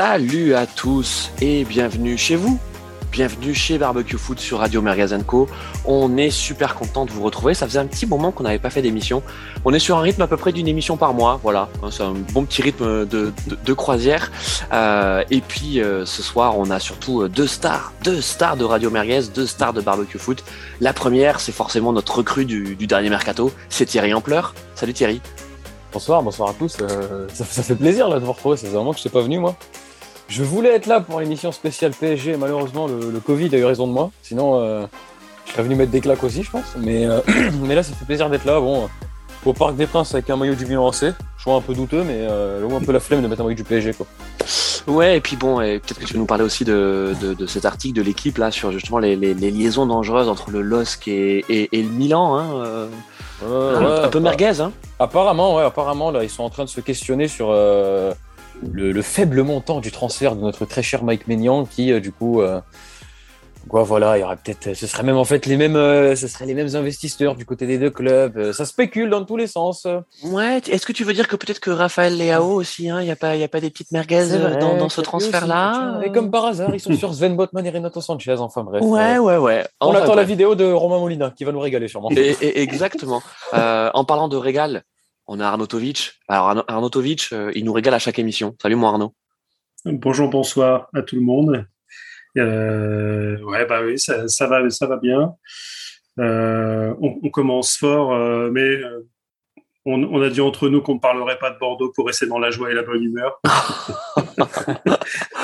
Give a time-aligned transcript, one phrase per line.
[0.00, 2.60] Salut à tous et bienvenue chez vous.
[3.10, 4.80] Bienvenue chez Barbecue Food sur Radio
[5.26, 5.48] Co.
[5.84, 7.52] On est super content de vous retrouver.
[7.52, 9.24] Ça faisait un petit moment qu'on n'avait pas fait d'émission.
[9.64, 11.40] On est sur un rythme à peu près d'une émission par mois.
[11.42, 14.30] Voilà, hein, c'est un bon petit rythme de, croisière.
[14.72, 18.62] Euh, et puis euh, ce soir, on a surtout euh, deux stars, deux stars de
[18.62, 20.42] Radio Merguez, deux stars de Barbecue Food.
[20.80, 23.50] La première, c'est forcément notre recrue du, dernier mercato.
[23.68, 24.54] C'est Thierry Ampleur.
[24.76, 25.20] Salut Thierry.
[25.92, 26.76] Bonsoir, bonsoir à tous.
[27.32, 28.56] Ça, fait plaisir là, de vous retrouver.
[28.56, 29.56] C'est vraiment que je suis pas venu moi.
[30.28, 32.36] Je voulais être là pour l'émission spéciale PSG.
[32.36, 34.10] Malheureusement, le, Covid a eu raison de moi.
[34.22, 34.84] Sinon, euh,
[35.46, 36.76] je serais venu mettre des claques aussi, je pense.
[36.78, 37.20] Mais, euh,
[37.62, 38.60] mais là, ça fait plaisir d'être là.
[38.60, 38.90] Bon,
[39.46, 41.14] au Parc des Princes avec un maillot du Milan AC.
[41.38, 43.64] Je un peu douteux, mais euh, un peu la flemme de mettre un maillot du
[43.64, 43.94] PSG.
[43.94, 44.06] Quoi.
[44.86, 47.96] Ouais, et puis bon, peut-être que tu veux nous parler aussi de, de, cet article
[47.96, 51.88] de l'équipe là sur justement les, les, liaisons dangereuses entre le LOSC et, et, le
[51.88, 52.36] Milan.
[52.36, 52.88] Hein,
[53.42, 57.28] un, peu merguez, hein Apparemment, ouais, apparemment, là, ils sont en train de se questionner
[57.28, 58.12] sur euh,
[58.62, 62.40] le, faible montant du transfert de notre très cher Mike Maignan, qui, euh, du coup,
[62.40, 62.60] euh,
[63.68, 66.46] quoi, voilà, il y aurait peut-être, ce serait même en fait les mêmes, ce serait
[66.46, 68.52] les mêmes investisseurs du côté des deux clubs.
[68.52, 69.86] ça spécule dans tous les sens.
[70.24, 73.10] Ouais, est-ce que tu veux dire que peut-être que Raphaël Leao aussi, hein, il n'y
[73.10, 74.26] a pas, il a pas des petites merguez
[74.58, 78.36] dans, ce transfert-là Et comme par hasard, ils sont sur Sven Botman et Renato Sanchez.
[78.38, 78.82] Enfin bref.
[78.82, 79.66] Ouais, ouais, ouais.
[79.80, 82.10] On attend la vidéo de Romain Molina qui va nous régaler sûrement.
[82.16, 83.22] Et, exactement.
[83.52, 84.84] en parlant de régal,
[85.28, 86.14] on a Arnautovic.
[86.26, 88.56] Alors Arnautovic, euh, il nous régale à chaque émission.
[88.60, 89.14] Salut mon Arnaud.
[89.84, 91.66] Bonjour, bonsoir à tout le monde.
[92.36, 95.34] Euh, ouais, bah oui, ça, va, ça va bien.
[96.18, 98.10] Euh, on, commence fort,
[98.50, 98.80] mais
[99.84, 102.50] on, a dit entre nous qu'on ne parlerait pas de Bordeaux pour rester dans la
[102.50, 103.40] joie et la bonne humeur.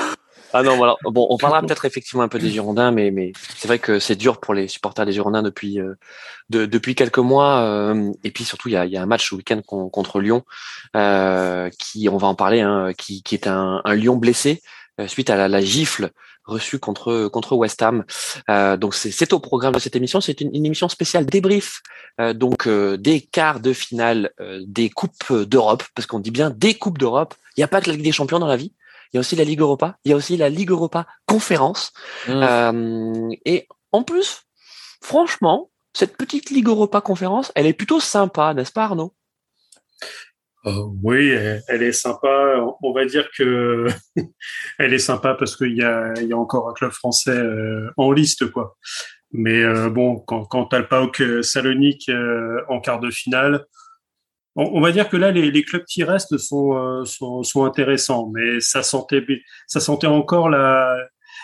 [0.57, 0.95] Ah non, voilà.
[1.03, 4.15] Bon, on parlera peut-être effectivement un peu des Girondins, mais, mais c'est vrai que c'est
[4.15, 5.95] dur pour les supporters des Girondins depuis, euh,
[6.49, 7.59] depuis quelques mois.
[7.59, 10.45] Euh, et puis surtout, il y a, y a un match ce week-end contre Lyon,
[10.95, 14.61] euh, qui, on va en parler, hein, qui, qui est un, un Lyon blessé
[15.07, 16.11] suite à la, gifle
[16.45, 18.05] reçue contre contre West Ham.
[18.77, 20.21] donc c'est au programme de cette émission.
[20.21, 21.81] C'est une, émission spéciale débrief
[22.33, 24.31] donc des quarts de finale
[24.65, 27.33] des coupes d'Europe, parce qu'on dit bien des coupes d'Europe.
[27.57, 28.71] Il n'y a pas que la Ligue des Champions dans la vie
[29.15, 31.93] il y a aussi la Ligue Europa, il y a aussi la Ligue Europa conférence.
[32.27, 32.31] Mmh.
[32.33, 34.41] Euh, et en plus,
[35.01, 39.13] franchement, cette petite Ligue Europa conférence, elle est plutôt sympa, n'est-ce pas Arnaud?
[40.65, 42.57] Euh, oui, elle, est sympa.
[42.83, 43.87] On va dire que
[44.79, 48.75] elle est sympa parce qu'il y a, encore un club français euh, en liste, quoi.
[49.31, 52.11] Mais bon, quand, quand tu as le PAOK Salonique
[52.67, 53.65] en quart de finale,
[54.55, 58.83] on, va dire que là, les, clubs qui restent euh, sont, sont, intéressants, mais ça
[58.83, 59.25] sentait,
[59.67, 60.97] ça sentait encore la,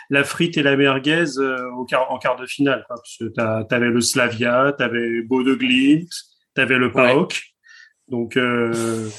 [0.09, 2.85] la frite et la merguez euh, au en quart de finale.
[3.17, 6.09] tu avais le Slavia, tu avais Bodo Glimt,
[6.55, 7.41] tu avais le PAOK.
[8.07, 9.09] Donc, euh,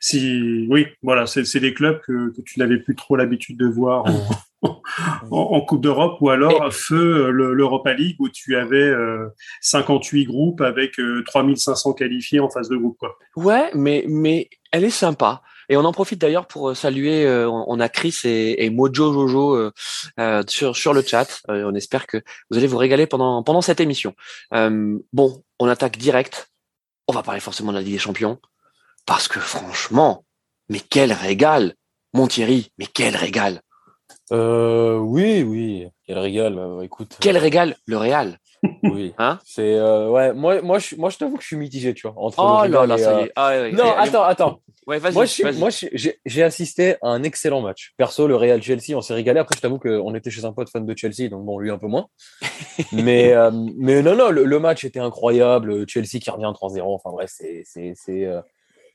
[0.00, 4.06] si, oui, voilà, c'est des clubs que, que tu n'avais plus trop l'habitude de voir
[4.06, 4.28] en,
[4.62, 8.92] en, Coupe d'Europe ou alors feu l'Europa League où tu avais
[9.60, 10.96] 58 euh, groupes avec
[11.26, 12.96] 3500 euh, qualifiés en phase de groupe.
[12.98, 13.16] Quoi.
[13.36, 15.42] Ouais, mais, mais elle est sympa.
[15.68, 19.70] Et on en profite d'ailleurs pour euh, saluer, on a Chris et, Mojo Jojo
[20.46, 21.42] sur, sur le chat.
[21.48, 22.18] on espère que
[22.50, 24.14] vous allez vous régaler pendant, pendant cette émission.
[24.50, 26.50] bon, on attaque direct.
[27.06, 28.38] On va parler forcément de la Ligue des Champions.
[29.06, 30.26] Parce que franchement,
[30.68, 31.74] mais quel régal
[32.12, 33.62] Mon Thierry, mais quel régal
[34.32, 35.88] euh, oui, oui.
[36.06, 36.54] Quel régal.
[36.54, 37.16] Bah, écoute.
[37.20, 38.38] Quel euh, régal, le Real.
[38.82, 39.14] Oui.
[39.18, 39.38] Hein?
[39.44, 40.32] C'est euh, ouais.
[40.32, 42.14] Moi, moi, je, moi, je t'avoue que je suis mitigé, tu vois.
[42.16, 43.32] Entre oh là là, ça y est.
[43.36, 44.60] Ah, non, attends, attends.
[44.86, 45.24] Ouais, moi,
[45.58, 45.68] moi
[46.24, 47.92] j'ai assisté à un excellent match.
[47.98, 49.38] Perso, le Real Chelsea, on s'est régalé.
[49.38, 51.76] Après, je t'avoue qu'on était chez un pote fan de Chelsea, donc bon, lui un
[51.76, 52.06] peu moins.
[52.92, 53.34] mais,
[53.76, 55.86] mais non, non, le, le, match était incroyable.
[55.86, 56.80] Chelsea qui revient 3-0.
[56.84, 57.94] Enfin bref, c'est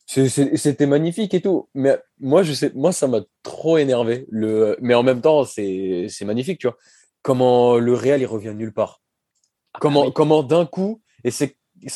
[0.06, 1.70] c'était magnifique et tout.
[1.74, 4.26] Mais moi, je sais, moi, ça m'a trop énervé.
[4.30, 6.78] Le, mais en même temps, c'est magnifique, tu vois.
[7.22, 9.02] Comment le Real, il revient nulle part.
[9.74, 11.56] Ah, comment, comment d'un coup, et c'est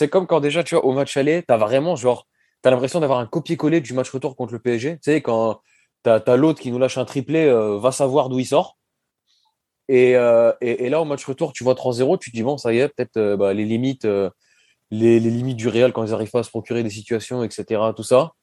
[0.09, 2.27] comme quand déjà, tu vois, au match aller, tu as vraiment, genre,
[2.63, 4.95] tu as l'impression d'avoir un copier-coller du match retour contre le PSG.
[4.95, 5.61] Tu sais, quand
[6.03, 8.77] tu as, l'autre qui nous lâche un triplé, euh, va savoir d'où il sort.
[9.89, 12.73] Euh, et, et, là, au match retour, tu vois 3-0, tu te dis, bon, ça
[12.73, 14.07] y est, peut-être euh, bah, les limites
[14.91, 17.81] les, limites du Real quand ils n'arrivent pas à se procurer des situations, etc.
[17.95, 18.33] Tout ça.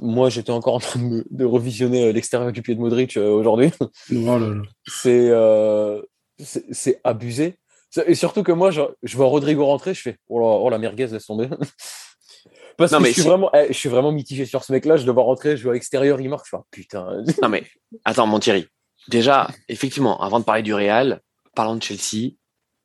[0.00, 3.70] Moi, j'étais encore en train de, revisionner euh, l'extérieur du pied de Modric euh, aujourd'hui.
[4.12, 4.38] Oh
[5.06, 6.02] euh,
[6.36, 7.58] c'est c'est abusé.
[8.06, 8.82] Et surtout que moi, je,
[9.16, 11.48] vois Rodrigo rentrer, je fais oh la, oh la merguez, laisse tomber.
[12.76, 14.96] Parce que je, suis vraiment, eh, je suis vraiment mitigé sur ce mec-là.
[14.96, 16.44] Je dois voir rentrer, je vois extérieur, il marque.
[16.44, 17.22] Je fais, oh, putain.
[17.42, 17.64] non, mais
[18.04, 18.66] attends, mon Thierry.
[19.08, 21.20] Déjà, effectivement, avant de parler du Real,
[21.56, 22.34] parlons de Chelsea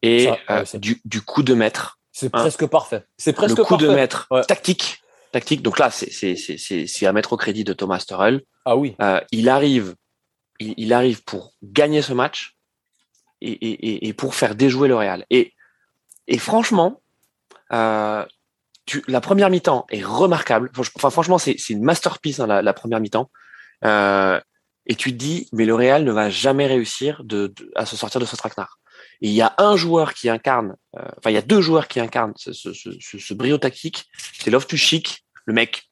[0.02, 0.30] et
[0.76, 3.04] du, du coup de maître c'est hein presque parfait.
[3.18, 5.02] C'est presque le coup de maître tactique.
[5.32, 5.64] tactique.
[5.64, 8.44] Donc là, c'est à mettre au crédit de Thomas Tuchel.
[8.66, 8.96] Ah oui.
[9.02, 9.96] Euh, il arrive,
[10.60, 12.56] il, il, arrive pour gagner ce match
[13.42, 15.26] et, et, et, pour faire déjouer le Real.
[15.32, 15.54] Et,
[16.28, 17.02] et franchement,
[17.74, 18.24] euh,
[18.86, 20.72] tu, la première mi-temps est remarquable.
[20.78, 23.30] Enfin, franchement, c'est une masterpiece hein, la, la, première mi-temps.
[23.86, 24.40] Euh,
[24.86, 27.96] et tu te dis, mais le Real ne va jamais réussir de, de, à se
[27.96, 28.78] sortir de ce traquenard.
[29.22, 31.88] Et il y a un joueur qui incarne, euh, enfin il y a deux joueurs
[31.88, 34.06] qui incarnent ce, ce, ce, ce brio tactique.
[34.40, 35.90] C'est Loftus Chic, le mec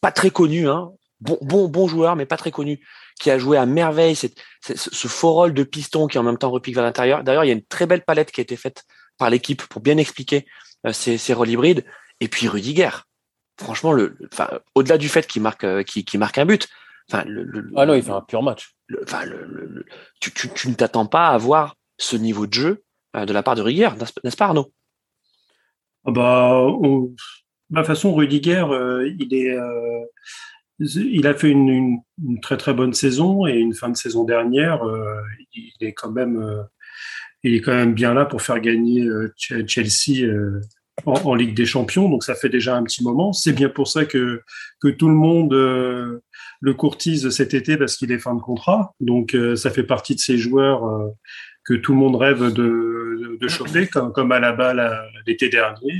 [0.00, 0.90] pas très connu, hein,
[1.20, 2.80] bon, bon, bon joueur, mais pas très connu,
[3.20, 6.38] qui a joué à merveille cette, cette, ce faux rôle de piston qui en même
[6.38, 7.22] temps repique vers l'intérieur.
[7.22, 8.84] D'ailleurs, il y a une très belle palette qui a été faite
[9.18, 10.46] par l'équipe pour bien expliquer
[10.86, 11.84] euh, ces, ces rôles hybrides.
[12.20, 12.90] Et puis Rudiger,
[13.58, 16.68] franchement, le, enfin, au-delà du fait qu'il marque, euh, qu'il, marque un but,
[17.10, 18.74] enfin, le, le, ah non, il fait un pur match.
[19.02, 19.84] Enfin, le,
[20.20, 22.84] tu, tu, tu ne t'attends pas à avoir ce niveau de jeu
[23.16, 23.90] euh, de la part de Rudiger,
[24.24, 24.72] n'est-ce pas Arnaud?
[26.04, 26.66] Ah bah.
[27.70, 30.04] De façon, Rudiger, euh, il est, euh,
[30.80, 31.98] il a fait une,
[32.42, 34.80] très très bonne saison et une fin de saison dernière,
[35.52, 36.66] il est quand même,
[37.42, 39.06] il est quand même bien là pour faire gagner
[39.36, 40.26] Chelsea
[41.04, 42.08] en, en, Ligue des Champions.
[42.08, 43.32] Donc ça fait déjà un petit moment.
[43.32, 44.42] C'est bien pour ça que
[44.80, 48.94] que tout le monde le courtise cet été parce qu'il est fin de contrat.
[49.00, 51.12] Donc ça fait partie de ces joueurs
[51.70, 55.94] que tout le monde rêve de, de choper, comme, comme à la balle l'été dernier.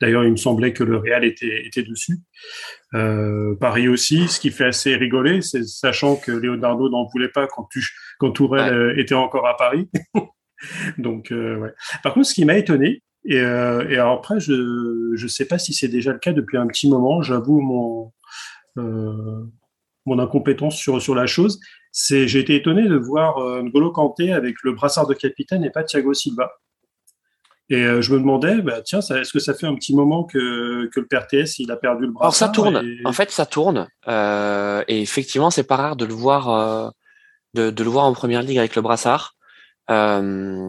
[0.00, 2.16] D'ailleurs, il me semblait que le Real était, était dessus.
[2.94, 7.46] Euh, Paris aussi, ce qui fait assez rigoler, c'est sachant que Leonardo n'en voulait pas
[7.46, 7.86] quand, tu,
[8.18, 9.00] quand Tourelle ouais.
[9.02, 9.90] était encore à Paris.
[10.98, 11.74] Donc, euh, ouais.
[12.02, 14.52] Par contre, ce qui m'a étonné, et, euh, et alors après, je
[15.22, 18.12] ne sais pas si c'est déjà le cas depuis un petit moment, j'avoue mon,
[18.78, 19.44] euh,
[20.06, 21.60] mon incompétence sur, sur la chose,
[21.92, 25.70] c'est j'ai été étonné de voir euh, N'Golo Kanté avec le brassard de capitaine et
[25.70, 26.50] pas Thiago Silva.
[27.68, 30.88] Et euh, je me demandais, bah, tiens, est-ce que ça fait un petit moment que,
[30.88, 32.84] que le PRTS il a perdu le brassard Alors ça tourne.
[32.84, 33.06] Et...
[33.06, 33.88] En fait, ça tourne.
[34.08, 36.90] Euh, et effectivement, c'est pas rare de le voir, euh,
[37.54, 39.36] de, de, le voir en première ligue avec le brassard.
[39.90, 40.68] Euh,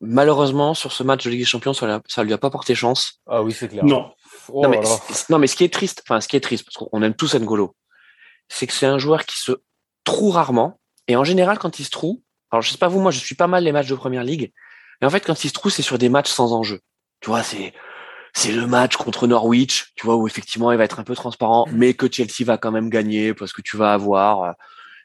[0.00, 3.20] malheureusement, sur ce match de Ligue des Champions, ça, ça lui a pas porté chance.
[3.26, 3.84] Ah oui, c'est clair.
[3.84, 4.10] Non.
[4.48, 4.80] Oh non, mais,
[5.28, 7.34] non, mais ce qui est triste, enfin, ce qui est triste, parce qu'on aime tous
[7.34, 7.76] N'Golo,
[8.48, 9.52] c'est que c'est un joueur qui se
[10.04, 10.78] trouve rarement.
[11.08, 12.18] Et en général, quand il se trouve,
[12.50, 14.52] alors je sais pas vous, moi je suis pas mal les matchs de première ligue,
[15.00, 16.80] mais en fait quand il se trouve, c'est sur des matchs sans enjeu.
[17.20, 17.72] Tu vois, c'est
[18.34, 21.66] c'est le match contre Norwich, tu vois, où effectivement il va être un peu transparent,
[21.72, 24.54] mais que Chelsea va quand même gagner parce que tu vas avoir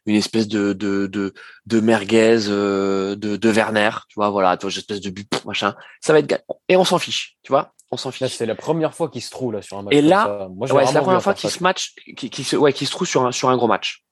[0.05, 1.33] une espèce de de de,
[1.65, 5.75] de merguez de, de Werner, tu vois, voilà, tu vois, une espèce de but machin.
[6.01, 7.73] Ça va être et on s'en fiche, tu vois.
[7.91, 8.33] On s'en fiche.
[8.33, 9.95] C'est la première fois qu'il se trouve là sur un match.
[9.95, 12.73] Et là, Moi, ouais, c'est la première fois qu'il se match, qui, qui se, ouais,
[12.73, 14.03] qui se trouve sur un sur un gros match.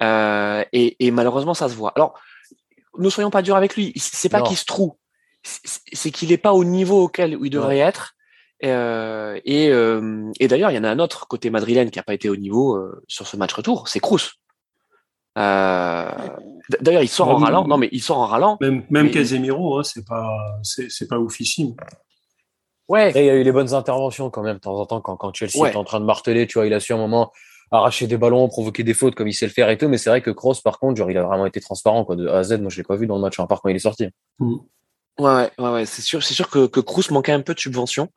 [0.00, 1.92] Euh, et, et, malheureusement, ça se voit.
[1.96, 2.18] Alors,
[2.98, 3.92] ne soyons pas durs avec lui.
[3.96, 4.94] C'est pas qu'il se trouve,
[5.42, 8.14] c'est qu'il n'est pas au niveau auquel il devrait être.
[8.64, 12.04] Euh, et, euh, et d'ailleurs, il y en a un autre côté madrilène qui n'a
[12.04, 14.30] pas été au niveau euh, sur ce match retour, c'est Cruz.
[15.38, 16.12] Euh,
[16.80, 17.66] d'ailleurs, il sort en rallant.
[17.66, 18.58] Non, mais il sort en rallant.
[18.60, 19.10] Même, même mais...
[19.10, 20.28] Casemiro, hein, c'est pas,
[20.62, 21.74] c'est pas oufissime.
[22.88, 23.10] Ouais.
[23.16, 25.16] Et il y a eu les bonnes interventions quand même de temps en temps quand,
[25.16, 25.70] quand Chelsea ouais.
[25.70, 26.46] est en train de marteler.
[26.46, 27.32] Tu vois, il a su un moment
[27.72, 29.88] arracher des ballons, provoquer des fautes comme il sait le faire et tout.
[29.88, 32.28] Mais c'est vrai que Kroos, par contre, genre, il a vraiment été transparent quoi, de
[32.28, 32.60] A à Z.
[32.60, 34.06] Moi, je l'ai pas vu dans le match, à part quand il est sorti.
[34.38, 34.54] Mm.
[35.18, 35.86] Ouais, ouais, ouais, ouais.
[35.86, 38.08] c'est sûr, c'est sûr que, que Kroos manquait un peu de subvention.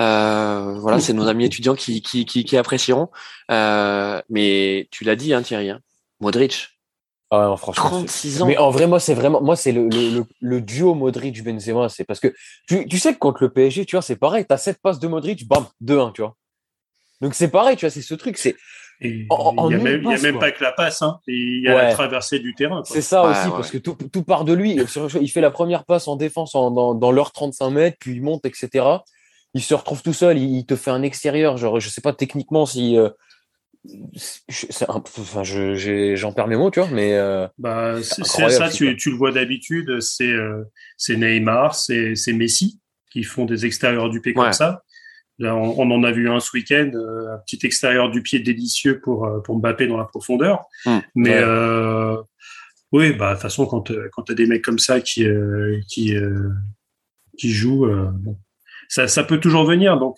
[0.00, 3.08] Euh, voilà, c'est nos amis étudiants qui, qui, qui, qui apprécieront.
[3.50, 5.70] Euh, mais tu l'as dit, hein, Thierry.
[5.70, 5.80] Hein.
[6.20, 6.68] Modric.
[7.30, 7.84] Ah non, franchement.
[7.84, 8.46] 36 ans.
[8.46, 11.88] Mais en vrai, moi, c'est vraiment, moi, c'est le, le, le, le, duo Modric-Benzema.
[11.90, 12.34] C'est parce que
[12.66, 14.46] tu, tu sais que contre le PSG, tu vois, c'est pareil.
[14.48, 16.36] T'as 7 passes de Modric, bam, 2-1, tu vois.
[17.20, 18.38] Donc c'est pareil, tu vois, c'est ce truc.
[18.38, 18.56] C'est
[19.00, 21.20] il n'y a, même, passe, y a même pas que la passe, hein.
[21.28, 21.82] il y a ouais.
[21.82, 22.82] la traversée du terrain.
[22.84, 23.50] C'est ça ouais, aussi, ouais.
[23.50, 24.76] parce que tout, tout, part de lui.
[25.20, 28.22] Il fait la première passe en défense en, dans, dans leur 35 mètres, puis il
[28.22, 28.84] monte, etc.
[29.54, 31.56] Il se retrouve tout seul, il, il te fait un extérieur.
[31.56, 32.98] Genre, je sais pas techniquement si.
[32.98, 33.10] Euh,
[34.88, 37.14] un, enfin, j'en perds mes mots, tu vois, mais.
[37.14, 40.64] Euh, bah, c'est ça, tu, tu, le vois d'habitude, c'est euh,
[41.08, 44.82] Neymar, c'est Messi qui font des extérieurs du pied comme ça.
[45.38, 48.40] Là, on, on, en a vu un ce week-end, euh, un petit extérieur du pied
[48.40, 50.64] délicieux pour, euh, pour Mbappé dans la profondeur.
[50.84, 51.42] Mmh, Mais ouais.
[51.42, 52.16] euh,
[52.90, 55.78] oui, bah, de toute façon, quand, quand tu as des mecs comme ça qui, euh,
[55.88, 56.14] qui,
[57.38, 58.36] qui jouent, bon,
[58.88, 59.98] ça, ça peut toujours venir.
[59.98, 60.16] Donc,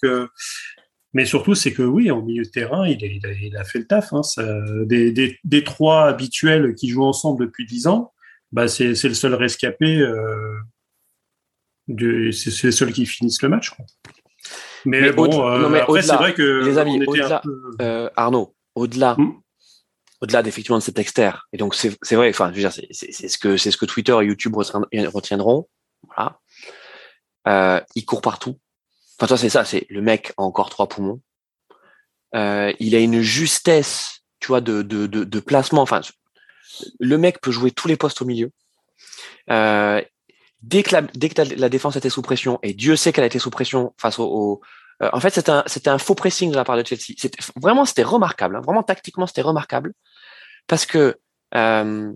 [1.13, 3.65] mais surtout, c'est que oui, en milieu de terrain, il a, il a, il a
[3.65, 4.13] fait le taf.
[4.13, 4.45] Hein, ça,
[4.87, 8.13] des, des, des, trois habituels qui jouent ensemble depuis dix ans,
[8.53, 10.03] bah, c'est le seul rescapé.
[11.89, 13.71] c'est les seuls qui finissent le match.
[13.71, 13.85] Quoi.
[14.85, 16.65] Mais, mais, bon, euh, mais après, c'est vrai que.
[16.65, 17.77] Les amis, au-delà, peu...
[17.81, 19.15] euh, Arnaud, au-delà.
[19.19, 19.35] Hmm
[20.23, 21.39] au-delà effectivement de cet externe.
[21.53, 24.15] Et donc c'est vrai, enfin, je veux dire, c'est ce que c'est ce que Twitter
[24.21, 25.67] et YouTube retiendront.
[26.07, 26.39] Voilà.
[27.49, 28.59] Euh, il court partout.
[29.19, 31.21] Enfin, toi, c'est ça, c'est le mec a encore trois poumons.
[32.35, 35.81] il a une justesse, tu vois, de, de, de, de, placement.
[35.81, 36.03] Enfin,
[36.99, 38.51] le mec peut jouer tous les postes au milieu.
[40.63, 43.29] Dès que, la, dès que la défense était sous pression, et Dieu sait qu'elle a
[43.29, 44.61] été sous pression face au,
[45.01, 47.15] en fait, c'était un, c'était un faux pressing de la part de Chelsea.
[47.17, 48.57] C'était, vraiment, c'était remarquable.
[48.57, 48.61] Hein.
[48.61, 49.95] Vraiment, tactiquement, c'était remarquable.
[50.67, 51.17] Parce que,
[51.55, 52.13] euh,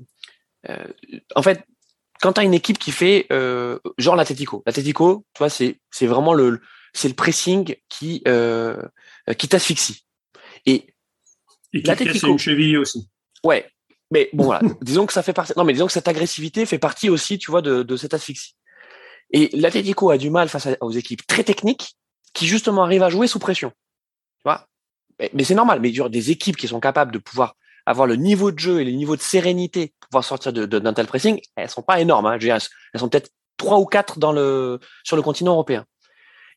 [0.68, 0.86] euh,
[1.34, 1.64] en fait,
[2.20, 6.06] quand tu as une équipe qui fait euh, genre l'Atletico, l'Atletico, tu vois, c'est c'est
[6.06, 6.60] vraiment le
[6.92, 8.82] c'est le pressing qui euh,
[9.38, 10.06] qui t'asphyxie.
[10.66, 10.94] Et,
[11.72, 13.08] et qui casse une cheville aussi.
[13.42, 13.68] Ouais,
[14.14, 15.52] mais bon voilà, disons que ça fait partie.
[15.56, 18.54] Non, mais disons que cette agressivité fait partie aussi, tu vois, de, de cette asphyxie.
[19.32, 21.96] Et l'Atletico a du mal face aux équipes très techniques
[22.32, 23.70] qui justement arrivent à jouer sous pression.
[23.70, 24.68] Tu vois?
[25.18, 25.80] Mais, c'est normal.
[25.80, 27.56] Mais il y a des équipes qui sont capables de pouvoir
[27.86, 30.90] avoir le niveau de jeu et le niveau de sérénité pour pouvoir sortir d'un de,
[30.92, 32.26] tel pressing, elles sont pas énormes.
[32.26, 32.38] Hein.
[32.40, 35.84] Elles sont peut-être trois ou quatre dans le sur le continent européen.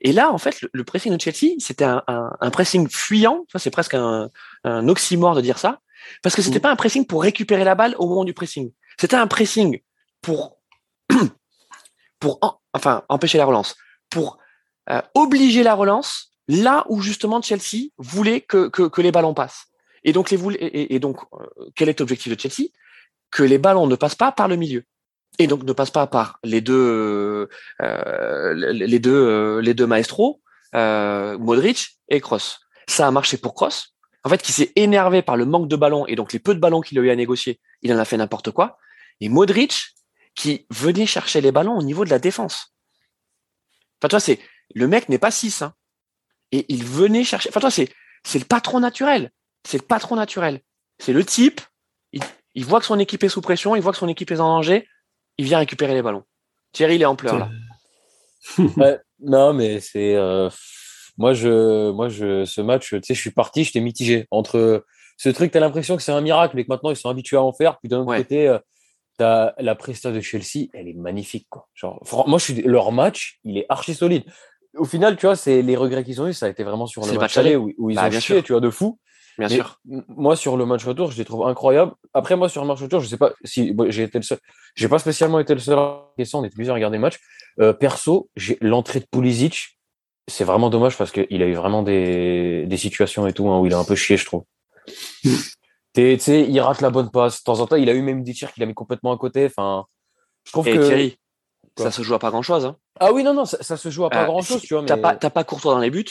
[0.02, 3.46] Et là, en fait, le, pressing de Chelsea, c'était un, un, un, pressing fuyant.
[3.56, 4.30] C'est presque un,
[4.64, 5.80] un oxymore de dire ça,
[6.22, 6.62] parce que c'était mmh.
[6.62, 8.72] pas un pressing pour récupérer la balle au moment du pressing.
[9.00, 9.80] C'était un pressing
[10.22, 10.58] pour
[12.20, 13.76] pour enfin empêcher la relance,
[14.10, 14.40] pour
[14.90, 19.66] euh, obliger la relance là où justement Chelsea voulait que, que, que les ballons passent.
[20.04, 22.70] Et donc, les, et, et donc euh, quel est l'objectif de Chelsea?
[23.32, 24.84] Que les ballons ne passent pas par le milieu.
[25.40, 27.50] Et donc ne passent pas par les deux,
[27.82, 30.40] euh, les deux, les deux maestros,
[30.74, 32.60] Modric et Kroos.
[32.88, 33.97] Ça a marché pour Kroos.
[34.28, 36.60] En fait, qui s'est énervé par le manque de ballons et donc les peu de
[36.60, 38.78] ballons qu'il a eu à négocier, il en a fait n'importe quoi.
[39.22, 39.96] Et Modric,
[40.36, 42.76] qui venait chercher les ballons au niveau de la défense.
[44.02, 44.40] Enfin, toi, c'est
[44.76, 45.62] le mec n'est pas 6.
[45.62, 45.74] Hein.
[46.52, 47.48] Et il venait chercher.
[47.50, 47.90] Enfin, toi, c'est
[48.34, 49.32] le patron naturel
[49.68, 50.62] c'est le patron naturel.
[50.98, 51.62] C'est le type,
[52.14, 54.48] il, voit que son équipe est sous pression, il voit que son équipe est en
[54.48, 54.88] danger,
[55.38, 56.24] il vient récupérer les ballons.
[56.72, 57.50] Thierry, il est en pleurs là.
[59.20, 60.16] non, mais c'est.
[60.16, 60.50] Euh,
[61.18, 64.86] moi, je, moi je, ce match, tu sais, je suis parti, j'étais mitigé entre
[65.18, 67.38] ce truc, tu as l'impression que c'est un miracle, mais que maintenant ils sont habitués
[67.38, 67.80] à en faire.
[67.80, 68.60] Puis d'un autre côté, euh,
[69.20, 71.48] as la prestation de Chelsea, elle est magnifique.
[71.50, 71.68] Quoi.
[71.74, 74.24] Genre, moi, je suis, leur match, il est archi solide.
[74.76, 77.06] Au final, tu vois, c'est les regrets qu'ils ont eu, ça a été vraiment sur
[77.06, 79.00] le match aller où, ils bah, ont chié, tu vois, de fou.
[79.40, 79.80] Bien sûr.
[79.86, 81.94] Moi, sur le match retour, je les trouve incroyables.
[82.14, 84.40] Après, moi, sur le match retour, je sais pas si j'ai été le seul.
[84.76, 87.20] J'ai pas spécialement été le seul à on était plusieurs à regarder le match.
[87.60, 89.77] Euh, perso, j'ai l'entrée de Pulisic.
[90.28, 93.66] C'est vraiment dommage parce qu'il a eu vraiment des, des situations et tout hein, où
[93.66, 94.44] il a un peu chié, je trouve.
[95.94, 97.40] tu sais, il rate la bonne passe.
[97.40, 99.18] De temps en temps, il a eu même des tirs qu'il a mis complètement à
[99.18, 99.46] côté.
[99.46, 99.86] Enfin,
[100.44, 100.86] je trouve que.
[100.86, 101.18] Thierry,
[101.78, 102.66] ça se joue à pas grand chose.
[102.66, 102.78] Hein.
[103.00, 104.84] Ah oui, non, non, ça, se joue à pas euh, grand chose, tu vois.
[104.84, 106.06] T'as pas, pas Courtois dans les buts.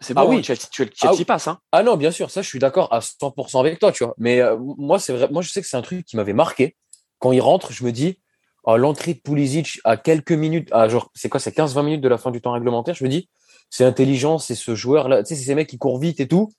[0.00, 0.42] C'est bon, ah oui.
[0.42, 1.46] tu, tu, tu, ah, passes.
[1.46, 1.58] Hein.
[1.70, 4.14] Ah non, bien sûr, ça je suis d'accord à 100% avec toi, tu vois.
[4.18, 6.76] Mais euh, moi, c'est vrai, moi je sais que c'est un truc qui m'avait marqué.
[7.20, 8.18] Quand il rentre, je me dis,
[8.64, 12.08] oh, l'entrée de Pulisic à quelques minutes, à genre, c'est quoi, c'est 15-20 minutes de
[12.08, 13.28] la fin du temps réglementaire, je me dis,
[13.70, 16.52] c'est intelligent, c'est ce joueur-là, tu sais, c'est ces mecs qui courent vite et tout.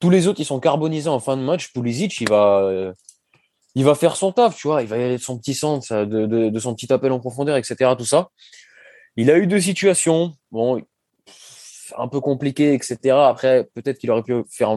[0.00, 1.72] Tous les autres, ils sont carbonisés en fin de match.
[1.72, 2.92] Pulisic, il va, euh,
[3.74, 4.82] il va faire son taf, tu vois.
[4.82, 7.56] Il va y aller de son petit centre, de, de, son petit appel en profondeur,
[7.56, 7.92] etc.
[7.96, 8.28] Tout ça.
[9.16, 10.34] Il a eu deux situations.
[10.50, 10.82] Bon,
[11.96, 13.16] un peu compliqué, etc.
[13.16, 14.76] Après, peut-être qu'il aurait pu faire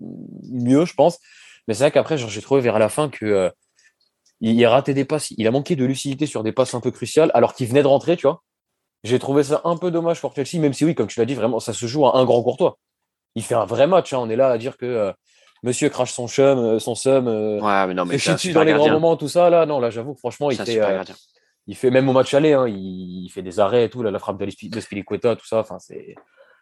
[0.00, 1.18] mieux, je pense.
[1.66, 3.50] Mais c'est vrai qu'après, j'ai trouvé vers la fin que euh,
[4.40, 5.30] il a raté des passes.
[5.36, 7.88] Il a manqué de lucidité sur des passes un peu cruciales, alors qu'il venait de
[7.88, 8.42] rentrer, tu vois.
[9.04, 11.34] J'ai trouvé ça un peu dommage pour Chelsea, même si oui, comme tu l'as dit,
[11.34, 12.78] vraiment, ça se joue à un grand courtois.
[13.34, 14.12] Il fait un vrai match.
[14.12, 14.18] Hein.
[14.20, 15.12] On est là à dire que euh,
[15.62, 18.90] Monsieur crache son chum, euh, son seum, ouais, mais non, mais dessus dans les grands
[18.90, 19.50] moments, tout ça.
[19.50, 20.80] Là, non, là, j'avoue, franchement, il fait,
[21.66, 24.18] il fait même au match aller, hein, il, fait des arrêts et tout, là, la
[24.18, 25.58] frappe de, de Spilicueta, tout ça.
[25.58, 26.14] Enfin, c'est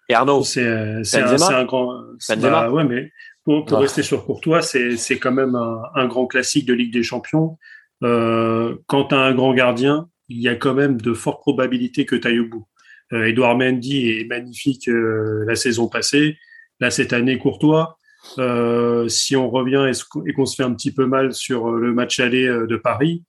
[0.08, 2.02] et Arnaud, c'est un, un, grand.
[2.28, 3.10] Bah, ouais, mais
[3.44, 7.02] pour, pour rester sur Courtois, c'est quand même un, un, grand classique de Ligue des
[7.02, 7.58] Champions.
[8.02, 12.06] Euh, quand tu as un grand gardien, il y a quand même de fortes probabilités
[12.06, 12.66] que tu ailles au bout.
[13.12, 16.38] Euh, Edouard Mendy est magnifique euh, la saison passée.
[16.80, 17.98] Là, cette année, Courtois.
[18.38, 19.90] Euh, si on revient
[20.26, 23.22] et qu'on se fait un petit peu mal sur le match aller euh, de Paris,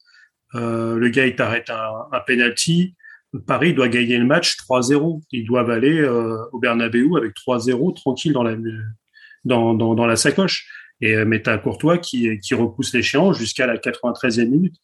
[0.56, 2.96] euh, le gars il t'arrête un, un penalty.
[3.46, 5.22] Paris doit gagner le match 3-0.
[5.32, 8.56] Ils doivent aller euh, au Bernabeu avec 3-0 tranquille dans la
[9.46, 10.68] dans, dans, dans la sacoche.
[11.02, 14.76] Et euh, mais t'as Courtois qui, qui repousse l'échéance jusqu'à la 93e minute.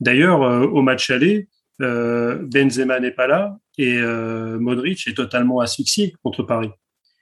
[0.00, 1.48] D'ailleurs, euh, au match aller,
[1.80, 6.70] euh, Benzema n'est pas là et Modric est totalement asphyxié contre Paris.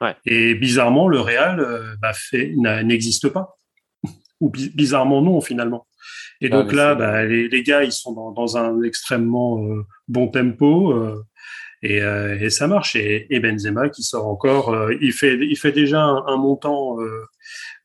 [0.01, 0.17] Ouais.
[0.27, 1.65] Et bizarrement, le Real
[2.03, 2.13] bah,
[2.83, 3.57] n'existe pas.
[4.41, 5.87] Ou bizarrement non finalement.
[6.41, 10.29] Et donc là, bah, les, les, gars, ils sont dans, dans un extrêmement euh, bon
[10.29, 11.23] tempo euh,
[11.83, 12.97] et, euh, et, ça marche.
[12.97, 16.99] Et, et, Benzema qui sort encore, il fait, il fait déjà un, un montant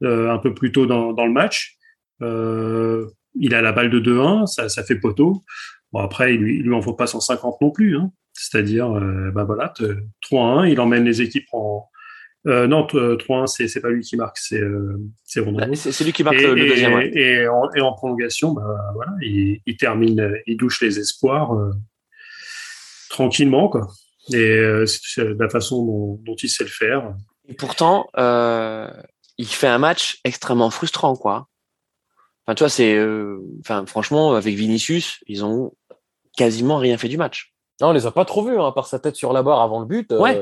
[0.01, 1.77] un peu plus tôt dans, dans le match.
[2.21, 5.43] il a la balle de 2-1, ça, ça fait poteau.
[5.91, 7.97] Bon après, il lui, il lui en faut pas 150 non plus.
[7.97, 8.11] Hein.
[8.33, 8.89] C'est-à-dire,
[9.33, 9.73] bah voilà,
[10.29, 11.87] 3-1, il emmène les équipes en,
[12.47, 16.13] Euh, non, 3-1, c'est, c'est pas lui qui marque, c'est, euh, c'est bah, C'est, lui
[16.13, 16.93] qui marque le, deuxième.
[17.13, 21.53] Et, en, et, en, prolongation, bah, voilà, il, il, termine, il douche les espoirs
[23.15, 23.87] tranquillement, quoi.
[24.33, 27.13] Et c'est la façon dont, dont, il sait le faire.
[27.47, 28.07] Et pourtant,
[29.37, 31.47] il fait un match extrêmement frustrant, quoi.
[32.45, 32.99] Enfin, tu vois, c'est,
[33.61, 35.73] enfin, franchement, avec Vinicius, ils ont
[36.37, 37.53] quasiment rien fait du match.
[37.81, 39.79] Non, on les a pas trop vus, hein, par sa tête sur la barre avant
[39.79, 40.11] le but.
[40.11, 40.41] Ouais.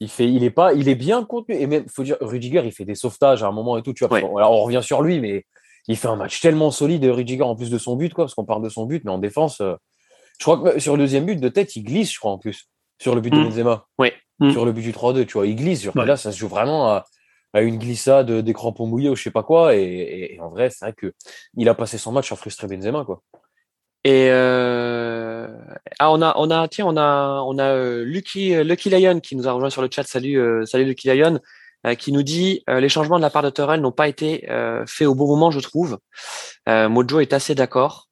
[0.00, 1.56] il fait, il est pas, il est bien contenu.
[1.56, 3.92] Et même, faut dire, Rudiger, il fait des sauvetages à un moment et tout.
[3.92, 5.44] Tu vois, alors on revient sur lui, mais
[5.88, 8.44] il fait un match tellement solide, Rudiger, en plus de son but, quoi, parce qu'on
[8.44, 9.60] parle de son but, mais en défense,
[10.38, 12.68] je crois que sur le deuxième but de tête, il glisse, je crois, en plus,
[13.00, 13.44] sur le but de mm.
[13.44, 13.86] Benzema.
[13.98, 14.10] Oui.
[14.40, 14.50] Mm.
[14.50, 15.84] Sur le but du 3-2, tu vois, il glisse.
[15.94, 17.04] Là, ça se joue vraiment à,
[17.60, 19.76] une glissade des crampons mouillés ou je sais pas quoi.
[19.76, 21.12] Et, en vrai, c'est vrai que
[21.56, 23.22] il a passé son match à frustrer Benzema, quoi.
[24.06, 25.48] Et euh...
[25.98, 29.34] ah, on a, on a, tiens, on a, on a euh, Lucky, Lucky Lion qui
[29.34, 30.02] nous a rejoint sur le chat.
[30.02, 31.40] Salut, euh, salut Lucky Lion,
[31.86, 34.46] euh, qui nous dit les changements de la part de Torrel n'ont pas été
[34.86, 35.98] faits au bon moment, je trouve.
[36.66, 38.08] Mojo est assez d'accord.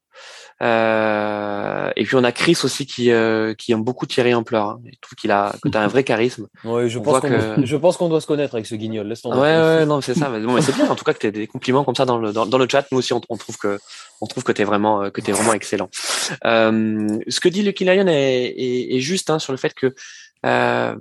[0.63, 4.69] Euh, et puis on a Chris aussi qui euh, qui aime beaucoup tirer en pleurs.
[4.69, 4.81] Hein.
[4.85, 6.47] Je trouve qu'il a que t'as un vrai charisme.
[6.65, 7.67] Oui, je, pense que...
[7.67, 9.07] je pense qu'on doit se connaître avec ce guignol.
[9.09, 10.29] Laisse ouais, ouais, non, c'est ça.
[10.33, 12.33] Mais, bon, c'est bien en tout cas que t'aies des compliments comme ça dans le
[12.33, 12.87] dans, dans le chat.
[12.93, 13.81] Nous aussi, on, on, trouve que
[14.21, 15.91] on trouve que t'es vraiment que t'es vraiment excellent.
[16.45, 19.95] Euh, ce que dit Lucky Lion est, est, est juste hein, sur le fait que
[20.47, 20.95] euh,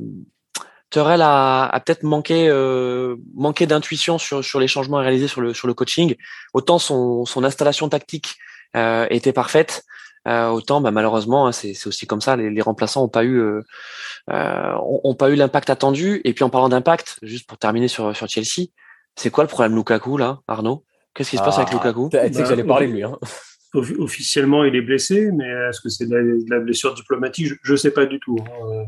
[0.90, 5.54] Terrell a, a peut-être manqué euh, manqué d'intuition sur sur les changements réalisés sur le
[5.54, 6.16] sur le coaching.
[6.54, 8.38] Autant son son installation tactique
[8.76, 9.84] euh, était parfaite.
[10.28, 12.36] Euh, autant, bah, malheureusement, hein, c'est aussi comme ça.
[12.36, 13.62] Les, les remplaçants ont pas eu, euh,
[14.30, 16.22] ont, pas eu l'impact attendu.
[16.24, 18.68] Et puis en parlant d'impact, juste pour terminer sur sur Chelsea,
[19.16, 20.86] c'est quoi le problème Lukaku là, Arnaud?
[21.14, 22.10] Qu'est-ce qui se passe avec ah, Lukaku?
[22.12, 23.04] Tu sais que j'allais parler de lui.
[23.04, 23.18] Hein.
[23.74, 27.54] Officiellement, il est blessé, mais est-ce que c'est de, la blessure diplomatique?
[27.64, 28.38] Je ne sais pas du tout.
[28.40, 28.86] Hein.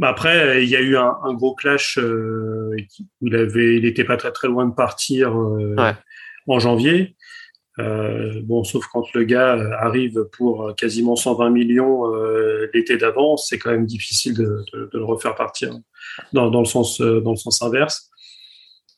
[0.00, 1.98] Après, il y a eu un, un gros clash.
[1.98, 2.74] Euh,
[3.20, 5.94] il avait, il était pas très très loin de partir euh, ouais.
[6.46, 7.16] en janvier.
[7.78, 13.38] Euh, bon, sauf quand le gars euh, arrive pour quasiment 120 millions euh, l'été d'avant,
[13.38, 15.74] c'est quand même difficile de, de, de, le refaire partir
[16.34, 18.10] dans, dans, le sens dans le sens inverse.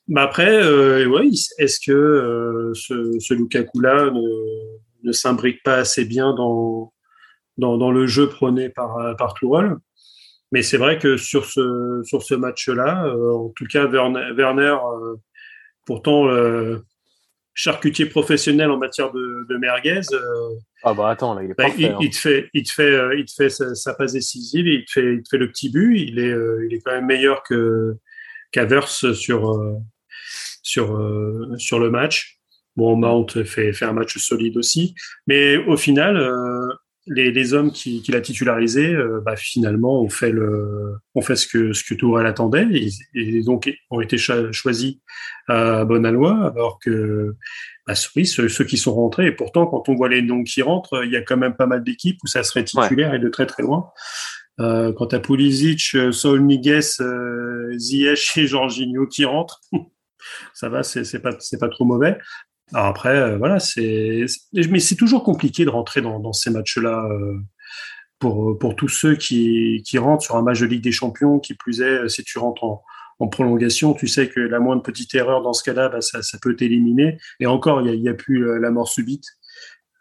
[0.08, 6.04] Mais après, euh, ouais, est-ce que euh, ce, ce Lukaku-là ne, ne s'imbrique pas assez
[6.04, 6.92] bien dans,
[7.56, 9.76] dans, dans le jeu prôné par par Tourelle?
[10.50, 14.76] Mais c'est vrai que sur ce sur ce match-là, en tout cas Werner
[15.86, 16.28] pourtant
[17.54, 20.02] charcutier professionnel en matière de, de merguez.
[20.12, 20.50] Euh,
[20.82, 21.98] ah bah attends, là, il est bah, il, hein.
[22.00, 24.84] il, te fait, il te fait, euh, il te fait sa, sa, passe décisive, il
[24.84, 25.98] te fait, il te fait le petit but.
[25.98, 27.96] Il est, euh, il est quand même meilleur que
[28.50, 29.12] qu'Avers sur
[30.62, 32.38] sur sur le match.
[32.76, 34.94] Bon, Mount fait fait un match solide aussi,
[35.26, 36.16] mais au final,
[37.06, 41.36] les, les, hommes qui, qui l'a titularisé, euh, bah, finalement, ont fait le, ont fait
[41.36, 44.96] ce que ce que Tourelle attendait et, et donc ont été choisis
[45.48, 47.34] à Bonalois, alors que
[47.86, 49.26] bah, oui, ceux, ceux, qui sont rentrés.
[49.26, 51.66] Et pourtant, quand on voit les noms qui rentrent, il y a quand même pas
[51.66, 53.90] mal d'équipes où ça serait titulaire et de très très loin.
[54.60, 59.60] Euh, quant à Pulisic, Saul Niguez, euh, Ziyech et Jorginho qui rentrent,
[60.54, 62.18] ça va, c'est pas c'est pas trop mauvais.
[62.74, 67.06] Alors après, euh, voilà, c'est, mais c'est toujours compliqué de rentrer dans, dans ces matchs-là
[67.10, 67.38] euh,
[68.18, 71.38] pour, pour tous ceux qui, qui rentrent sur un match de Ligue des Champions.
[71.38, 72.82] Qui plus est, si tu rentres en,
[73.20, 76.38] en prolongation, tu sais que la moindre petite erreur dans ce cas-là, bah, ça, ça,
[76.38, 77.18] peut t'éliminer.
[77.40, 79.24] Et encore, il n'y a, a, plus euh, la mort subite.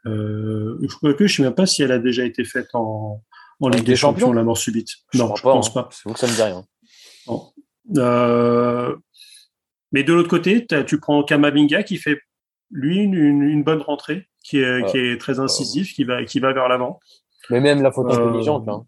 [0.05, 3.23] Euh, je crois que je sais même pas si elle a déjà été faite en,
[3.59, 4.89] en Ligue des, Champions, la mort subite.
[5.13, 5.73] Je non, je pas, pense hein.
[5.73, 5.89] pas.
[5.91, 6.65] C'est que ça me dit rien.
[7.97, 8.95] Euh,
[9.91, 12.19] mais de l'autre côté, tu prends Kamavinga qui fait
[12.73, 16.51] lui, une, une, bonne rentrée qui est, qui est très incisif, qui va, qui va
[16.53, 16.99] vers l'avant.
[17.49, 18.85] Mais même la faute euh, intelligente, hein.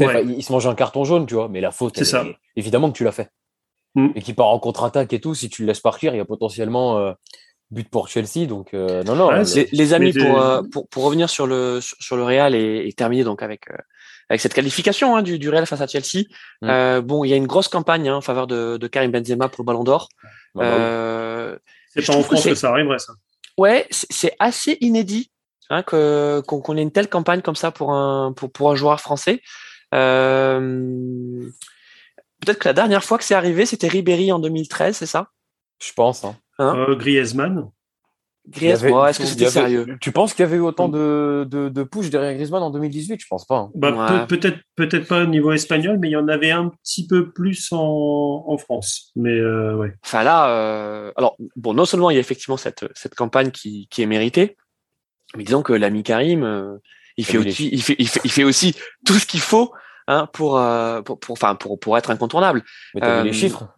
[0.00, 0.24] ouais.
[0.24, 2.24] il se mange un carton jaune, tu vois, mais la faute, c'est ça.
[2.56, 3.30] évidemment que tu l'as fait.
[3.94, 4.08] Mm.
[4.14, 6.24] Et qui part en contre-attaque et tout, si tu le laisses partir, il y a
[6.24, 7.12] potentiellement euh,
[7.70, 8.46] but pour Chelsea.
[8.46, 9.30] Donc, euh, non, non.
[9.30, 12.92] les, les, amis, pour, euh, pour, pour, revenir sur le, sur, le Real et, et
[12.92, 13.76] terminer donc avec, euh,
[14.28, 16.24] avec cette qualification hein, du, du Real face à Chelsea.
[16.62, 17.00] Mm.
[17.00, 19.62] bon, il y a une grosse campagne hein, en faveur de, de Karim Benzema pour
[19.62, 20.08] le Ballon d'Or.
[20.54, 21.56] Bah,
[21.94, 23.12] c'est pas en France que, ça arriverait, ça.
[23.56, 25.30] Ouais, c'est assez inédit
[25.70, 29.00] hein, que qu'on ait une telle campagne comme ça pour un pour, pour un joueur
[29.00, 29.40] français.
[29.94, 31.48] Euh,
[32.44, 35.28] Peut-être que la dernière fois que c'est arrivé, c'était Ribéry en 2013, c'est ça?
[35.82, 36.24] Je pense.
[36.24, 36.36] Hein.
[36.58, 36.76] hein?
[36.76, 37.70] Euh, Griezmann.
[38.48, 39.86] Griezmann, est-ce que c'était sérieux?
[40.00, 43.20] Tu penses qu'il y avait eu autant de, de, de push derrière Griezmann en 2018
[43.20, 43.56] Je pense pas.
[43.56, 43.70] Hein.
[43.74, 47.30] Bah, peut-être peut-être pas au niveau espagnol, mais il y en avait un petit peu
[47.30, 49.12] plus en, en France.
[49.16, 49.94] Mais euh, ouais.
[50.04, 53.88] Enfin là, euh, alors bon, non seulement il y a effectivement cette, cette campagne qui,
[53.90, 54.58] qui est méritée,
[55.36, 56.76] mais disons que l'ami Karim, euh,
[57.16, 58.74] il, fait aussi, il, fait, il, fait, il fait aussi
[59.06, 59.72] tout ce qu'il faut
[60.06, 60.62] hein, pour,
[61.06, 62.62] pour, pour, enfin, pour, pour être incontournable.
[62.94, 63.74] Mais t'as vu les chiffres?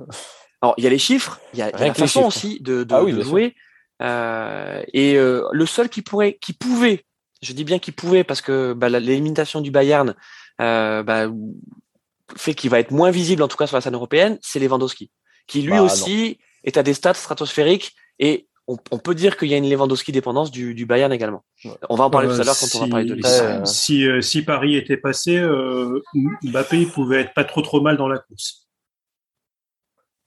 [0.60, 2.82] Alors, il y a les chiffres, il y a, y a la façon aussi de,
[2.82, 3.54] de, ah oui, de jouer.
[4.02, 7.04] Euh, et euh, le seul qui pourrait, qui pouvait,
[7.42, 10.14] je dis bien qu'il pouvait parce que bah, l'élimination du Bayern
[10.60, 11.28] euh, bah,
[12.36, 15.10] fait qu'il va être moins visible en tout cas sur la scène européenne, c'est Lewandowski,
[15.46, 19.48] qui lui bah, aussi est à des stats stratosphériques et on, on peut dire qu'il
[19.48, 21.44] y a une Lewandowski dépendance du, du Bayern également.
[21.88, 23.22] On va en parler tout à l'heure quand on va parler de lui.
[23.64, 25.40] Si, si, Paris était passé,
[26.42, 28.65] Mbappé pouvait être pas trop trop mal dans la course.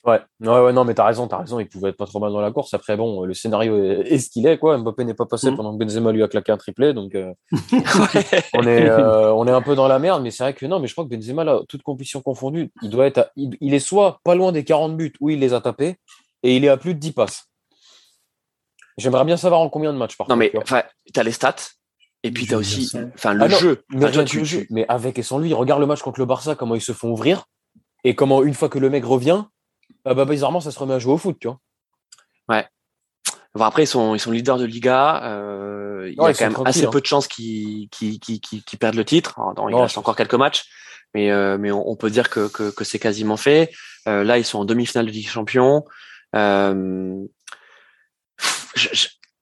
[0.06, 2.32] Ouais, ouais, ouais, non, mais t'as raison, t'as raison, il pouvait être pas trop mal
[2.32, 2.74] dans la course.
[2.74, 4.78] Après, bon, le scénario est, ce qu'il est, quoi.
[4.78, 5.58] Mbappé n'est pas passé mm.
[5.58, 7.34] pendant que Benzema lui a claqué un triplé, donc euh,
[8.54, 10.80] on, est, euh, on est un peu dans la merde, mais c'est vrai que non,
[10.80, 14.22] mais je crois que Benzema, là, toute compétition confondue, il doit être, il, est soit
[14.24, 15.98] pas loin des 40 buts où il les a tapés,
[16.44, 17.50] et il est à plus de 10 passes.
[18.98, 20.54] J'aimerais bien savoir en combien de matchs, par non, contre.
[20.56, 20.84] Non, mais
[21.14, 21.56] t'as les stats,
[22.24, 23.84] et puis t'as aussi, enfin, le, ah jeu.
[23.90, 24.66] Mais, jeu.
[24.70, 27.10] mais avec et sans lui, regarde le match contre le Barça, comment ils se font
[27.10, 27.44] ouvrir,
[28.06, 29.44] et comment une fois que le mec revient,
[30.06, 31.60] ah bah, bizarrement, ça se remet à jouer au foot, tu vois.
[32.48, 32.66] Ouais.
[33.56, 35.24] Bon, après, ils sont, ils sont leaders de Liga.
[35.24, 36.90] Euh, il y a quand même assez hein.
[36.92, 39.40] peu de chances qu'ils qui qui qui perdent le titre.
[39.70, 40.66] il reste encore quelques matchs,
[41.14, 43.72] mais, euh, mais on, peut dire que, que, que c'est quasiment fait.
[44.08, 45.84] Euh, là, ils sont en demi-finale de Ligue des Champions.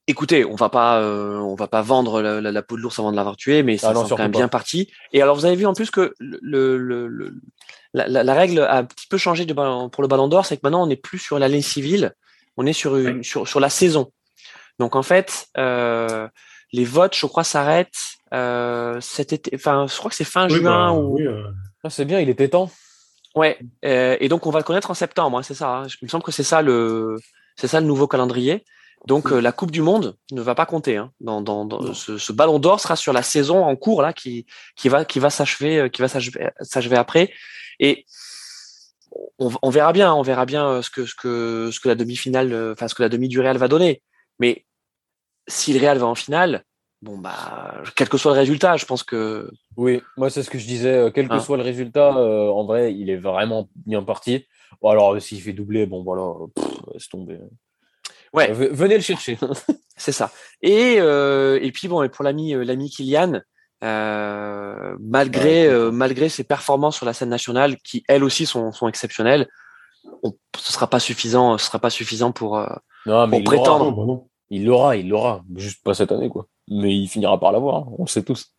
[0.09, 3.17] Écoutez, on va pas, on va pas vendre la, la, peau de l'ours avant de
[3.17, 4.89] l'avoir tué, mais ah c'est quand même bien parti.
[5.11, 7.35] Et alors, vous avez vu en plus que le, le, le
[7.93, 10.61] la, la, règle a un petit peu changé de, pour le Ballon d'Or, c'est que
[10.63, 12.13] maintenant on n'est plus sur l'année civile,
[12.57, 14.11] on est sur, une, sur sur la saison.
[14.79, 16.27] Donc en fait, euh,
[16.73, 19.51] les votes, je crois, s'arrêtent euh, cet été.
[19.55, 21.15] Enfin, je crois que c'est fin juin bah, ou.
[21.15, 21.43] Oui, euh.
[21.83, 22.69] ah, c'est bien, il était temps.
[23.35, 23.57] Ouais.
[23.85, 25.69] Euh, et donc on va le connaître en septembre, hein, c'est ça.
[25.69, 25.87] Hein.
[26.01, 27.17] Il me semble que c'est ça le,
[27.55, 28.65] c'est ça le nouveau calendrier.
[29.05, 30.97] Donc euh, la Coupe du Monde ne va pas compter.
[30.97, 31.11] Hein.
[31.21, 34.47] Dans, dans, dans ce, ce, Ballon d'Or sera sur la saison en cours là qui
[34.75, 37.31] qui va qui va s'achever qui va s'achever après.
[37.79, 38.05] Et
[39.39, 41.95] on, on, verra bien, on verra bien euh, ce que ce que ce que la
[41.95, 44.01] demi-finale, euh, enfin ce que la demi du Real va donner.
[44.39, 44.65] Mais
[45.47, 46.63] si le Real va en finale,
[47.01, 50.57] bon bah quel que soit le résultat, je pense que oui, moi c'est ce que
[50.57, 50.93] je disais.
[50.93, 51.39] Euh, quel que hein.
[51.39, 54.45] soit le résultat, en vrai, il est vraiment bien parti.
[54.81, 56.33] Bon alors s'il fait doubler, bon voilà,
[56.93, 57.39] laisse tomber.
[58.33, 58.51] Ouais.
[58.51, 59.37] venez le chercher.
[59.95, 60.31] c'est ça.
[60.61, 63.41] Et et puis bon, et pour l'ami l'ami Kylian,
[63.83, 68.87] euh, malgré euh, malgré ses performances sur la scène nationale qui elles aussi sont, sont
[68.87, 69.47] exceptionnelles
[70.23, 72.65] on, ce sera pas suffisant ce sera pas suffisant pour, euh,
[73.05, 73.91] non, mais prétendre.
[73.91, 75.43] bah il l'aura il l'aura.
[75.55, 76.47] Juste pas cette année quoi.
[76.69, 78.51] Mais il finira par l'avoir hein, on le sait tous.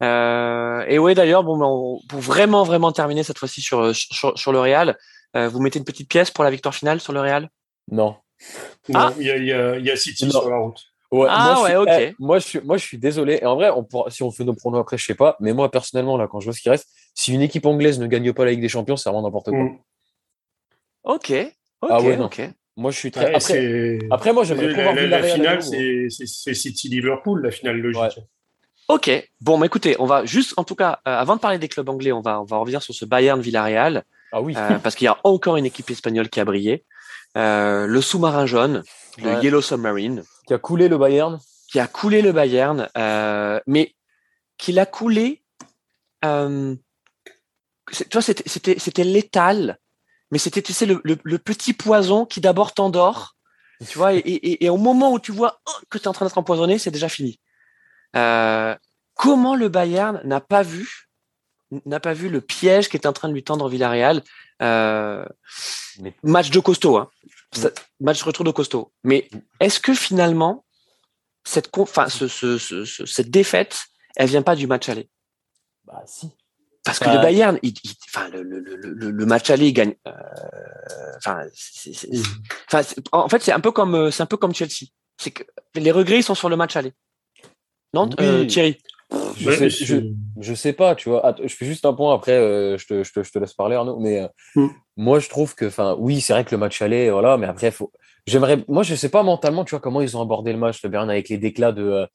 [0.00, 4.60] Et ouais d'ailleurs bon ben, pour vraiment vraiment terminer cette fois-ci sur, sur, sur le
[4.60, 4.96] Real
[5.34, 7.50] vous mettez une petite pièce pour la victoire finale sur le Real
[7.90, 8.14] non
[8.94, 11.62] ah il y a, y, a, y a City sur la route Ouais, ah moi,
[11.64, 11.88] ouais, je ok.
[12.00, 13.38] Eh, moi, je suis, moi, je suis désolé.
[13.40, 15.36] Et en vrai, on pourra, si on fait nos pronos après, je sais pas.
[15.40, 18.06] Mais moi, personnellement, là, quand je vois ce qui reste, si une équipe anglaise ne
[18.06, 19.58] gagne pas la Ligue des Champions, c'est vraiment n'importe quoi.
[19.58, 19.78] Mm.
[21.04, 21.32] Ok.
[21.82, 21.90] Ok.
[21.90, 22.50] Ah ouais, ok.
[22.76, 23.34] Moi, je suis très.
[23.34, 28.18] après, après, moi, j'aimerais pouvoir la, la, la finale, c'est City-Liverpool, la finale logique.
[28.88, 29.10] Ok.
[29.40, 31.88] Bon, mais écoutez, on va juste, en tout cas, euh, avant de parler des clubs
[31.88, 34.04] anglais, on va, on va revenir sur ce Bayern-Villarreal.
[34.32, 34.54] Ah oui.
[34.56, 36.84] Euh, parce qu'il y a encore une équipe espagnole qui a brillé.
[37.36, 38.82] Euh, le sous-marin jaune,
[39.22, 40.22] le Yellow Submarine.
[40.46, 43.94] Qui a coulé le Bayern qui a coulé le Bayern, euh, mais
[44.56, 45.42] qui l'a coulé.
[46.24, 46.74] Euh,
[47.92, 49.78] tu vois, c'était c'était létal,
[50.30, 53.36] mais c'était tu sais le, le, petit poison qui d'abord t'endort,
[53.86, 56.12] tu vois, et, et, et, au moment où tu vois oh, que tu es en
[56.12, 57.38] train d'être empoisonné, c'est déjà fini.
[58.16, 58.74] Euh,
[59.14, 61.08] comment le Bayern n'a pas vu
[61.84, 64.22] n'a pas vu le piège qui est en train de lui tendre Villarreal
[64.62, 65.26] euh,
[66.22, 67.10] Match de costaud, hein.
[68.00, 68.92] Match de retour de costaud.
[69.04, 69.28] Mais
[69.60, 70.64] est-ce que finalement
[71.44, 73.84] cette, enfin, ce, ce, ce, cette défaite,
[74.16, 75.08] elle vient pas du match aller?
[75.84, 76.30] Bah si.
[76.84, 77.74] Parce que le Bayern, il,
[78.08, 79.94] enfin, le, le, le, le, match aller, il gagne.
[80.06, 80.12] Euh,
[81.16, 81.44] enfin,
[82.72, 84.86] enfin, en fait, c'est un peu comme, euh, c'est un peu comme Chelsea.
[85.18, 85.42] C'est que
[85.74, 86.92] les regrets ils sont sur le match aller.
[87.92, 88.78] Non, euh, Thierry.
[89.36, 89.96] Je, sais, je,
[90.40, 91.34] je, sais pas, tu vois.
[91.42, 93.76] je fais juste un point après, euh, je, te, je, te, je te laisse parler
[93.76, 93.98] Arnaud.
[94.00, 94.68] Mais euh, mm.
[94.96, 97.70] moi, je trouve que, enfin, oui, c'est vrai que le match aller, voilà, mais après,
[97.70, 97.92] faut,
[98.26, 100.88] J'aimerais, moi, je sais pas mentalement, tu vois, comment ils ont abordé le match, le
[100.88, 102.06] Bayern, avec les déclats de, euh,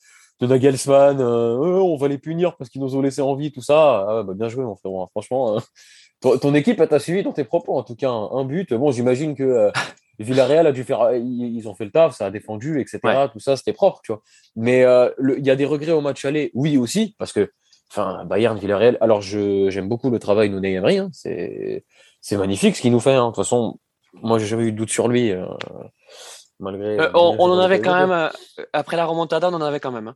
[0.41, 4.06] de Nagelsmann, on va les punir parce qu'ils nous ont laissé en vie, tout ça.
[4.10, 4.91] Ah, bah, bien joué, mon frère.
[4.91, 5.08] Hein.
[5.12, 5.62] Franchement,
[6.25, 8.73] euh, ton, équipe, t'a suivi dans tes propos, en tout cas, un, but.
[8.73, 9.71] Bon, j'imagine que
[10.21, 12.99] Villarreal a dû faire, ils, ont fait le taf, ça a défendu, etc.
[13.31, 14.21] Tout ça, c'était propre, tu vois.
[14.55, 14.86] Mais
[15.19, 17.51] il y a des regrets au match aller, oui aussi, parce que,
[17.91, 18.97] enfin, Bayern, Villarreal.
[19.01, 20.97] Alors, je, j'aime beaucoup le travail de Emery.
[20.97, 21.86] Hein, c'est,
[22.21, 23.13] c'est magnifique ce qu'il nous fait.
[23.13, 23.25] Hein.
[23.25, 23.79] De toute façon,
[24.13, 25.31] moi, j'ai jamais eu de doute sur lui.
[25.31, 25.45] Euh,
[26.60, 28.29] on, en avait quand même, euh,
[28.73, 30.10] après la remontada, on en avait quand même.
[30.10, 30.15] Hein.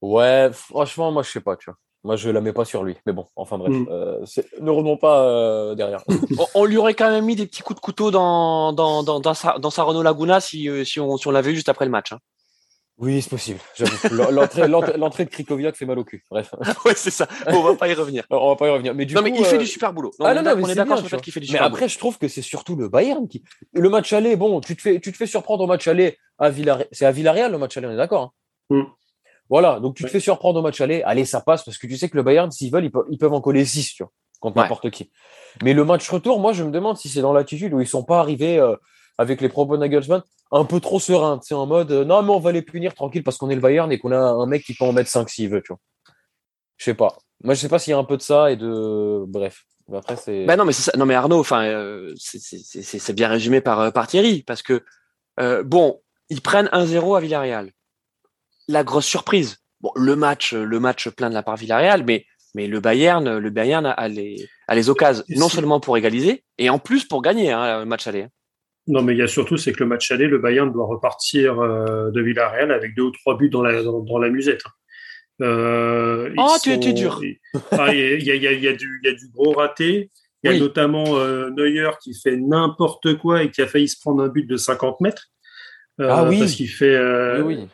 [0.00, 1.76] Ouais, franchement, moi, je sais pas, tu vois.
[2.02, 2.96] Moi, je la mets pas sur lui.
[3.06, 3.86] Mais bon, enfin bref, mm.
[3.90, 4.24] euh,
[4.60, 6.02] ne revenons pas euh, derrière.
[6.54, 9.34] on, lui aurait quand même mis des petits coups de couteau dans, dans, dans, dans
[9.34, 11.90] sa, dans sa Renault Laguna si, euh, si on, si on l'avait juste après le
[11.90, 12.12] match.
[12.12, 12.18] Hein.
[13.00, 13.60] Oui, c'est possible.
[14.12, 16.22] L'entrée, de Krikoviak fait mal au cul.
[16.30, 16.54] Bref.
[16.84, 17.26] ouais, c'est ça.
[17.46, 18.24] on va pas y revenir.
[18.30, 18.94] on va pas y revenir.
[18.94, 20.10] Mais du non, mais il fait du super boulot.
[20.20, 21.88] ah non, non, on est d'accord sur le fait qu'il fait du super Mais après,
[21.88, 23.42] je trouve que c'est surtout le Bayern qui.
[23.72, 26.50] Le match aller, bon, tu te fais, tu te fais surprendre au match aller à
[26.50, 26.88] Villarreal.
[26.92, 28.34] C'est à Villarreal le match aller, on est d'accord.
[28.70, 28.82] Hein mm.
[29.50, 31.02] Voilà, donc tu te fais surprendre au match aller.
[31.02, 33.40] Allez, ça passe parce que tu sais que le Bayern, s'ils veulent, ils peuvent, en
[33.40, 35.10] coller 6, tu vois, contre n'importe qui.
[35.64, 38.04] Mais le match retour, moi, je me demande si c'est dans l'attitude où ils sont
[38.04, 38.76] pas arrivés euh,
[39.18, 41.40] avec les propos Nagelsmann un peu trop serein.
[41.42, 43.60] C'est en mode euh, non, mais on va les punir tranquille parce qu'on est le
[43.60, 45.80] Bayern et qu'on a un mec qui peut en mettre 5 s'il veut, tu vois.
[46.76, 47.18] Je sais pas.
[47.42, 49.24] Moi, je sais pas s'il y a un peu de ça et de.
[49.26, 49.64] Bref.
[49.92, 50.44] Après, c'est.
[50.44, 54.44] Ben non, mais c'est Non, mais Arnaud, enfin, euh, c'est bien résumé par, par Thierry
[54.44, 54.84] parce que,
[55.64, 57.72] bon, ils prennent 1-0 à Villarreal
[58.70, 59.58] la grosse surprise.
[59.80, 63.50] Bon, le match, le match plein de la part Villarreal, mais mais le Bayern, le
[63.50, 67.52] Bayern a les, a les occasions non seulement pour égaliser et en plus pour gagner
[67.52, 68.22] hein, le match aller.
[68.22, 68.30] Hein.
[68.88, 71.60] Non, mais il y a surtout c'est que le match aller, le Bayern doit repartir
[71.60, 74.62] euh, de Villarreal avec deux ou trois buts dans la dans, la musette.
[75.40, 77.20] Euh, oh, tu es dur.
[77.22, 77.38] Il
[77.72, 80.10] y, a, y, a, y, a du, y a du gros raté.
[80.42, 84.00] Il y a notamment euh, Neuer qui fait n'importe quoi et qui a failli se
[84.00, 85.26] prendre un but de 50 mètres.
[86.00, 86.40] ah oui.
[86.40, 86.98] Parce qu'il fait.
[87.42, 87.68] oui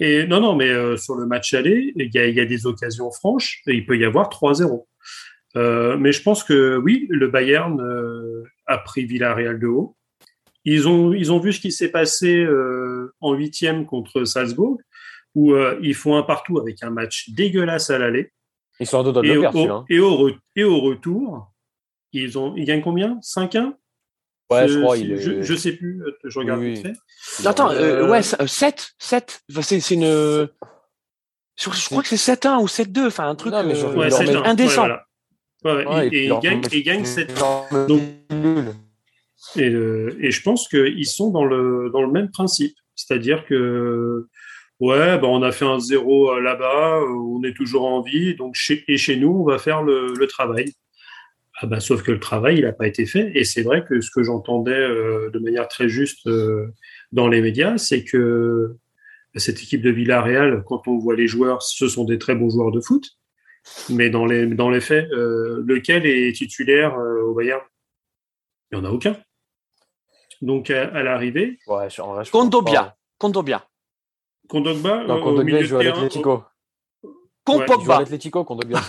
[0.00, 2.66] et non, non, mais euh, sur le match aller, il y a, y a, des
[2.66, 4.84] occasions franches et il peut y avoir 3-0.
[5.56, 9.96] Euh, mais je pense que oui, le Bayern euh, a pris Villarreal de haut.
[10.64, 14.78] Ils ont, ils ont vu ce qui s'est passé euh, en huitième contre Salzbourg,
[15.34, 18.32] où euh, ils font un partout avec un match dégueulasse à l'aller.
[18.80, 19.84] Ils sont de et, au, hein.
[19.88, 21.52] et, au, et au retour,
[22.12, 23.18] ils, ont, ils gagnent combien?
[23.22, 23.74] 5-1
[24.50, 24.96] Ouais, je crois.
[24.96, 25.16] Il est...
[25.20, 27.46] je, je sais plus, je regarde vite fait.
[27.46, 29.42] Attends, euh, ouais, 7, 7.
[29.62, 30.04] c'est, une.
[30.04, 30.48] Je,
[31.56, 34.12] je, crois que c'est 7-1 ou 7-2, enfin un truc non, mais euh, ouais,
[34.44, 34.88] indécent.
[34.88, 34.96] Ouais,
[35.62, 35.90] voilà.
[35.90, 37.32] ouais, et, et, il gagne, il gagne 7
[37.88, 38.02] Donc,
[39.56, 42.74] et, euh, et je pense qu'ils sont dans le, dans le même principe.
[42.96, 44.26] C'est-à-dire que,
[44.80, 48.84] ouais, bah, on a fait un 0 là-bas, on est toujours en vie, donc chez,
[48.88, 50.72] et chez nous, on va faire le, le travail.
[51.60, 53.30] Ah bah, sauf que le travail, il n'a pas été fait.
[53.34, 56.72] Et c'est vrai que ce que j'entendais euh, de manière très juste euh,
[57.12, 58.76] dans les médias, c'est que
[59.36, 62.72] cette équipe de Villarreal, quand on voit les joueurs, ce sont des très bons joueurs
[62.72, 63.04] de foot.
[63.88, 67.62] Mais dans les, dans les faits, euh, lequel est titulaire au Bayern?
[68.70, 69.16] Il n'y en a aucun.
[70.42, 71.58] Donc à, l'arrivée.
[71.66, 71.88] Ouais,
[72.30, 72.96] Kondobia.
[73.18, 73.66] Kondobia.
[74.48, 75.22] Kondogba, non,
[77.44, 78.44] Kondogba joue à l'Atlético.
[78.44, 78.82] Contre Pogba.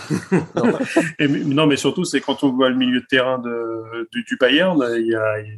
[1.44, 4.82] non, mais surtout, c'est quand on voit le milieu de terrain de, du Bayern,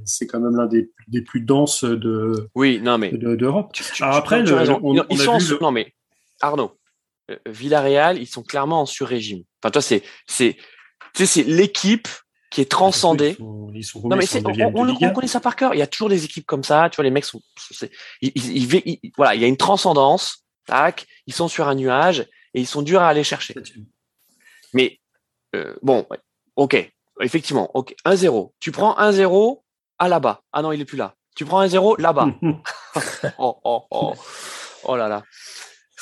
[0.05, 3.73] c'est quand même l'un des, des, plus denses de oui, non, mais d'Europe.
[4.01, 4.49] après, ils,
[5.19, 5.95] sont non mais
[6.41, 6.77] Arnaud,
[7.31, 9.43] euh, Villarreal, ils sont clairement en sur-régime.
[9.63, 10.57] Enfin, toi, c'est c'est
[11.15, 12.09] c'est l'équipe
[12.51, 13.37] qui est transcendée.
[13.75, 14.25] Ils sont, non, mais
[14.75, 15.75] on, on, connaît ça par cœur.
[15.75, 16.89] Il y a toujours des équipes comme ça.
[16.91, 17.41] Tu vois, les mecs sont,
[18.23, 20.45] ils, voilà, il y a une transcendance.
[20.67, 22.27] Tac, ils sont sur un nuage
[22.59, 23.55] et ils sont durs à aller chercher.
[24.75, 24.99] Mais
[25.55, 26.05] euh, bon,
[26.57, 26.91] ok,
[27.21, 28.53] effectivement, ok, 1-0.
[28.59, 29.63] Tu prends 1-0
[29.99, 30.43] à là-bas.
[30.53, 31.15] Ah non, il est plus là.
[31.37, 32.27] Tu prends 1-0 là-bas.
[33.39, 34.15] oh, oh, oh.
[34.83, 35.23] oh là là.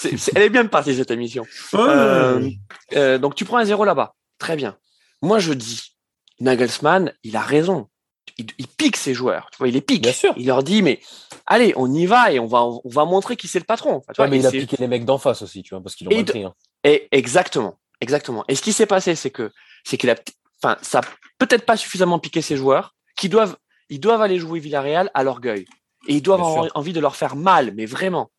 [0.03, 1.47] elle est bien partie cette émission.
[1.75, 2.51] Euh,
[2.95, 4.15] euh, donc tu prends un 0 là-bas.
[4.39, 4.79] Très bien.
[5.21, 5.95] Moi je dis,
[6.41, 7.91] Nagelsmann, il a raison
[8.39, 9.49] il, pique ses joueurs.
[9.51, 10.03] Tu vois, il les pique.
[10.03, 10.35] Bien sûr.
[10.37, 11.01] Il leur dit, mais
[11.47, 14.01] allez, on y va et on va, on va montrer qui c'est le patron.
[14.01, 16.09] tu vois, mais il a piqué les mecs d'en face aussi, tu vois, parce qu'ils
[16.09, 16.45] l'ont pris.
[16.45, 16.55] Hein.
[16.85, 18.45] Et exactement, exactement.
[18.49, 19.53] Et ce qui s'est passé, c'est que,
[19.85, 20.17] c'est qu'il a,
[20.63, 21.01] enfin, ça
[21.39, 23.57] peut-être pas suffisamment piqué ses joueurs, qui doivent,
[23.89, 25.67] ils doivent aller jouer Villarreal à l'orgueil.
[26.09, 28.31] Et ils doivent avoir envie de leur faire mal, mais vraiment.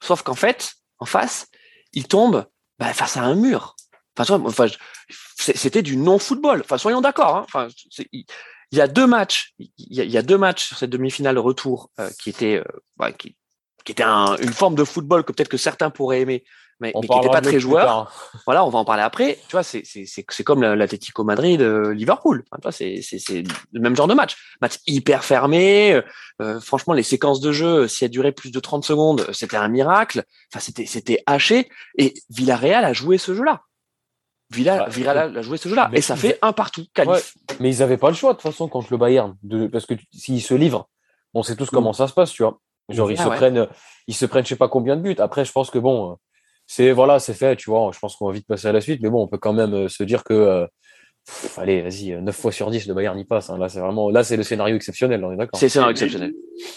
[0.00, 1.46] Sauf qu'en fait, en face,
[1.92, 2.44] ils tombent
[2.78, 3.76] bah, face à un mur.
[4.18, 4.66] Enfin, enfin
[5.38, 6.62] c'était du non-football.
[6.64, 7.36] Enfin, soyons d'accord.
[7.36, 7.44] Hein.
[7.44, 7.68] Enfin,
[8.70, 12.10] il y a deux matchs, il y a, deux matchs sur cette demi-finale retour euh,
[12.20, 13.36] qui étaient, euh, qui,
[13.84, 16.44] qui était une forme de football que peut-être que certains pourraient aimer,
[16.80, 18.12] mais, mais qui n'était pas très joueur.
[18.46, 19.38] Voilà, on va en parler après.
[19.48, 22.44] Tu vois, c'est c'est comme l'Atlético Madrid, euh, Liverpool.
[22.52, 24.36] Enfin, c'est c'est le même genre de match.
[24.60, 26.00] Match hyper fermé.
[26.40, 29.68] Euh, franchement, les séquences de jeu, si elles duraient plus de 30 secondes, c'était un
[29.68, 30.24] miracle.
[30.52, 31.68] Enfin, c'était c'était haché.
[31.96, 33.62] Et Villarreal a joué ce jeu-là.
[34.50, 35.90] Villa, bah, Villa a joué ce jeu-là.
[35.92, 36.84] Et ça fait un partout.
[37.60, 39.36] mais ils n'avaient pas le choix, de toute façon, contre le Bayern.
[39.42, 40.88] De, parce que s'ils se livrent,
[41.34, 41.94] on sait tous comment mm.
[41.94, 42.58] ça se passe, tu vois.
[42.88, 43.66] Genre, ils, se prennent,
[44.06, 45.16] ils se prennent, je sais pas combien de buts.
[45.18, 46.16] Après, je pense que bon,
[46.66, 47.90] c'est, voilà, c'est fait, tu vois.
[47.92, 49.02] Je pense qu'on va vite passer à la suite.
[49.02, 50.66] Mais bon, on peut quand même euh, se dire que, euh,
[51.58, 53.50] allez, vas-y, 9 fois sur 10, le Bayern y passe.
[53.50, 53.58] Hein.
[53.58, 55.60] Là, c'est vraiment, là, c'est le scénario exceptionnel, on est d'accord.
[55.60, 56.32] C'est le scénario exceptionnel.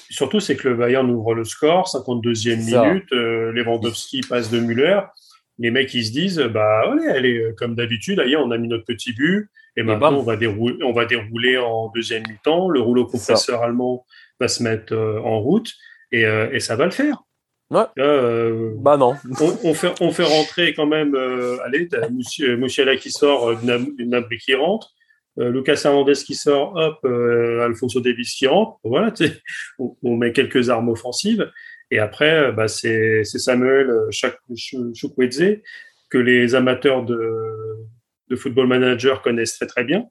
[0.10, 5.00] Surtout, c'est que le Bayern ouvre le score, 52e minute, euh, Lewandowski passe de Müller
[5.62, 9.14] les mecs ils se disent bah ouais, allez, comme d'habitude, on a mis notre petit
[9.14, 12.70] but et maintenant on va dérouler, on va dérouler en deuxième mi-temps.
[12.70, 14.06] Le rouleau compresseur allemand
[14.40, 15.72] va se mettre en route
[16.12, 17.24] et, et ça va le faire.
[17.72, 17.86] Ouais.
[18.00, 19.16] Euh, bah non.
[19.64, 21.16] On, fait, on fait rentrer quand même.
[21.16, 24.92] Euh, allez, t'as Musiala qui sort, Gnabry qui rentre,
[25.40, 28.78] euh, Lucas Hernandez qui sort, hop, euh, Alfonso Davis qui rentre.
[28.84, 29.14] Voilà,
[29.80, 31.50] on, on, met quelques armes offensives.
[31.92, 35.62] Et après, bah, c'est Samuel Chukwueze
[36.10, 37.20] que les amateurs de,
[38.30, 40.06] de football manager connaissent très très bien.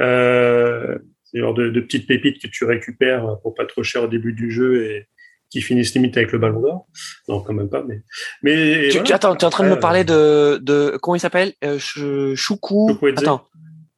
[0.00, 4.08] Euh, c'est genre de, de petites pépites que tu récupères pour pas trop cher au
[4.08, 5.08] début du jeu et,
[5.50, 6.86] qui finissent limite avec le ballon d'or.
[7.28, 8.02] Non, quand même pas, mais.
[8.42, 11.52] mais tu, attends, tu es en train de me parler de, de comment il s'appelle?
[11.64, 12.98] Euh, Choukou.
[13.16, 13.46] Attends,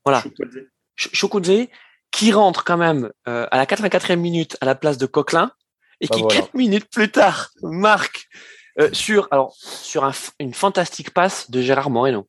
[0.05, 0.25] voilà.
[0.97, 1.69] Choukouze,
[2.11, 5.53] qui rentre quand même euh, à la 84e minute à la place de Coquelin
[6.03, 6.41] et bah qui voilà.
[6.41, 8.29] 4 minutes plus tard marque
[8.79, 12.29] euh, sur alors sur un, une fantastique passe de Gérard Moreno.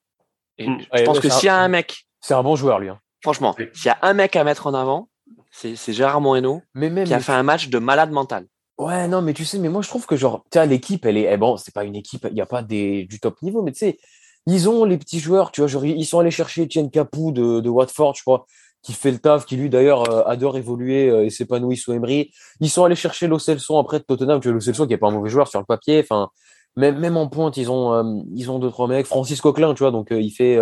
[0.58, 0.86] Et mmh.
[0.94, 2.90] je pense que s'il y a un mec, c'est un bon joueur lui.
[2.90, 3.00] Hein.
[3.22, 5.10] Franchement, s'il y a un mec à mettre en avant,
[5.52, 8.46] c'est Gérard Moreno mais même qui a fait un match de malade mental.
[8.78, 11.32] Ouais, non, mais tu sais, mais moi je trouve que genre, tu l'équipe, elle est,
[11.32, 13.72] eh, bon, c'est pas une équipe, il n'y a pas des, du top niveau, mais
[13.72, 14.00] tu sais,
[14.48, 17.60] ils ont les petits joueurs, tu vois, genre, ils sont allés chercher Etienne Capou de,
[17.60, 18.48] de Watford, je crois,
[18.84, 22.32] qui fait le taf, qui lui d'ailleurs euh, adore évoluer euh, et s'épanouit sous Emery.
[22.60, 24.98] Ils sont allés chercher Lo Celso après de Tottenham, tu vois, Lo Celso qui est
[24.98, 26.30] pas un mauvais joueur sur le papier, enfin,
[26.76, 29.84] même, même en pointe, ils ont, euh, ils ont deux, trois mecs, Francis Coquelin, tu
[29.84, 30.60] vois, donc il fait,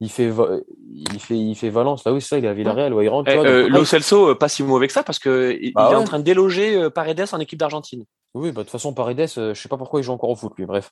[0.00, 0.32] il fait,
[0.90, 2.04] il fait, il fait Valence.
[2.04, 3.32] Là, oui, ça, il est à Villarreal, ouais, il rentre.
[3.32, 6.00] Lo Celso, euh, pas si mauvais que ça, parce que il, bah, est ouais.
[6.00, 8.04] en train de déloger Paredes en équipe d'Argentine.
[8.34, 10.54] Oui, bah, de toute façon, Paredes, je sais pas pourquoi il joue encore au foot,
[10.58, 10.66] lui.
[10.66, 10.90] Bref.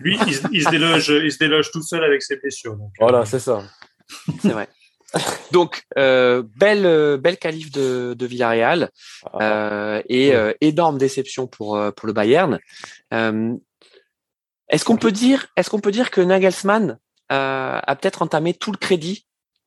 [0.00, 2.76] Lui, il, il, se déloge, il se déloge tout seul avec ses blessures.
[2.76, 3.62] Donc, voilà, c'est ça.
[4.40, 4.68] C'est vrai.
[5.52, 8.90] donc, euh, belle, belle qualif de, de Villarreal
[9.32, 10.00] ah.
[10.08, 10.56] et ouais.
[10.60, 12.58] énorme déception pour, pour le Bayern.
[13.12, 16.98] est-ce qu'on peut dire, est-ce qu'on peut dire que Nagelsmann
[17.32, 19.26] euh, a peut-être entamé tout le crédit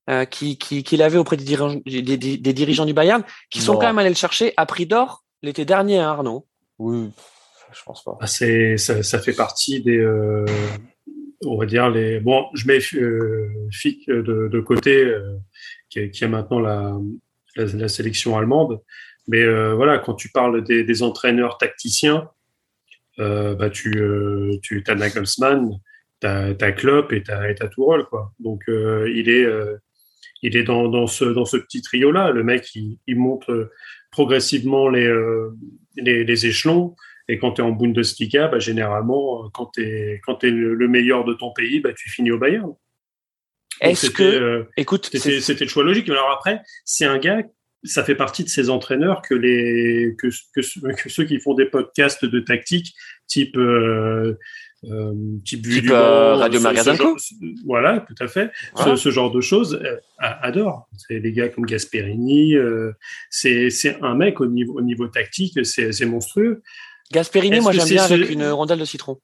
[0.09, 3.59] euh, qu'il qui, qui avait auprès des dirigeants, des, des, des dirigeants, du Bayern, qui
[3.59, 3.79] sont non.
[3.79, 6.47] quand même allés le chercher à prix d'or l'été dernier, hein, Arnaud?
[6.77, 7.11] Oui,
[7.73, 8.17] je pense pas.
[8.21, 10.45] Ah, c'est ça, ça, fait partie des, euh,
[11.45, 12.19] on va dire les.
[12.19, 15.35] Bon, je mets euh, Fick de, de côté, euh,
[15.89, 16.97] qui, qui, a maintenant la,
[17.55, 18.81] la, sélection allemande,
[19.27, 22.29] mais euh, voilà, quand tu parles des, des entraîneurs tacticiens,
[23.17, 23.91] bah tu,
[24.63, 25.77] tu as Nagelsmann
[26.19, 28.33] t'as as Klopp et t'as as Tourelle quoi.
[28.39, 29.77] Donc euh, il est euh,
[30.41, 32.31] il est dans, dans ce dans ce petit trio là.
[32.31, 33.49] Le mec il, il monte
[34.11, 35.55] progressivement les, euh,
[35.97, 36.95] les, les échelons.
[37.29, 41.23] Et quand tu es en Bundesliga, bah, généralement, quand tu es, quand es le, meilleur
[41.23, 42.73] de ton pays, bah, tu finis au Bayern.
[43.81, 46.09] Est-ce que, euh, écoute, c'était le choix logique.
[46.09, 47.43] Alors après, c'est un gars,
[47.83, 51.65] ça fait partie de ces entraîneurs que les que, que, que ceux qui font des
[51.65, 52.93] podcasts de tactique,
[53.27, 54.37] type euh,
[54.85, 55.13] euh,
[55.43, 56.95] type, type euh, Radio Magazine
[57.65, 58.51] Voilà, tout à fait.
[58.75, 58.95] Voilà.
[58.95, 60.87] Ce, ce, genre de choses euh, adore.
[60.97, 62.55] C'est des gars comme Gasperini.
[62.55, 62.91] Euh,
[63.29, 63.69] c'est
[64.01, 66.61] un mec au niveau, au niveau tactique, c'est monstrueux.
[67.11, 68.13] Gasperini, moi j'aime bien ce...
[68.13, 69.19] avec une rondelle de citron.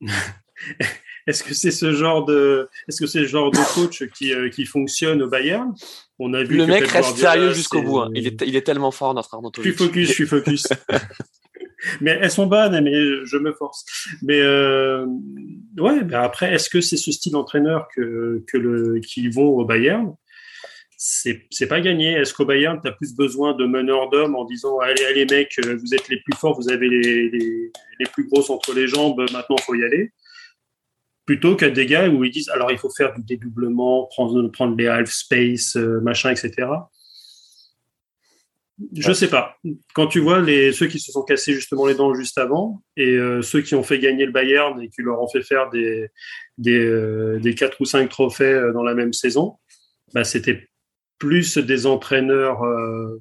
[1.26, 4.48] Est-ce que c'est ce genre de, est-ce que c'est le genre de coach qui, euh,
[4.48, 5.74] qui fonctionne au Bayern?
[6.18, 7.98] On a vu le mec reste sérieux jusqu'au bout.
[7.98, 8.10] Hein.
[8.14, 9.52] Il, est, il est tellement fort notre Arnaud.
[9.54, 10.66] Je suis focus, je suis focus.
[12.00, 12.92] mais elles sont bonnes, mais
[13.24, 13.84] je me force.
[14.22, 15.06] Mais euh,
[15.78, 19.64] ouais, ben après, est-ce que c'est ce style d'entraîneur que, que le, qui vont au
[19.64, 20.14] Bayern?
[21.00, 22.14] C'est, pas gagné.
[22.14, 25.56] Est-ce qu'au Bayern, tu as plus besoin de meneurs d'hommes en disant allez, allez, mecs,
[25.64, 29.56] vous êtes les plus forts, vous avez les, les, plus grosses entre les jambes, maintenant,
[29.58, 30.12] faut y aller?
[31.24, 34.76] Plutôt qu'à des gars où ils disent alors il faut faire du dédoublement, prendre, prendre
[34.76, 36.66] les half space, euh, machin, etc.
[38.96, 39.56] Je sais pas.
[39.94, 43.10] Quand tu vois les ceux qui se sont cassés justement les dents juste avant et
[43.16, 46.08] euh, ceux qui ont fait gagner le Bayern et qui leur ont fait faire des
[46.58, 49.58] des, euh, des quatre ou cinq trophées euh, dans la même saison,
[50.14, 50.68] bah c'était
[51.18, 53.20] plus des entraîneurs euh,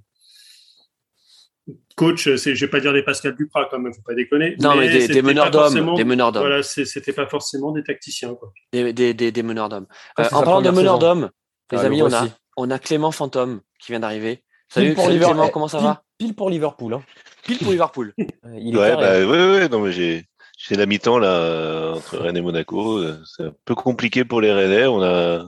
[1.95, 4.55] coach, je vais pas dire des Pascal Duprat quand même, faut pas déconner.
[4.59, 6.43] Non, mais, mais des, des, meneurs d'hommes, des meneurs d'hommes.
[6.43, 8.53] Voilà, c'était pas forcément des tacticiens quoi.
[8.71, 9.87] Des, des, des, des meneurs d'hommes.
[10.19, 11.29] Euh, en parlant de meneurs d'hommes,
[11.71, 14.43] les ah, amis, on a on a Clément Fantôme qui vient d'arriver.
[14.69, 16.03] Salut, pour Clément, comment ça pile, va?
[16.17, 16.93] Pile pour Liverpool.
[16.93, 17.03] Hein.
[17.43, 18.13] Pile pour Liverpool.
[18.17, 20.25] Il est ouais, bah, ouais, ouais, non, mais j'ai,
[20.57, 23.01] j'ai la mi-temps là entre Rennes et Monaco.
[23.25, 24.85] C'est un peu compliqué pour les Rennais.
[24.85, 25.45] On a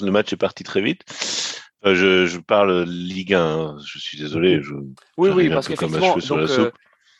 [0.00, 1.02] le match est parti très vite.
[1.84, 3.40] Je, je, parle Ligue 1.
[3.40, 3.76] Hein.
[3.84, 4.62] Je suis désolé.
[4.62, 4.74] Je,
[5.16, 6.72] oui, oui, parce qu'effectivement, donc,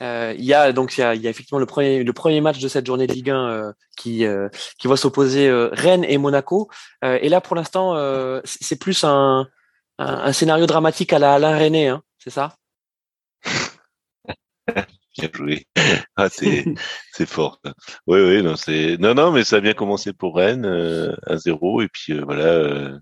[0.02, 2.12] euh, il y a donc il y a, il y a effectivement le premier le
[2.14, 4.48] premier match de cette journée de Ligue 1 euh, qui euh,
[4.78, 6.70] qui va s'opposer euh, Rennes et Monaco
[7.02, 7.94] et là pour l'instant
[8.44, 9.46] c'est plus un,
[9.98, 12.56] un, un scénario dramatique à la Alain René hein, c'est ça?
[15.20, 15.66] Bien joué.
[16.16, 16.64] Ah, c'est,
[17.12, 17.60] c'est fort.
[18.06, 21.36] Oui, oui, non, c'est, non, non, mais ça a bien commencé pour Rennes, euh, à
[21.38, 22.98] zéro, et puis euh, voilà, euh.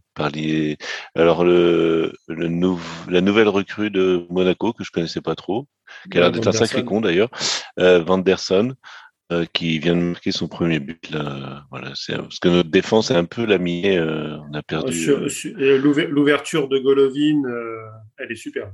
[1.14, 2.80] Alors le, le nou...
[3.08, 5.66] la nouvelle recrue de Monaco que je connaissais pas trop,
[6.10, 7.30] qui a l'air d'être un sacré con d'ailleurs,
[7.78, 8.74] euh, Vanderson.
[9.30, 11.62] Euh, qui vient de marquer son premier but là.
[11.70, 13.98] Voilà, c'est parce que notre défense est un peu lamiée.
[13.98, 14.98] Euh, on a perdu.
[14.98, 17.76] Sur, sur- l'ouver- L'ouverture de Golovin, euh,
[18.16, 18.72] elle est superbe.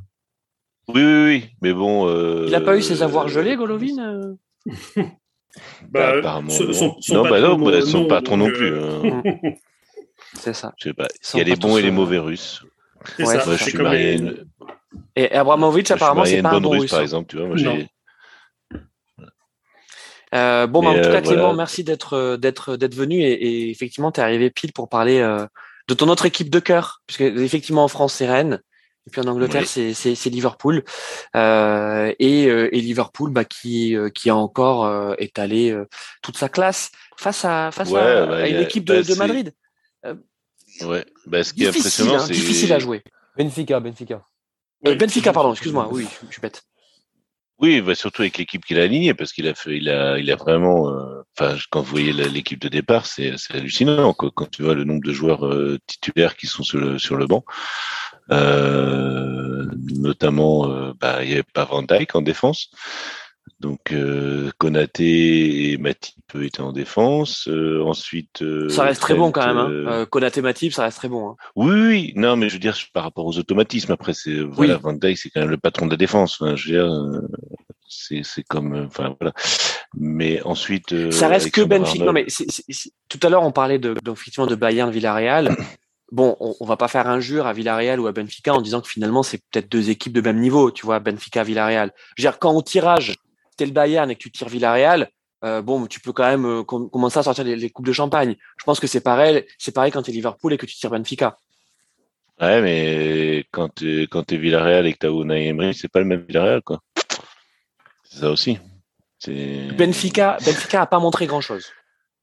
[0.89, 2.07] Oui, oui, oui, mais bon.
[2.09, 4.35] euh, Il n'a pas eu ses avoirs gelés, Golovin euh
[5.89, 6.73] Bah, Bah, son- non.
[6.73, 8.73] son- son non, bah patron, non, bah, son non, patron non plus.
[8.73, 9.23] euh, hein.
[10.35, 10.73] C'est ça.
[10.79, 11.07] Je sais pas.
[11.35, 12.63] Il y a les bons et les euh, mauvais Russes.
[13.19, 13.45] Ouais, ça.
[13.47, 14.45] Moi, je suis marié à une,
[15.15, 16.91] Et Abramovic, moi, apparemment, c'est une pas un bonne bon russe, russe.
[16.91, 17.29] par exemple.
[17.29, 17.87] Tu vois, moi, j'ai.
[20.35, 21.57] Euh, bon, bah, en tout euh, cas, Clément, voilà.
[21.57, 25.21] merci d'être euh, d'être d'être venu et, et effectivement, tu es arrivé pile pour parler
[25.21, 25.47] euh,
[25.87, 28.61] de ton autre équipe de cœur, puisque effectivement en France c'est Rennes
[29.07, 29.95] et puis en Angleterre Oui.
[29.95, 30.83] c'est Liverpool
[31.37, 35.87] euh, et euh, et Liverpool bah qui euh, qui a encore euh, étalé euh,
[36.23, 39.03] toute sa classe face à face Ouais, à, bah, à une a- équipe de, bah,
[39.03, 39.53] de Madrid.
[40.83, 41.05] Ouais.
[41.27, 42.33] Bah, ce qui est Difficile, impressionnant, hein, c'est.
[42.33, 43.03] difficile à jouer.
[43.37, 44.23] Benfica, Benfica.
[44.87, 45.89] Euh, Benfica, pardon, excuse-moi.
[45.93, 46.63] Oui, je suis bête.
[47.61, 50.29] Oui, bah surtout avec l'équipe qu'il a alignée, parce qu'il a fait, il a, il
[50.33, 54.51] a vraiment, euh, enfin, quand vous voyez l'équipe de départ, c'est, c'est hallucinant quoi, quand
[54.51, 57.45] tu vois le nombre de joueurs euh, titulaires qui sont sur le sur le banc.
[58.31, 59.65] Euh,
[59.97, 62.71] notamment, euh, bah, il y avait pas Van Dijk en défense,
[63.61, 67.47] donc euh, Konaté et Matip étaient en défense.
[67.49, 69.57] Euh, ensuite, euh, Ça reste très bon quand même.
[69.59, 69.69] Hein.
[69.71, 71.31] euh, Konaté Matip, ça reste très bon.
[71.31, 71.37] Hein.
[71.57, 72.13] Oui, oui, oui.
[72.17, 73.93] non, mais je veux dire par rapport aux automatismes.
[73.93, 76.39] Après, c'est voilà, Van Dijk, c'est quand même le patron de la défense.
[76.41, 77.21] Enfin, je veux dire,
[77.89, 79.33] c'est c'est comme, enfin voilà.
[79.97, 82.05] Mais ensuite, euh, ça reste que Benfica.
[82.05, 85.55] Non, mais c'est- c'est- c'est- tout à l'heure, on parlait de- effectivement de Bayern, Villarreal.
[86.15, 88.87] Bon, on, on va pas faire injure à Villarreal ou à Benfica en disant que
[88.89, 91.91] finalement c'est peut-être deux équipes de même niveau, tu vois, Benfica, Villarreal.
[92.17, 93.17] Je veux dire, quand au tirage,
[93.57, 95.11] t'es le Bayern et que tu tires Villarreal,
[95.45, 97.93] euh, bon, tu peux quand même euh, com- commencer à sortir les, les coupes de
[97.93, 98.37] champagne.
[98.59, 101.37] Je pense que c'est pareil, c'est pareil quand t'es Liverpool et que tu tires Benfica.
[102.41, 106.05] Ouais, mais quand t'es quand t'es Villarreal et que t'as Unai Emery, c'est pas le
[106.07, 106.81] même Villarreal, quoi.
[108.05, 108.59] C'est ça aussi.
[109.27, 111.67] Benfica, Benfica a pas montré grand chose.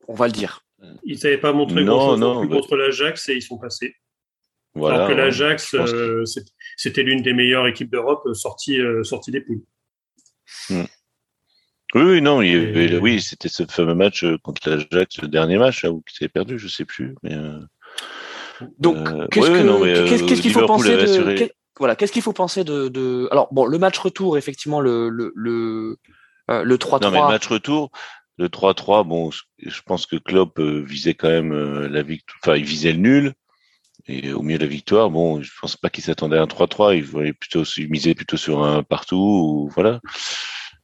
[0.07, 0.61] On va le dire.
[1.03, 3.57] Ils n'avaient pas montré Non, grand-chose non, non plus bah- contre l'Ajax et ils sont
[3.57, 3.95] passés.
[4.73, 4.95] Voilà.
[4.95, 5.19] Alors que ouais.
[5.19, 6.23] l'Ajax, euh,
[6.77, 9.61] c'était l'une des meilleures équipes d'Europe euh, sorties euh, sorties des poules.
[10.69, 15.27] Oui, oui, non, il y avait- Et- oui, c'était ce fameux match contre l'Ajax, le
[15.27, 17.33] dernier match, là, où qui s'est perdu, je sais plus, mais.
[17.33, 17.59] euh,
[18.79, 18.95] Donc,
[19.31, 23.47] qu'est-ce ouais, euh, qu'il faut penser de voilà, qu'est-ce qu'il faut penser de, de alors
[23.51, 25.97] bon le match retour effectivement le le le
[26.51, 27.91] euh, le 3-3 Non, mais le match retour,
[28.41, 32.55] le 3-3, bon, je- pense que Klopp euh, visait quand même euh, la victoire, enfin,
[32.57, 33.33] il visait le nul.
[34.07, 36.95] Et au milieu de la victoire, bon, je pense pas qu'il s'attendait à un 3-3,
[36.95, 39.99] il voulait plutôt, il misait plutôt sur un partout, ou voilà.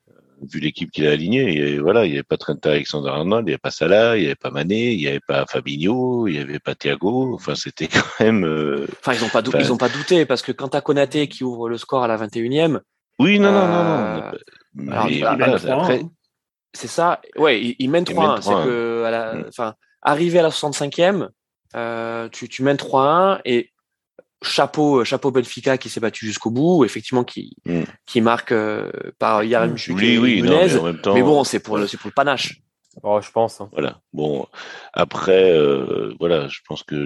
[0.10, 0.14] Euh,
[0.54, 3.52] Vu l'équipe qu'il a alignée, et voilà, il n'y avait pas Trent Alexander-Arnold, il n'y
[3.54, 6.40] avait pas Salah, il n'y avait pas Mané, il n'y avait pas Fabinho, il n'y
[6.40, 7.88] avait pas Thiago, enfin, c'était
[8.20, 10.52] quand même, euh, enfin ils ont pas dou- Enfin- ils ont pas douté parce que
[10.52, 12.82] quand t'as Konaté qui ouvre le score à la 21e
[13.20, 13.84] oui, non, non, non,
[14.22, 14.32] non.
[14.76, 16.02] Mais alors, voilà, 3-1, après.
[16.74, 18.64] C'est ça ouais il, il mène Il 3-1 mène c'est 3-1.
[18.66, 19.46] que à la Mm.
[19.50, 21.30] enfin arrivé à la 65e
[21.76, 23.72] euh, tu tu mènes 3-1 et
[24.44, 27.84] chapeau chapeau Benfica qui s'est battu jusqu'au bout effectivement qui Mm.
[28.06, 30.66] qui marque euh, par Yaramchuk oui, et oui, non, Nunez.
[30.74, 31.14] mais en même temps.
[31.16, 32.62] mais bon c'est pour le c'est pour le panache
[33.04, 33.62] Oh, je pense.
[33.62, 33.70] hein.
[33.74, 34.02] Voilà.
[34.12, 34.48] Bon,
[34.92, 37.06] après, euh, voilà, je pense que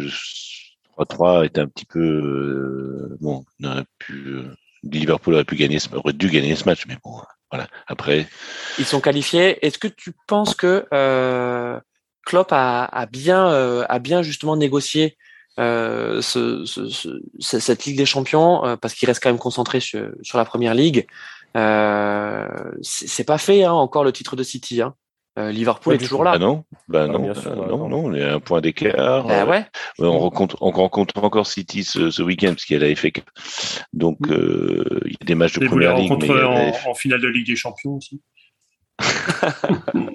[0.98, 3.44] 3-3 était un petit peu euh, bon.
[3.62, 7.22] On aurait pu, euh, Liverpool aurait pu gagner, aurait dû gagner ce match, mais bon,
[7.52, 7.68] voilà.
[7.88, 8.28] Après,
[8.80, 9.64] Ils sont qualifiés.
[9.66, 11.80] Est-ce que tu penses que euh,
[12.26, 15.18] Klopp a, a bien, euh, a bien justement négocié
[15.60, 19.38] euh, ce, ce- ce- ce- cette Ligue des Champions euh, parce qu'il reste quand même
[19.38, 21.08] concentré sur, sur la Première Ligue?
[21.58, 22.48] Euh,
[22.82, 24.82] c'est pas fait hein, encore le titre de City.
[24.82, 24.96] Hein.
[25.40, 26.34] Euh, Liverpool est toujours là.
[26.34, 28.10] bah non, bah Ah, non, sûr, ouais, non, non.
[28.10, 29.26] non, il y a un point d'écart.
[29.26, 29.66] Bah Euh, ouais.
[30.00, 33.12] on rencontre, on rencontre encore City ce, ce week-end parce qu'il y a la FA
[33.12, 33.30] Cup.
[33.94, 36.32] Donc, euh, il y a des matchs de Et vous les première ligue, mais il
[36.36, 38.22] y rencontrez a la en, FA en finale de Ligue des Champions aussi.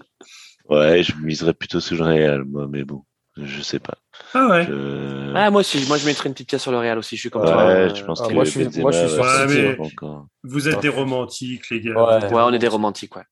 [0.68, 3.04] Ouais, je miserais plutôt sur le Real, moi, mais bon,
[3.36, 3.94] je sais pas.
[4.34, 4.66] Ah ouais.
[4.66, 7.14] Je- Ah, moi aussi, moi je mettrais une petite pièce sur le Real aussi.
[7.14, 7.66] Je suis comme Ouais, toi.
[7.66, 10.22] Ouais, euh, je pense ah, que moi, je suis- Benzema moi, je suis sur ouais.
[10.42, 11.92] Vous êtes des romantiques, les gars.
[11.92, 12.32] Ouais.
[12.32, 13.14] On est des romantiques.
[13.14, 13.22] romantiques, ouais.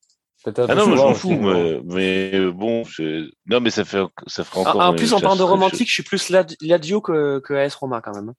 [0.46, 1.38] Ah non, moi je m'en fous,
[1.84, 3.30] mais euh, bon, je...
[3.46, 4.80] non, mais ça fait, ça fera En, encore.
[4.82, 7.74] en plus, euh, en parlant de romantique, je suis plus Lad- Lazio que, que AS
[7.74, 8.34] Roma quand même.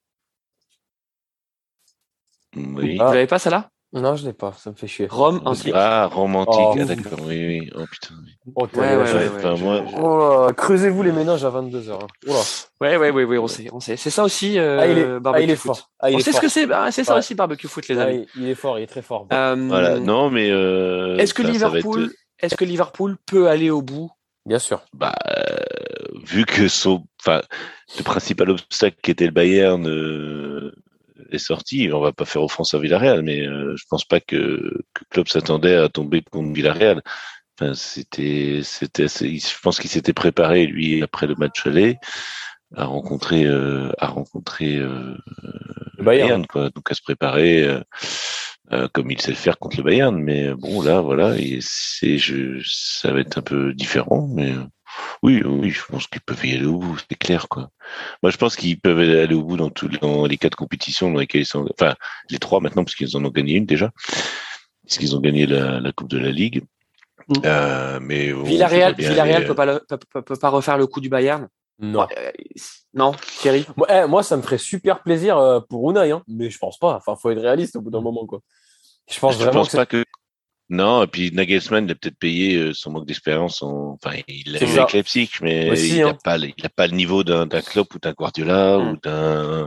[2.55, 2.97] Oui.
[2.99, 3.07] Ah.
[3.07, 5.07] Vous l'avez pas ça là Non, je l'ai pas, ça me fait chier.
[5.09, 5.73] Rome en slip.
[5.75, 6.75] Ah, romantique, Oh.
[6.81, 7.71] ah, d'accord, oui, oui.
[7.75, 8.13] Oh putain.
[8.23, 8.51] oui.
[8.55, 9.29] Oh, Ouais, ouais, ouais.
[9.37, 11.99] Enfin, moi- Oh creusez-vous les ménages à 22h.
[12.27, 12.39] Oula.
[12.81, 13.95] Ouais, ouais, ouais, ouais, on sait, on sait.
[13.95, 15.75] C'est ça aussi, euh, Ah, il est, ah, il est foot.
[15.77, 15.89] fort.
[15.99, 17.97] Ah, il on est sait ce que c'est, bah, c'est ça aussi barbecue foot, les
[17.97, 18.27] Ah, amis.
[18.35, 19.27] il, il est fort, il est très fort.
[19.31, 20.49] Euh, Voilà, non, mais.
[20.51, 22.11] euh, Est-ce que ça- être- Liverpool,
[22.57, 24.11] que Liverpool peut aller au bout?
[24.45, 24.81] Bien sûr.
[24.93, 25.55] bah, euh,
[26.23, 27.41] vu que son, enfin,
[27.97, 30.71] le principal obstacle qui était le Bayern euh,
[31.31, 34.81] est sorti, on va pas faire offense à Villarreal, mais euh, je pense pas que,
[34.93, 37.01] que Klopp s'attendait à tomber contre Villarreal.
[37.57, 41.97] Enfin, c'était, c'était, je pense qu'il s'était préparé lui après le match aller
[42.75, 45.15] à rencontrer, euh, à rencontrer euh,
[45.97, 46.27] Le Bayern.
[46.27, 46.69] Bayern, quoi.
[46.71, 47.79] Donc à se préparer euh,
[48.73, 50.17] euh, comme il sait le faire contre le Bayern.
[50.17, 54.27] Mais bon, là, voilà, et c'est, je, ça va être un peu différent.
[54.33, 54.63] Mais euh,
[55.23, 57.69] oui, oui, je pense qu'ils peuvent y aller au bout, c'est clair, quoi.
[58.23, 61.19] Moi, je pense qu'ils peuvent aller au bout dans, tous dans les quatre compétitions dans
[61.19, 61.95] lesquelles ils sont, enfin,
[62.29, 63.91] les trois maintenant, parce qu'ils en ont gagné une déjà,
[64.85, 66.63] parce qu'ils ont gagné la, la Coupe de la Ligue.
[67.27, 67.33] Mm.
[67.45, 71.01] Euh, mais bon, Villarreal, Villarreal peut pas, le- peut, peut- peut pas refaire le coup
[71.01, 71.47] du Bayern?
[71.79, 72.07] Non.
[72.17, 72.31] Euh,
[72.93, 73.65] non, Thierry?
[73.75, 76.77] Moi, eh, moi, ça me ferait super plaisir euh, pour Unai, hein, mais je pense
[76.77, 76.95] pas.
[76.95, 78.39] Enfin, faut être réaliste au bout d'un moment, quoi.
[79.11, 80.04] Je pense Je vraiment pense que c'est- pas que.
[80.69, 83.61] Non, et puis Nagelsmann, il a peut-être payé euh, son manque d'expérience.
[83.61, 83.97] En...
[84.03, 86.17] Enfin, il l'a C'est eu avec Leipzig, mais Aussi, il n'a hein.
[86.23, 88.89] pas, le- il a pas le niveau d'un Klopp ou d'un Guardiola Mm.
[88.91, 89.65] ou d'un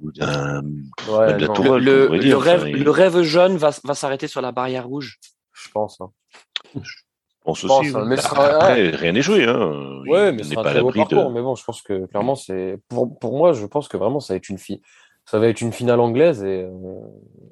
[0.00, 0.62] ou d'un
[1.08, 3.94] Ouais, même de la non, Tourelle, Le, rêve, Enfin, il- le rêve jaune va, va
[3.94, 5.18] s'arrêter sur la barrière rouge.
[5.52, 5.98] je pense.
[6.00, 6.10] hein.
[6.74, 6.80] je
[7.44, 7.96] pense je pense, aussi.
[7.96, 9.44] hein, mais sera- après, rien n'est joué.
[9.44, 10.02] Hein.
[10.08, 10.96] Ouais, Il mais ce n'est sera un très beau de.
[10.96, 11.30] parcours.
[11.32, 14.34] Mais bon, je pense que clairement, c'est pour, pour moi, je pense que vraiment, ça
[14.34, 14.82] va être une fille.
[15.26, 16.70] Ça va être une finale anglaise et, euh,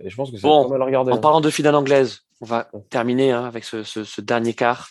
[0.01, 1.13] et je pense que c'est Bon, pas mal à regarder.
[1.13, 1.21] En hein.
[1.21, 4.89] parlant de finale anglaise, on va terminer hein, avec ce, ce- ce dernier quart.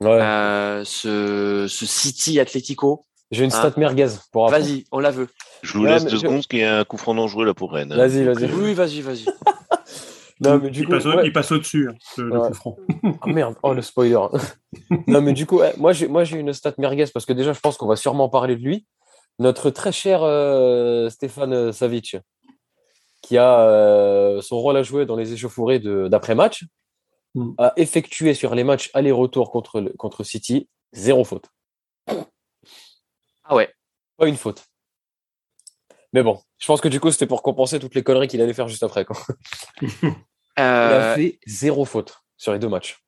[0.00, 0.08] Ouais.
[0.20, 3.04] Euh, ce, ce City Atlético.
[3.30, 3.56] J'ai une Ah.
[3.70, 4.60] stat merguez pour après.
[4.60, 5.28] Vas-y, on la veut.
[5.62, 7.46] Je vous Ouais, laisse deux je- secondes, parce qu'il y a un coup franc dangereux
[7.46, 7.92] là pour Rennes.
[7.92, 7.96] hein.
[7.96, 8.44] Vas-y, vas-y.
[8.44, 9.24] euh, Oui, vas-y, vas-y.
[10.40, 11.22] Non, mais du il, coup, passe ouais.
[11.26, 12.76] il passe au-dessus, hein, le, coup franc.
[13.20, 14.18] Ah merde, oh le spoiler.
[15.06, 17.52] non, mais du coup, ouais, moi j'ai moi j'ai une stat merguez parce que déjà,
[17.52, 18.84] je pense qu'on va sûrement parler de lui.
[19.38, 22.16] Notre très cher euh, Stéphane Savic,
[23.22, 26.64] qui a euh, son rôle à jouer dans les échauffourées d'après-match,
[27.34, 27.52] Mm.
[27.56, 31.46] a effectué sur les matchs aller-retour contre, le- contre City zéro faute.
[33.44, 33.72] Ah ouais.
[34.18, 34.64] Pas une faute.
[36.12, 38.52] Mais bon, je pense que du coup, c'était pour compenser toutes les conneries qu'il allait
[38.52, 39.06] faire juste après.
[39.06, 39.16] Quoi.
[39.80, 40.14] Il
[40.58, 43.02] a Euh, fait zéro faute sur les deux matchs.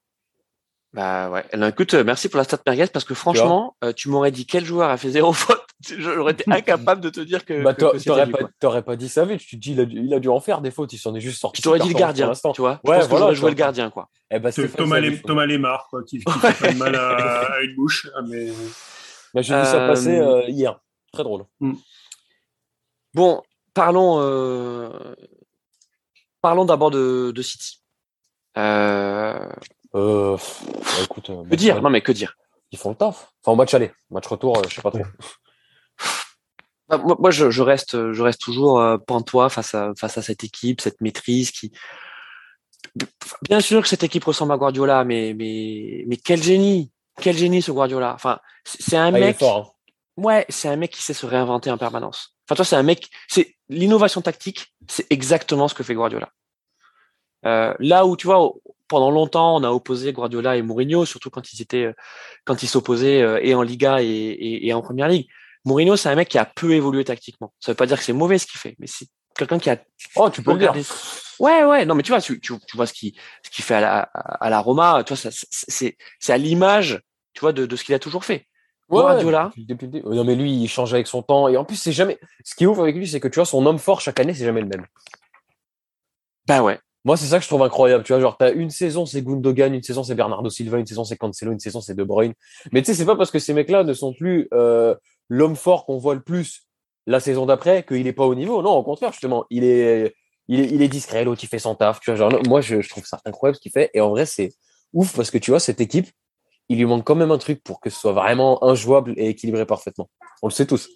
[0.95, 1.45] bah ouais.
[1.53, 4.47] Alors, écoute, euh, merci pour la stat merguez parce que franchement, euh, tu m'aurais dit
[4.47, 5.67] quel joueur a fait zéro faute.
[5.99, 7.63] J'aurais été incapable de te dire que.
[7.63, 10.29] Bah, t'aurais pas, pas dit Savic, tu te dis il a, dû, il a dû
[10.29, 11.61] en faire des fautes, il s'en est juste sorti.
[11.61, 12.81] Je t'aurais dit le gardien, tu vois.
[12.85, 14.09] Je Ouais, pense que voilà, joué le gardien, quoi.
[14.31, 17.61] Eh ben, Thomas, Lem- Thomas Lemar, quoi, qui, qui fait pas de mal à, à
[17.63, 18.09] une bouche.
[18.17, 18.49] ah, Mais...
[19.33, 20.79] Bah, J'ai vu ça Euh, passer euh, hier.
[21.13, 21.45] Très drôle.
[23.15, 23.43] Bon,
[23.75, 24.91] parlons, euh,
[26.41, 27.81] parlons d'abord de, de City.
[28.57, 29.49] Euh,
[29.95, 31.81] Euh, bah, écoute, euh, que dire?
[31.83, 32.37] Non, mais que dire?
[32.73, 33.33] Ils font le taf.
[33.43, 33.93] Enfin, au match aller.
[34.11, 35.03] Match retour, euh, je sais pas trop.
[36.89, 40.23] Bah, moi, moi, je, je reste, je reste toujours euh, pantois face à face à
[40.23, 41.73] cette équipe, cette maîtrise qui.
[43.49, 47.63] Bien sûr que cette équipe ressemble à Guardiola, mais mais mais quel génie, quel génie
[47.63, 48.13] ce Guardiola.
[48.15, 49.39] Enfin, c'est un Ah, mec.
[49.39, 49.57] fort.
[49.59, 49.71] hein.
[50.23, 52.37] Ouais, c'est un mec qui sait se réinventer en permanence.
[52.47, 53.09] Enfin, toi, c'est un mec.
[53.29, 54.75] C'est l'innovation tactique.
[54.87, 56.29] C'est exactement ce que fait Guardiola.
[57.47, 58.53] Euh, là où tu vois,
[58.89, 61.93] pendant longtemps, on a opposé Guardiola et Mourinho, surtout quand ils étaient,
[62.45, 65.27] quand ils s'opposaient euh, et en Liga et, et, et en Première Ligue.
[65.65, 67.53] Mourinho, c'est un mec qui a peu évolué tactiquement.
[67.61, 69.07] Ça veut pas dire que c'est mauvais ce qu'il fait, mais c'est
[69.37, 69.79] quelqu'un qui a
[70.17, 70.73] Oh, tu peux le dire.
[71.41, 71.85] Ouais, ouais.
[71.87, 73.13] Non, mais tu vois, tu, tu, tu vois ce qu'il
[73.43, 75.03] ce qu'il fait à la, à la Roma.
[75.05, 77.01] Tu vois, ça, c'est- c'est à l'image,
[77.33, 78.47] tu vois, de, de ce qu'il a toujours fait.
[78.91, 79.51] Ouais, Guardiola.
[80.05, 81.49] Non, mais lui, il change avec son temps.
[81.49, 82.19] Et en plus, c'est jamais.
[82.45, 84.35] Ce qui est ouf avec lui, c'est que tu vois, son homme fort chaque année,
[84.35, 84.85] c'est jamais le même.
[86.47, 86.79] Bah ouais.
[87.07, 88.03] Moi, c'est ça que je trouve incroyable.
[88.05, 91.05] Tu vois, genre, t'as une saison, c'est Gundogan, une saison, c'est Bernardo Silva, une saison,
[91.05, 92.33] c'est Cancelo, une saison, c'est De Bruyne.
[92.73, 94.95] Mais tu sais, c'est pas parce que ces mecs-là ne sont plus euh,
[95.29, 96.63] l'homme fort qu'on voit le plus
[97.07, 98.63] la saison d'après qu'il est pas au niveau.
[98.63, 100.15] Non, au contraire, justement, il est,
[100.49, 102.01] il est, il est discret, l'autre, il fait son taf.
[102.01, 103.91] Tu vois, genre, non, moi, je, je trouve ça incroyable ce qu'il fait.
[103.95, 104.53] Et en vrai, c'est
[104.95, 106.07] ouf parce que tu vois, cette équipe,
[106.71, 109.67] il lui manque quand même un truc pour que ce soit vraiment injouable et équilibré
[109.67, 110.09] parfaitement.
[110.43, 110.89] On le sait tous.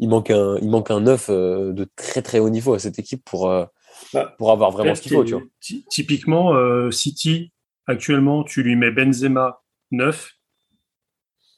[0.00, 2.98] Il manque un, il manque un neuf euh, de très très haut niveau à cette
[2.98, 3.64] équipe pour, euh,
[4.12, 5.42] Bah, pour avoir vraiment ce qu'il faut, tu vois.
[5.60, 7.52] Ty- Typiquement, euh, City,
[7.86, 9.60] actuellement, tu lui mets Benzema
[9.92, 10.32] 9,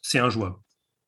[0.02, 0.56] c'est injouable.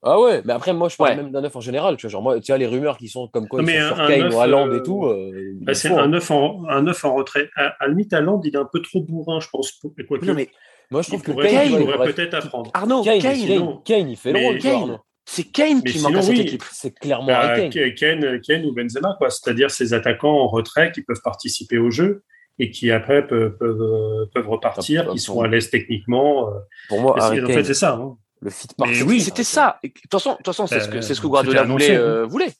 [0.05, 1.17] Ah ouais, mais après, moi, je parle Ouais.
[1.17, 1.97] même d'un neuf en général.
[1.97, 3.81] Tu vois, genre, moi, tu vois, les rumeurs qui sont comme quoi Non, ils mais
[3.81, 5.05] sont un- sur un Kane ou Haaland euh, et tout.
[5.07, 5.31] euh,
[5.61, 6.09] Bah, c'est faut, un hein.
[6.09, 7.49] 9 en, un 9 en retrait.
[7.57, 9.71] À, à la limite, Haaland, il est un peu trop bourrin, je pense.
[9.73, 10.49] pour- Quoique, Non, mais
[10.91, 12.71] Moi, je il trouve que pourrait, Kane, il pourrait pourrait- peut-être apprendre.
[12.75, 14.59] Arnaud, Kane, Kane, Kane, sinon- Kane, il fait le rôle.
[14.59, 16.41] Kane, c'est Kane Mais qui sinon, manque à cette oui.
[16.43, 16.65] équipe.
[16.73, 17.95] C'est clairement Bah, Kane.
[17.95, 19.31] Ken, Ken ou Benzema, quoi.
[19.31, 22.25] C'est-à-dire ces attaquants en retrait qui peuvent participer au jeu
[22.59, 26.49] et qui après peuvent, peuvent, peuvent repartir, qui sont à l'aise techniquement.
[26.49, 27.93] euh, Pour moi, en Kane, fait, c'est ça.
[27.95, 28.17] hein.
[28.43, 29.03] Le fit parfait.
[29.03, 29.79] Oui, c'était ça.
[29.83, 31.97] De toute façon, de toute façon, c'est ce que c'est ce que c'était Guardiola voulait.
[31.97, 32.01] hein.
[32.01, 32.53] euh, voulait.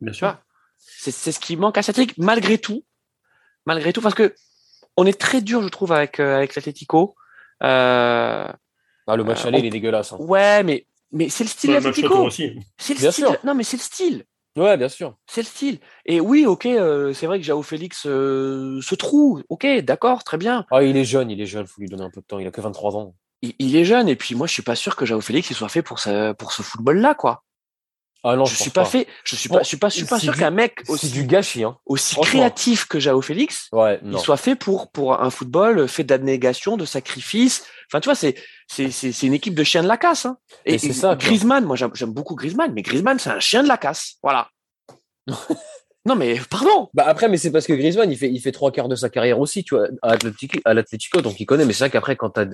[0.00, 0.36] Bien sûr.
[0.78, 2.82] c'est c'est ce qui manque à cette équipe, malgré tout.
[3.66, 4.34] Malgré tout, parce que
[4.96, 7.14] on est très dur, je trouve, avec, euh, avec l'Atletico.
[7.62, 8.48] Euh,
[9.10, 10.12] Ah, le match Euh, aller, on- il est dégueulasse.
[10.12, 10.16] hein.
[10.20, 12.28] ouais, mais, mais c'est le style Ouais, l'Atletico.
[12.30, 12.44] C'est
[12.94, 13.24] le Bien style.
[13.26, 13.36] sûr.
[13.44, 14.24] Non, mais c'est le style.
[14.56, 15.16] Ouais, bien sûr.
[15.26, 15.78] C'est le style.
[16.04, 19.44] Et oui, ok, euh, c'est vrai que Jao Félix euh, se trouve.
[19.48, 20.66] Ok, d'accord, très bien.
[20.70, 22.38] Ah, il est jeune, il est jeune, faut lui donner un peu de temps.
[22.38, 23.14] Il a que 23 ans.
[23.42, 25.56] Il, il est jeune, et puis moi, je suis pas sûr que Jao Félix il
[25.56, 27.44] soit fait pour, ce- pour ce football-là, quoi.
[28.24, 29.06] Ah non, je suis pas fait.
[29.24, 31.24] Je suis pas, je suis pas, je suis pas c'est sûr qu'un mec aussi, du
[31.24, 31.76] gâchis, hein.
[31.86, 36.76] aussi créatif que Jao Félix Ouais, il soit fait pour pour un football fait d'abnégation,
[36.76, 37.64] de sacrifice.
[37.86, 38.34] Enfin, tu vois, c'est
[38.66, 40.26] c'est c'est une équipe de chiens de la casse.
[40.26, 40.36] Hein.
[40.64, 41.14] Et, c'est ça.
[41.14, 44.16] Griezmann, moi j'aime beaucoup Griezmann, mais Griezmann c'est un chien de la casse.
[44.20, 44.48] Voilà.
[46.04, 46.88] non mais pardon.
[46.94, 49.10] Bah après, mais c'est parce que Griezmann, il fait, il fait trois quarts de sa
[49.10, 51.64] carrière aussi, tu vois, à l'Atlético, donc il connaît.
[51.64, 52.46] Mais c'est vrai qu'après, quand t'as,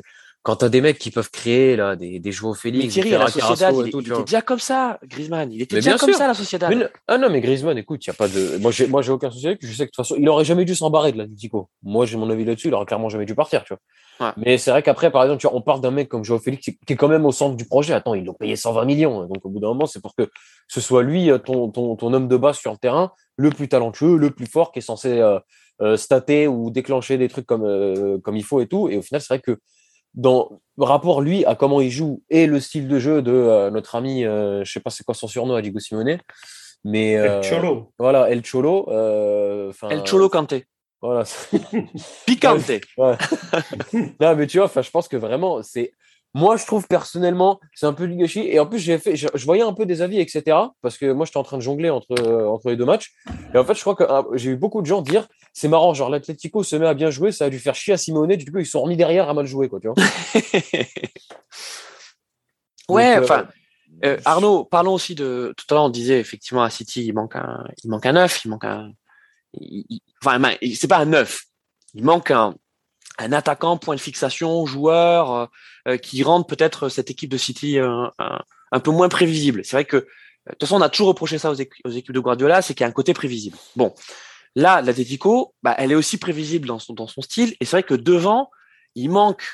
[0.45, 3.75] quand t'as des mecs qui peuvent créer, là, des, des joueurs Félix, Thierry la Sociedad,
[3.77, 5.51] il, et tout, il tu était déjà comme ça, Griezmann.
[5.51, 6.19] Il était Mais déjà comme sûr.
[6.19, 6.69] ça la Sociedad.
[6.73, 9.31] Mais ah non, mais Griezmann, écoute, y a pas de, moi, j'ai, moi, j'ai aucun
[9.31, 9.61] souci avec.
[9.67, 11.71] Je sais que de toute façon, il aurait jamais dû s'embarrer de l'Atlético.
[11.83, 14.27] Moi, j'ai mon avis là-dessus, il aurait clairement jamais dû partir, tu vois.
[14.29, 14.33] Ouais.
[14.37, 16.63] Mais c'est vrai qu'après, par exemple, tu vois, on parle d'un mec comme Joao Félix
[16.63, 17.95] qui qui est quand même au centre du projet.
[17.95, 19.23] Attends, ils l'ont payé 120 millions.
[19.23, 19.27] hein.
[19.33, 20.29] Donc, au bout d'un moment, c'est pour que
[20.69, 23.69] ce soit lui, euh, ton, ton, ton homme de base sur le terrain, le plus
[23.69, 25.39] talentueux, le plus fort, qui est censé euh,
[25.81, 28.89] euh, stater ou déclencher des trucs comme, euh, comme il faut et tout.
[28.91, 29.59] Et au final, c'est vrai que
[30.15, 33.71] dans le rapport, lui, à comment il joue et le style de jeu de euh,
[33.71, 36.19] notre ami, euh, je sais pas c'est quoi son surnom à Diego Simone,
[36.85, 37.93] mais euh, El Cholo.
[37.99, 38.87] voilà, El Cholo.
[38.91, 40.67] euh, El Cholo Kanté.
[41.01, 41.25] Voilà.
[42.27, 42.63] Picante.
[42.97, 43.17] Ouais.
[44.21, 45.93] non, mais tu vois, enfin, je pense que vraiment, c'est.
[46.37, 48.41] Moi, je trouve personnellement, c'est un peu du gâchis.
[48.49, 50.43] Et en plus, j'ai fait, je, je voyais un peu des avis, etc.
[50.83, 53.13] Parce que moi, j'étais en train de jongler entre, euh, entre les deux matchs.
[53.55, 54.05] Et en fait, je crois que
[54.37, 57.31] j'ai eu beaucoup de gens dire c'est marrant, genre l'Atlético se met à bien jouer,
[57.31, 58.35] ça a dû faire chier à Simone.
[58.35, 59.95] Du coup, ils se sont remis derrière à mal jouer, quoi, tu vois.
[62.89, 63.49] ouais, euh, enfin.
[64.05, 65.55] euh, Arnaud, parlons aussi de.
[65.57, 68.45] Tout à l'heure, on disait effectivement à City, il manque un, il manque un neuf,
[68.45, 68.91] il manque un.
[69.55, 70.41] il- il- enfin,
[70.75, 71.45] c'est pas un neuf.
[71.95, 72.55] Il manque un,
[73.19, 75.47] un attaquant, point de fixation, joueur euh,
[75.89, 78.07] euh, qui rende peut-être cette équipe de City euh,
[78.73, 79.65] un, peu moins prévisible.
[79.65, 80.01] C'est vrai que, euh,
[80.47, 82.75] de toute façon, on a toujours reproché ça aux, équ- aux équipes de Guardiola, c'est
[82.75, 83.57] qu'il y a un côté prévisible.
[83.77, 83.95] Bon,
[84.57, 88.51] là, l'Atletico, bah, elle est aussi prévisible dans son, style, et c'est vrai que devant,
[88.95, 89.45] il manque,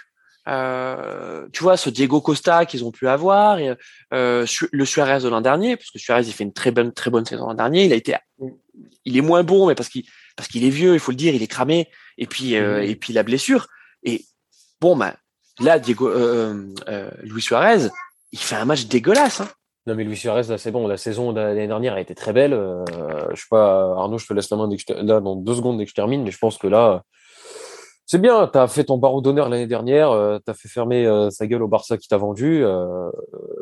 [0.49, 3.75] euh, tu vois, ce Diego Costa qu'ils ont pu avoir, et,
[4.11, 7.27] le Suarez de l'an dernier, parce que Suarez, il fait une très bonne, très bonne
[7.27, 7.85] saison l'an dernier.
[7.85, 8.17] Il a été,
[9.05, 10.05] il est moins bon, mais parce qu'il,
[10.37, 12.97] parce qu'il est vieux, il faut le dire, il est cramé, et puis, euh, et
[12.97, 13.67] puis la blessure.
[14.03, 14.25] Et
[14.81, 15.15] bon, bah,
[15.59, 17.89] là, Diego, euh, euh, Luis Suarez,
[18.33, 19.41] il fait un match dégueulasse.
[19.41, 19.49] Hein.
[19.87, 20.87] Non, mais Luis Suarez, là, c'est bon.
[20.87, 22.53] La saison de l'année dernière a été très belle.
[22.53, 25.37] Je sais pas, Arnaud, je te laisse la main dès que je te- là, dans
[25.37, 27.03] deux secondes dès que je termine, mais je pense que là,
[28.11, 28.49] c'est bien.
[28.49, 30.11] Tu as fait ton barreau d'honneur l'année dernière.
[30.11, 32.65] euh, tu as fait fermer euh, sa gueule au Barça qui t'a vendu.
[32.65, 33.09] euh,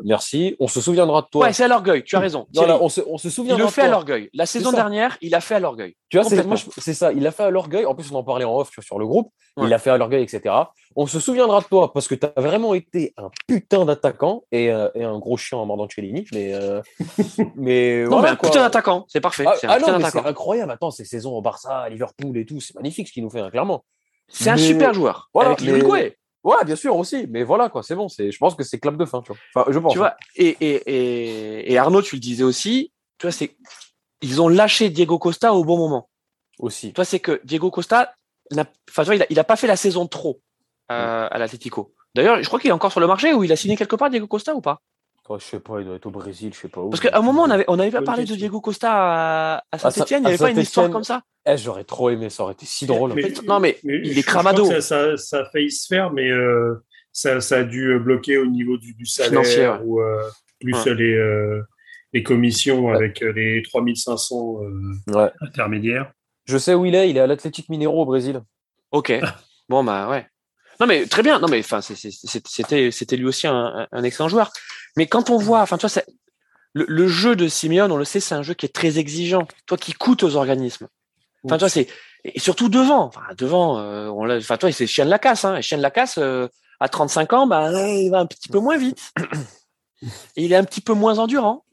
[0.03, 0.55] merci.
[0.59, 1.45] On se souviendra de toi.
[1.45, 2.47] Ouais, c'est à l'orgueil, tu as raison.
[2.55, 4.27] Non, là, on se, on se il souviendra le de fait à l'orgueil.
[4.33, 5.95] La saison dernière, il a fait à l'orgueil.
[6.09, 7.13] Tu vois, c'est, ça.
[7.13, 7.85] Il a fait à l'orgueil.
[7.85, 9.31] En plus, on en parlait en off sur le groupe.
[9.55, 9.67] Ouais.
[9.67, 10.55] Il a fait à l'orgueil, etc.
[10.95, 14.71] On se souviendra de toi parce que tu as vraiment été un putain d'attaquant et,
[14.71, 16.25] euh, et un gros chien en mordant Cellini.
[16.33, 16.53] Mais,
[17.55, 18.49] mais Non, voilà, mais un quoi.
[18.49, 19.45] putain d'attaquant, c'est parfait.
[19.47, 20.71] Ah, c'est ah incroyable.
[20.71, 23.41] Attends, ces saisons au Barça, à Liverpool et tout, c'est magnifique ce qu'il nous fait,
[23.41, 23.83] hein, clairement.
[24.29, 25.29] C'est un super joueur.
[25.33, 26.17] Voilà, avec mais-.
[26.43, 27.27] Ouais, bien sûr aussi.
[27.29, 28.07] Mais voilà, quoi, c'est bon.
[28.07, 29.37] C'est, je pense que c'est clap de fin, tu vois.
[29.55, 29.91] Enfin, je pense.
[29.91, 30.75] Tu vois, et, et,
[31.65, 33.57] et, et Arnaud, tu le disais aussi, tu vois, c'est,
[34.21, 36.09] ils ont lâché Diego Costa au bon moment.
[36.59, 36.89] aussi.
[36.89, 38.13] Tu vois, c'est que Diego Costa,
[38.51, 40.39] n'a- enfin, tu vois, il a, il a pas fait la saison trop
[40.91, 41.93] euh, à l'Atlético.
[42.15, 44.09] D'ailleurs, je crois qu'il est encore sur le marché ou il a signé quelque part
[44.09, 44.81] Diego Costa ou pas?
[45.37, 46.89] Je sais pas, il doit être au Brésil, je sais pas où.
[46.89, 48.33] Parce qu'à un moment, on avait, on avait pas parlé de.
[48.35, 50.21] Diego Costa à, à Sa- Saint-Etienne.
[50.23, 52.65] Il n'y avait pas une histoire comme ça Eh, j'aurais trop aimé, ça aurait été
[52.65, 53.13] si drôle.
[53.13, 54.65] Mais- Non, mais Mais il je- est cramado.
[54.65, 58.45] Ça, ça, ça a failli se faire, mais euh, ça, ça a dû bloquer au
[58.47, 59.41] niveau du, du salaire
[59.81, 59.85] ouais.
[59.85, 60.21] ou euh,
[60.59, 60.95] plus Ouais.
[60.95, 61.61] les, euh,
[62.13, 65.29] les commissions avec euh, les 3500 euh, Ouais.
[65.41, 66.11] intermédiaires.
[66.45, 68.41] Je sais où il est, il est à l'Athletic Mineiro au Brésil.
[68.91, 69.13] Ok.
[69.69, 70.25] Bon, bah ouais.
[70.79, 71.39] Non, mais très bien.
[71.39, 74.49] Non, mais c'était, c'était lui aussi un excellent joueur.
[74.99, 76.05] Mais quand on voit, enfin, tu vois, c'est-
[76.73, 79.47] le, le jeu de Simeone, on le sait, c'est un jeu qui est très exigeant.
[79.65, 80.87] Toi, qui coûte aux organismes.
[81.45, 81.87] Enfin, tu vois, c'est
[82.25, 83.05] et surtout devant.
[83.05, 84.35] Enfin, devant, euh, on l'a.
[84.35, 85.45] Enfin, toi, c'est chien de la casse.
[85.45, 85.55] Hein.
[85.55, 86.47] Et chien de la casse, euh,
[86.81, 89.11] à 35 ans, bah, il va un petit peu moins vite.
[90.35, 91.63] Et il est un petit peu moins endurant.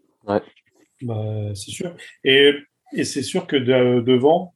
[1.03, 1.25] Bah,
[1.55, 1.95] c'est sûr.
[2.25, 2.53] Et,
[2.93, 4.55] et c'est sûr que de- devant,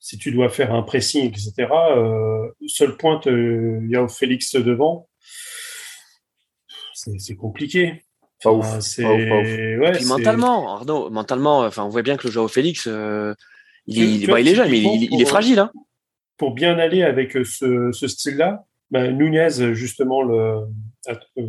[0.00, 5.08] si tu dois faire un pressing, etc., euh, seul pointe euh, Yao Félix devant,
[6.94, 8.02] c'est compliqué.
[8.42, 9.46] Pas Enfin, ouf, c'est pas ouf, pas ouf.
[9.46, 13.34] ouais, Puis c'est- mentalement, Arnaud, mentalement, enfin, on voit bien que le Joao Félix, euh,
[13.86, 15.58] il, est, il, bah, est jeune, mais il, est fragile.
[15.58, 15.70] Hein.
[16.38, 20.66] pour bien aller avec ce, ce style-là, bah, Nunez, justement, le.
[21.08, 21.42] Attends, je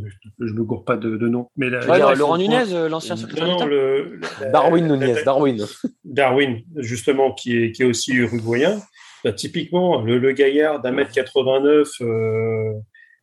[0.46, 1.50] ne me gourre pas de, de nom.
[1.58, 4.88] Mais la, Ouais, la- Laurent Nunez, euh, l'ancien secrétaire Non, non, d'État le, la- Darwin
[4.88, 5.66] Nunez, Darwin.
[6.06, 8.80] Darwin, justement, qui est, qui est aussi uruguayen.
[9.24, 12.72] Bah, typiquement, le, le gaillard d'un mètre 89, euh,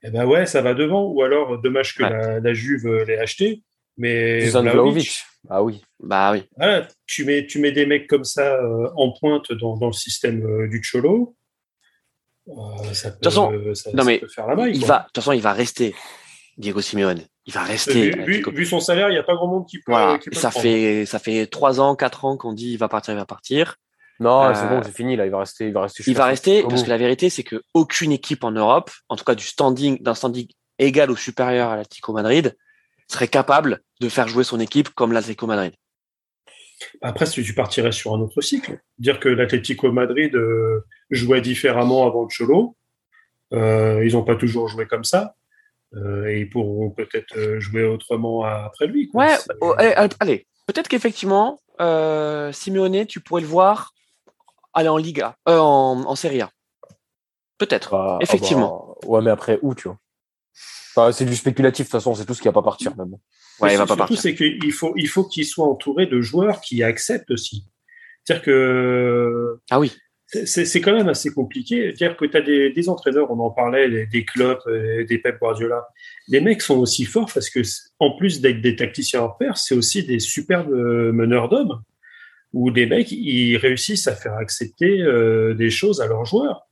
[0.04, 1.06] eh ben ouais, ça va devant.
[1.08, 2.10] Ou alors, dommage que Ouais.
[2.10, 3.62] la, la Juve euh, l'ait acheté.
[3.96, 5.22] Mais Vlahovic.
[5.48, 5.82] Ah oui.
[6.00, 6.44] Bah oui.
[6.56, 9.92] voilà, tu, mets, tu mets des mecs comme ça euh, en pointe dans, dans le
[9.92, 11.36] système euh, du Cholo.
[12.48, 12.52] euh,
[12.92, 14.72] ça peut, toute façon, ça, non, ça mais peut faire la maille.
[14.74, 14.88] Il quoi.
[14.88, 15.94] va, de toute façon, il va rester.
[16.56, 17.20] Diego Simeone.
[17.46, 18.10] Il va rester.
[18.24, 19.92] Vu, vu- son salaire, il n'y a pas grand monde qui peut.
[19.92, 20.18] Voilà.
[20.18, 22.88] qui peut Et ça fait, ça fait trois ans, quatre ans qu'on dit il va
[22.88, 23.76] partir, il va partir.
[24.20, 25.24] Non, Euh, c'est bon, c'est fini là.
[25.26, 25.66] Il va rester.
[25.66, 26.04] Il va rester.
[26.06, 29.24] Il va rester parce que la vérité, c'est que aucune équipe en Europe, en tout
[29.24, 30.46] cas du standing, d'un standing
[30.78, 32.56] égal ou supérieur à l'Atlético Madrid,
[33.08, 35.72] serait capable de faire jouer son équipe comme l'Atlético Madrid.
[37.02, 42.06] Après, si tu partirais sur un autre cycle, dire que l'Atlético Madrid euh, jouait différemment
[42.06, 42.76] avant le Cholo,
[43.52, 45.34] euh, ils n'ont pas toujours joué comme ça,
[45.94, 49.08] euh, et ils pourront peut-être euh, jouer autrement après lui.
[49.08, 49.24] quoi.
[49.24, 50.46] Ouais, oh, eh, allez, allez.
[50.66, 53.92] peut-être qu'effectivement, euh, Simeone, tu pourrais le voir
[54.74, 56.50] aller en Liga, euh, en, en Serie A.
[57.58, 57.90] Peut-être.
[57.92, 58.96] Bah, Effectivement.
[58.96, 59.98] ah bah, ouais, mais après où, tu vois?
[60.96, 62.14] Enfin, C'est du spéculatif de toute façon.
[62.14, 63.12] C'est tout ce qui va pas partir même.
[63.60, 64.20] Ouais, Mais il va pas partir.
[64.20, 67.64] c'est qu'il faut, il faut qu'il soit entouré de joueurs qui acceptent aussi.
[68.24, 69.92] C'est-à-dire que Ah oui.
[70.26, 71.92] c'est quand même assez compliqué.
[71.92, 75.18] Dire que tu as des, des entraîneurs, on en parlait, des, des clubs, euh, des
[75.18, 75.86] Pep Guardiola.
[76.28, 77.60] Les mecs sont aussi forts parce que,
[78.00, 81.82] en plus d'être des tacticiens hors pair, c'est aussi des superbes euh, meneurs d'hommes
[82.54, 86.62] où des mecs, ils réussissent à faire accepter euh, des choses à leurs joueurs.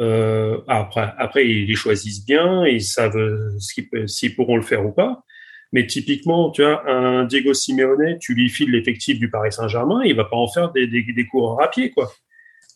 [0.00, 3.18] Euh, après, après, ils les choisissent bien, ils savent
[3.58, 5.24] s'ils pourront le faire ou pas.
[5.72, 10.14] Mais typiquement, tu vois, un Diego Simeone, tu lui files l'effectif du Paris Saint-Germain, il
[10.14, 12.12] va pas en faire des, des, des coureurs à pied, quoi.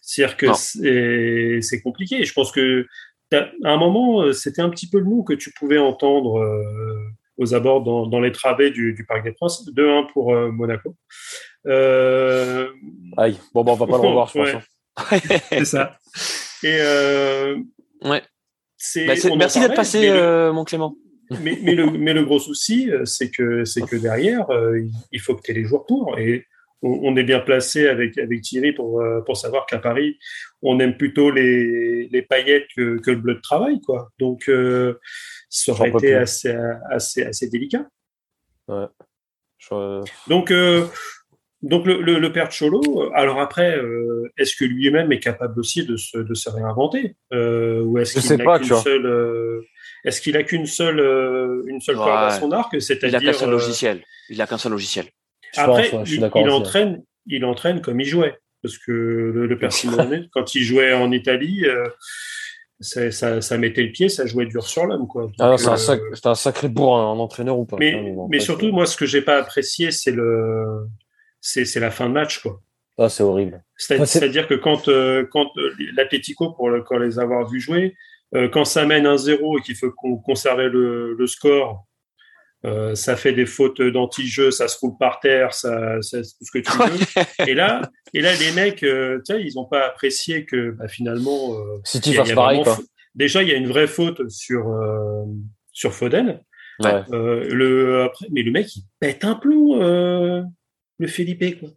[0.03, 2.25] C'est-à-dire que c'est c'est compliqué.
[2.25, 2.87] Je pense que
[3.33, 6.99] à un moment, euh, c'était un petit peu le mot que tu pouvais entendre euh,
[7.41, 9.69] aux abords dans, dans les travées du, du Parc des Princes.
[9.75, 10.95] 2-1 pour euh, Monaco.
[11.67, 12.69] Euh,
[13.17, 13.37] Aïe.
[13.55, 14.49] Bon, bah, on va pas le revoir, je pense.
[14.55, 15.19] Hein.
[15.51, 15.97] c'est ça.
[16.63, 17.57] Et euh,
[18.03, 18.23] Ouais.
[19.07, 20.95] Bah, merci d'être passé, le- euh, mon Clément.
[21.43, 24.47] mais, mais, le, mais le gros souci, c'est que, c'est que derrière,
[25.13, 26.19] il faut que tu aies les joueurs pour.
[26.19, 26.47] Et
[26.83, 30.19] on, on est bien placé avec, avec Thierry pour, pour savoir qu'à Paris,
[30.63, 33.81] on aime plutôt les, les paillettes que, que le bleu de travail.
[33.83, 34.09] Quoi.
[34.19, 34.51] Donc,
[35.51, 36.55] ça aurait été assez,
[36.91, 37.87] assez, assez délicat.
[39.59, 40.87] Je- Donc, euh,
[41.63, 45.61] donc le, le, le père Cholo, euh, alors après, euh, est-ce que lui-même est capable
[45.61, 48.69] aussi de se, de se réinventer euh, Ou est-ce Je qu'il sais n'a pas, qu'une
[48.69, 48.83] tu vois.
[48.83, 49.61] seule, euh,
[50.05, 52.05] est-ce qu'il a qu'une seule, euh, une seule Ouais.
[52.05, 54.03] corde à son arc Il a C'est-à-dire qu'un seul euh, logiciel.
[54.31, 55.07] Il a qu'un seul logiciel.
[55.55, 58.39] je Après, pense, ouais, il, il entraîne, il entraîne comme il jouait.
[58.63, 61.87] Parce que le, le père Simeone, quand il jouait en Italie, euh,
[62.81, 65.07] ça, ça, ça mettait le pied, ça jouait dur sur l'homme.
[65.07, 65.31] quoi.
[65.39, 67.77] Ah c'est un, euh, sac- c'est un sacré bourrin, un entraîneur ou pas.
[67.79, 70.87] mais, bon, mais après, surtout, c'est- moi, ce que j'ai pas apprécié, c'est le,
[71.41, 72.61] c'est, c'est la fin de match, quoi.
[72.99, 73.63] Ah, c'est horrible.
[73.77, 77.97] C'est- C'est-à-dire que quand, euh, quand euh, l'Atletico, pour, le, pour les avoir vus jouer,
[78.35, 81.87] euh, quand ça mène 1-0 et qu'il faut con- conserver le, le score,
[82.67, 86.51] euh, ça fait des fautes d'anti-jeu, ça se roule par terre, ça, ça- tout ce
[86.51, 87.49] que tu veux.
[87.51, 87.83] et là,
[88.15, 91.81] et là, les mecs, euh, tu sais, ils n'ont pas apprécié que bah, finalement, euh,
[91.85, 92.79] City il y a- il fasse y a pareil, quoi.
[93.15, 95.25] déjà il y a une vraie faute sur euh,
[95.73, 96.41] sur Foden.
[96.83, 97.03] Ouais.
[97.13, 100.43] Euh, le après, mais le mec il pète un plomb, euh,
[100.99, 101.69] le Felipe quoi.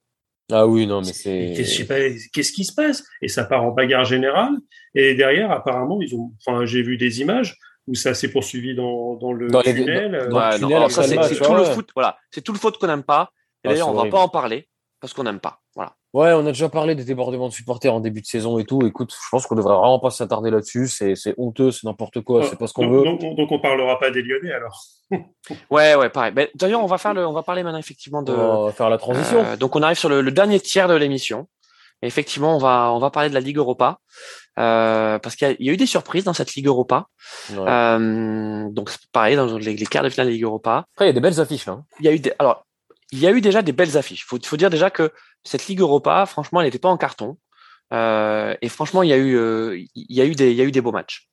[0.52, 1.54] Ah oui, non, mais c'est.
[1.56, 3.04] Qu'est-ce qui se passe?
[3.22, 4.52] Et ça part en bagarre générale.
[4.94, 6.34] Et derrière, apparemment, ils ont.
[6.46, 7.58] Enfin, j'ai vu des images
[7.88, 10.28] où ça s'est poursuivi dans, dans le Dans tunnel.
[10.30, 11.90] dans- Ouais, le non, tunnel c'est tout le foot.
[11.96, 13.30] Voilà, c'est tout le foot qu'on n'aime pas.
[13.64, 14.16] Et Ah, d'ailleurs, on va horrible.
[14.16, 14.68] pas en parler
[15.02, 15.60] parce qu'on n'aime pas.
[15.76, 15.94] Voilà.
[16.14, 18.86] Ouais, on a déjà parlé des débordements de supporters en début de saison et tout.
[18.86, 20.88] Écoute, je pense qu'on devrait vraiment pas s'attarder là-dessus.
[20.88, 23.04] C'est c'est honteux, c'est n'importe quoi, c'est pas ce qu'on donc, veut.
[23.04, 24.80] donc, on- donc on parlera pas des Lyonnais alors.
[25.70, 26.32] Ouais, ouais, pareil.
[26.32, 28.32] Ben, D'ailleurs, on va faire le, on va parler maintenant effectivement de.
[28.32, 29.44] On va faire la transition.
[29.44, 31.48] Euh, donc, on arrive sur le, le dernier tiers de l'émission.
[32.04, 34.00] Et effectivement, on va, on va parler de la Ligue Europa
[34.60, 37.08] euh, parce qu'il y, a- il y a eu des surprises dans cette Ligue Europa.
[37.52, 37.58] Ouais.
[37.68, 40.86] Euh, donc, pareil dans les, les quarts de finale de la Ligue Europa.
[40.94, 41.86] Après, il y a des belles affiches hein.
[42.00, 42.66] Il y a eu des, alors,
[43.14, 44.26] il y a eu déjà des belles affiches.
[44.26, 45.12] Faut, faut dire déjà que
[45.44, 47.38] cette Ligue Europa, franchement, elle n'était pas en carton.
[47.94, 50.62] Euh, et franchement, il y a eu, euh, il y a eu des, il y
[50.62, 51.28] a eu des beaux matchs.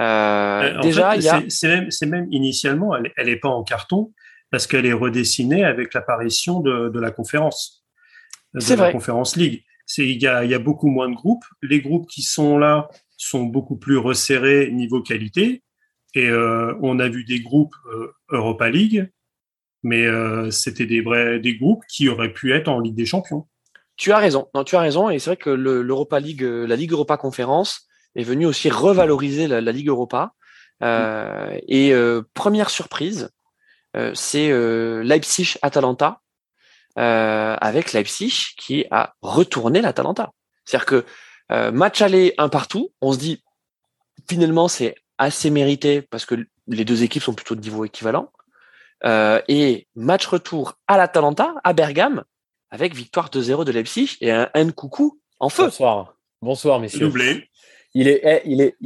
[0.00, 3.28] Euh, Euh, en déjà, fait, il y a, c'est- même, c'est même initialement, elle, elle
[3.28, 4.12] est pas en carton
[4.50, 7.84] parce qu'elle est redessinée avec l'apparition de, de la conférence,
[8.54, 8.92] de C'est la vrai.
[8.92, 9.62] conférence League.
[9.92, 11.44] C'est il y a, il y a beaucoup moins de groupes.
[11.62, 15.64] Les groupes qui sont là sont beaucoup plus resserrés niveau qualité.
[16.14, 19.10] Et euh, on a vu des groupes euh, Europa League,
[19.82, 23.48] mais euh, c'était des vrais des groupes qui auraient pu être en Ligue des Champions.
[23.96, 24.46] Tu as raison.
[24.54, 25.10] Non, tu as raison.
[25.10, 29.72] Et c'est vrai que l'Europa League, la Ligue Europa Conférence est venue aussi revaloriser la,
[29.72, 30.34] Ligue Europa.
[30.84, 31.92] Euh, et
[32.32, 33.30] première surprise,
[34.14, 34.52] c'est
[35.02, 36.20] Leipzig-Atalanta
[36.96, 40.32] avec Leipzig qui a retourné l'Atalanta.
[40.64, 41.04] C'est-à-dire que
[41.70, 43.42] match aller un partout, on se dit
[44.28, 48.30] finalement c'est assez mérité parce que les deux équipes sont plutôt de niveau équivalent.
[49.04, 52.24] et match retour à l'Atalanta, à Bergame,
[52.70, 55.64] avec victoire 2-0 de Leipzig et un coucou en feu.
[55.64, 56.14] Bonsoir.
[56.42, 57.00] Bonsoir, messieurs.
[57.06, 57.50] Doublé.
[57.92, 58.76] Il est, eh, il est,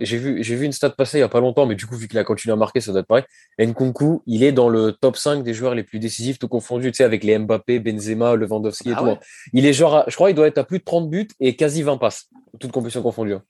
[0.00, 1.94] j'ai vu, j'ai vu une stat passer il y a pas longtemps, mais du coup,
[1.94, 3.24] vu qu'il a continué à marquer, ça doit être pareil.
[3.58, 6.96] Nkunku, il est dans le top 5 des joueurs les plus décisifs, tout confondu, tu
[6.96, 9.06] sais, avec les Mbappé, Benzema, Lewandowski et ah tout.
[9.06, 9.18] Hein.
[9.52, 11.82] Il est genre, je crois, il doit être à plus de 30 buts et quasi
[11.82, 13.34] 20 passes, toutes compétitions confondues.
[13.34, 13.42] Hein.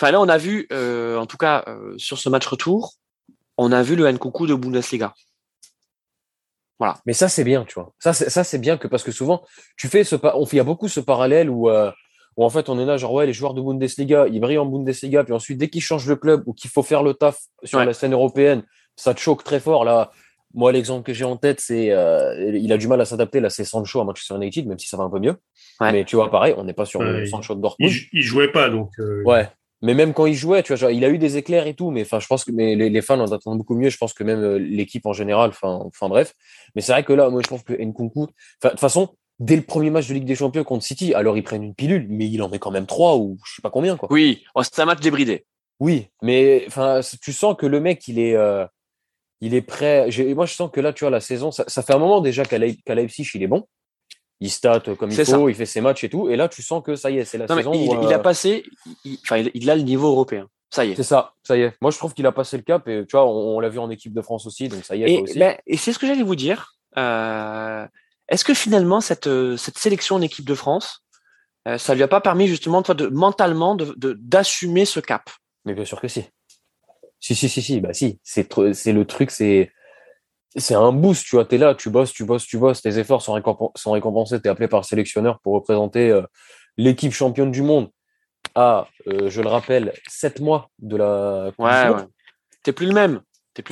[0.00, 2.94] Enfin, là, on a vu, euh, en tout cas, euh, sur ce match retour,
[3.58, 5.12] on a vu le Nkunku de Bundesliga.
[6.78, 6.98] Voilà.
[7.04, 7.92] Mais ça, c'est bien, tu vois.
[7.98, 9.44] Ça, c'est, ça, c'est bien que parce que souvent,
[9.76, 11.90] tu fais ce, on fait, il y a beaucoup ce parallèle où, euh,
[12.38, 14.64] où en fait on est là, genre ouais, les joueurs de Bundesliga, ils brillent en
[14.64, 17.84] Bundesliga, puis ensuite dès qu'ils changent de club ou qu'il faut faire le taf sur
[17.84, 18.62] la scène européenne,
[18.94, 19.84] ça te choque très fort.
[19.84, 20.12] Là,
[20.54, 23.40] moi l'exemple que j'ai en tête, c'est euh, il a du mal à s'adapter.
[23.40, 25.34] Là, c'est Sancho à Manchester United, même si ça va un peu mieux.
[25.80, 27.92] Mais tu vois, pareil, on n'est pas sur le Sancho de Dortmund.
[28.12, 28.90] Il, jouait pas donc.
[29.00, 29.48] Euh, ouais.
[29.82, 31.90] Mais même quand il jouait, tu vois, genre, il a eu des éclairs et tout,
[31.90, 33.90] mais enfin, je pense que mais les, fans en attendent beaucoup mieux.
[33.90, 36.34] Je pense que même euh, l'équipe en général, enfin, enfin bref.
[36.76, 39.08] Mais c'est vrai que là, moi, je pense que Nkunku, de toute façon,
[39.38, 42.06] dès le premier match de Ligue des Champions contre City, alors ils prennent une pilule,
[42.08, 43.96] mais il en met quand même trois ou je sais pas combien.
[43.96, 44.08] Quoi.
[44.10, 45.44] Oui, oh, c'est un match débridé.
[45.80, 48.66] Oui, mais enfin, tu sens que le mec, il est, euh,
[49.40, 50.08] il est prêt.
[50.34, 52.58] Moi, je sens que là, tu vois, la saison, ça, fait un moment déjà qu'à
[52.58, 53.66] Leipzig, il est bon.
[54.40, 56.28] Il stat comme il faut, il fait ses matchs et tout.
[56.30, 57.72] Et là, tu sens que ça y est, c'est la saison.
[57.74, 58.64] Il, il, a euh, passé,
[59.22, 60.48] enfin, il, a le niveau européen.
[60.70, 60.94] Ça y est.
[60.94, 61.74] C'est ça, ça y est.
[61.80, 63.90] Moi, je trouve qu'il a passé le cap et tu vois, on, l'a vu en
[63.90, 65.12] équipe de France aussi, donc ça y est.
[65.12, 65.38] Et.
[65.38, 66.74] Ben, et c'est ce que j'allais vous dire.
[66.96, 67.84] Euh,
[68.28, 71.04] est-ce que finalement, cette, euh, cette sélection en équipe de France,
[71.66, 75.30] euh, ça lui a pas permis justement toi, de, mentalement d'assumer de, ce cap?
[75.64, 76.24] Mais bien sûr que si.
[77.20, 78.20] Si, si, si, si, bah si.
[78.22, 78.46] C'est
[78.92, 79.72] le truc, c'est
[80.56, 82.98] c'est un boost, tu vois, tu es là, tu bosses, tu bosses, tu bosses, tes
[82.98, 86.22] efforts sont, récompensés, tu es appelé par le sélectionneur pour représenter euh,
[86.78, 87.90] l'équipe championne du monde
[88.54, 92.02] à, je le rappelle, 7 mois de la Ouais, ouais.
[92.62, 93.20] T'es plus le même.
[93.54, 93.64] T'es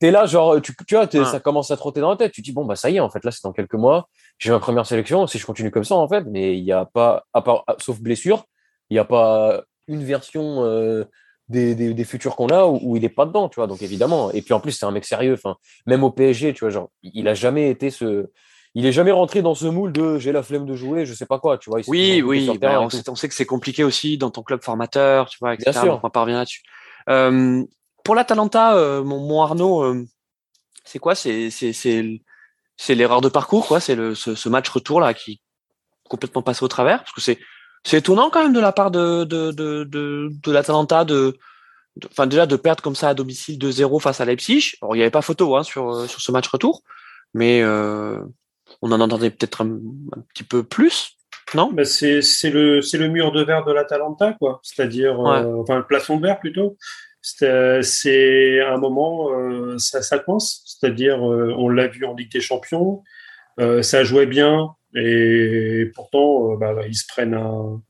[0.00, 2.32] es, là, genre, tu, tu vois, ça commence à trotter dans la tête.
[2.32, 4.08] Tu te dis, bon, bah, ça y est, en fait, là, c'est dans quelques mois.
[4.38, 5.26] J'ai ma première sélection.
[5.26, 8.00] Si je continue comme ça, en fait, mais il n'y a pas, à part, sauf
[8.00, 8.44] blessure,
[8.90, 11.04] il n'y a pas une version euh,
[11.48, 13.66] des, des, des, futurs qu'on a où, il n'est pas dedans, tu vois.
[13.66, 14.30] Donc, évidemment.
[14.32, 15.34] Et puis, en plus, c'est un mec sérieux.
[15.34, 15.56] Enfin,
[15.86, 18.30] même au PSG, tu vois, genre, il a jamais été ce.
[18.74, 21.26] Il est jamais rentré dans ce moule de j'ai la flemme de jouer, je sais
[21.26, 21.80] pas quoi, tu vois.
[21.88, 25.28] Oui, oui, bah, on, sait, on, sait, que c'est compliqué aussi dans ton club formateur,
[25.28, 25.70] tu vois, etc.
[25.72, 26.00] Bien sûr.
[26.02, 26.62] on parvient là-dessus.
[27.08, 27.64] Euh,
[28.08, 30.06] pour l'Atalanta, euh, mon, mon, Arnaud, euh,
[30.82, 31.14] c'est quoi?
[31.14, 33.80] C'est c'est l'erreur de parcours, quoi.
[33.80, 35.42] C'est ce, ce, match retour là qui
[36.08, 37.38] complètement passé au travers, parce que c'est
[37.84, 41.36] c'est étonnant quand même de la part de de de de, de l'Atalanta de
[42.10, 44.76] enfin déjà de perdre comme ça à domicile 2-0 face à Leipzig.
[44.80, 46.84] Alors il n'y avait pas photo hein, sur euh, sur ce match retour,
[47.34, 48.18] mais euh,
[48.80, 49.78] on en entendait peut-être un,
[50.32, 51.18] petit peu plus.
[51.52, 51.70] Non?
[51.74, 56.16] Bah c'est le c'est le mur de verre de l'Atalanta quoi, c'est-à-dire enfin le plafond
[56.16, 56.78] de verre plutôt.
[57.20, 62.40] C'est un moment, euh, ça, ça coince, c'est-à-dire euh, on l'a vu en Ligue des
[62.40, 63.02] Champions,
[63.60, 67.82] euh, ça jouait bien et pourtant bah, bah, ils se prennent un,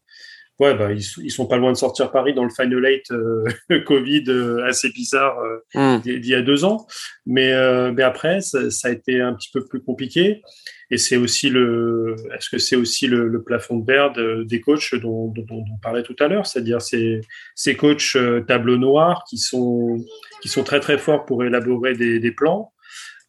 [0.59, 3.45] ouais, bah, ils, ils, sont pas loin de sortir Paris dans le Final Eight euh,
[3.87, 4.25] Covid
[4.67, 6.01] assez bizarre euh, hmm.
[6.01, 6.87] d'il y a deux ans.
[7.27, 7.53] Mais,
[7.93, 10.43] mais après, ça, ça, a été un petit peu plus compliqué.
[10.91, 14.13] Et c'est aussi le, est-ce que c'est aussi le, le, plafond de verre
[14.45, 17.21] des coachs dont, dont, dont, on parlait tout à l'heure, c'est-à-dire ces,
[17.55, 20.03] ces coachs euh, tableau noir qui sont,
[20.41, 22.73] qui sont très très forts pour élaborer des, des plans,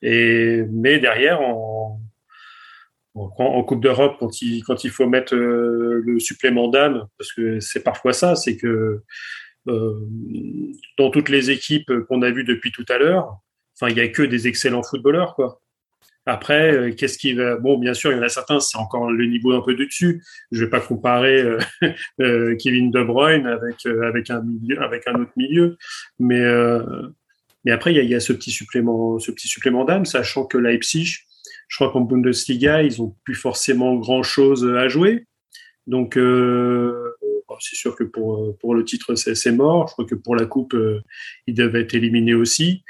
[0.02, 2.00] et mais derrière en,
[3.14, 7.60] en, Coupe d'Europe, quand il, quand il faut mettre euh, le supplément d'âme, parce que
[7.60, 9.02] c'est parfois ça, c'est que
[9.68, 10.08] euh,
[10.98, 13.38] dans toutes les équipes qu'on a vues depuis tout à l'heure,
[13.76, 15.62] enfin, il y a que des excellents footballeurs, quoi.
[16.26, 19.10] Après, euh, qu'est-ce qui va Bon, bien sûr, il y en a certains, c'est encore
[19.12, 20.24] le niveau un peu du dessus.
[20.52, 21.60] Je vais pas comparer euh,
[22.22, 24.30] euh, Kevin De Bruyne avec avec
[25.08, 25.78] un autre milieu,
[26.20, 26.42] mais
[27.66, 30.06] mais après, il y a, il y a ce petit supplément, ce petit supplément d'âme,
[30.06, 31.18] sachant que Leipzig,
[31.68, 35.26] je crois qu'en Bundesliga, ils ont plus forcément grand chose à jouer.
[35.86, 39.90] Donc, c'est sûr que pour, pour le titre, c'est mort.
[39.90, 40.74] Je crois que pour la coupe,
[41.48, 42.84] ils devaient être éliminés aussi.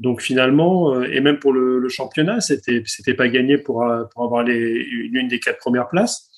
[0.00, 4.04] Donc finalement, euh, et même pour le, le championnat, c'était c'était pas gagné pour, euh,
[4.12, 6.28] pour avoir les, une des quatre premières places.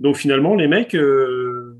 [0.00, 1.78] Donc finalement, les mecs, euh,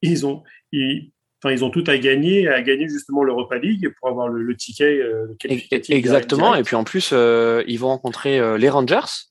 [0.00, 0.42] ils ont
[0.72, 1.12] ils,
[1.42, 4.56] enfin, ils ont tout à gagner, à gagner justement l'Europa League pour avoir le, le
[4.56, 5.00] ticket
[5.38, 5.94] qualificatif.
[5.94, 6.54] Exactement.
[6.54, 9.28] Et puis en plus, ils vont rencontrer les Rangers.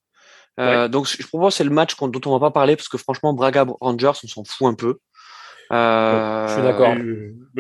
[0.57, 3.65] Donc, je propose c'est le match dont on va pas parler parce que franchement, Braga
[3.81, 4.99] Rangers, on s'en fout un peu.
[5.73, 6.95] Euh, je suis d'accord.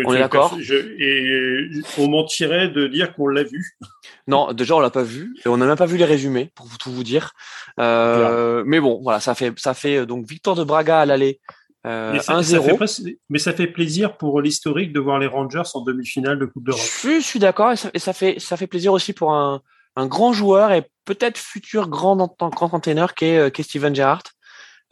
[0.05, 0.57] on est d'accord.
[0.99, 3.77] Et on mentirait de dire qu'on l'a vu.
[4.25, 6.65] Non, déjà on l'a pas vu et on n'a même pas vu les résumés pour
[6.77, 7.33] tout vous dire.
[7.77, 11.41] Euh, mais bon, voilà, ça fait ça fait donc victoire de Braga à l'aller.
[11.85, 13.17] Euh, 1-0.
[13.29, 16.81] Mais ça fait plaisir pour l'historique de voir les Rangers en demi-finale de Coupe d'Europe.
[16.81, 19.61] Je, suis d'accord et, ça, fait ça fait plaisir aussi pour un,
[19.95, 23.93] un grand joueur et peut-être futur grand, grand entraîneur qui est, euh, qui est Steven
[23.93, 24.23] Gerrard.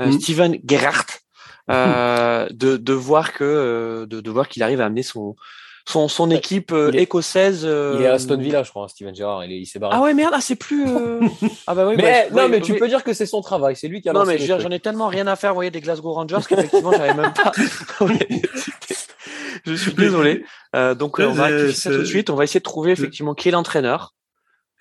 [0.01, 0.19] Euh, mm.
[0.19, 1.05] Steven Gerrard.
[1.69, 5.35] Euh, de, de voir que euh, de, de voir qu'il arrive à amener son
[5.87, 7.63] son, son équipe euh, écossaise.
[7.63, 9.45] Il est à Aston Villa, je crois, hein, Steven Gerrard.
[9.45, 9.95] Il, il s'est barré.
[9.97, 10.85] Ah ouais, merde, ah, c'est plus.
[11.67, 11.95] ah bah oui.
[11.97, 13.75] mais bah, non, mais tu peux dire que c'est son travail.
[13.75, 14.13] C'est lui qui a.
[14.13, 17.13] Non, mais j'en ai tellement rien à faire, vous voyez, des Glasgow Rangers qu'effectivement, j'avais
[17.13, 17.51] même pas.
[19.65, 20.45] je suis désolé.
[20.75, 22.29] Euh, donc, on va activer ça tout de suite.
[22.29, 24.13] On va essayer de trouver effectivement qui est l'entraîneur.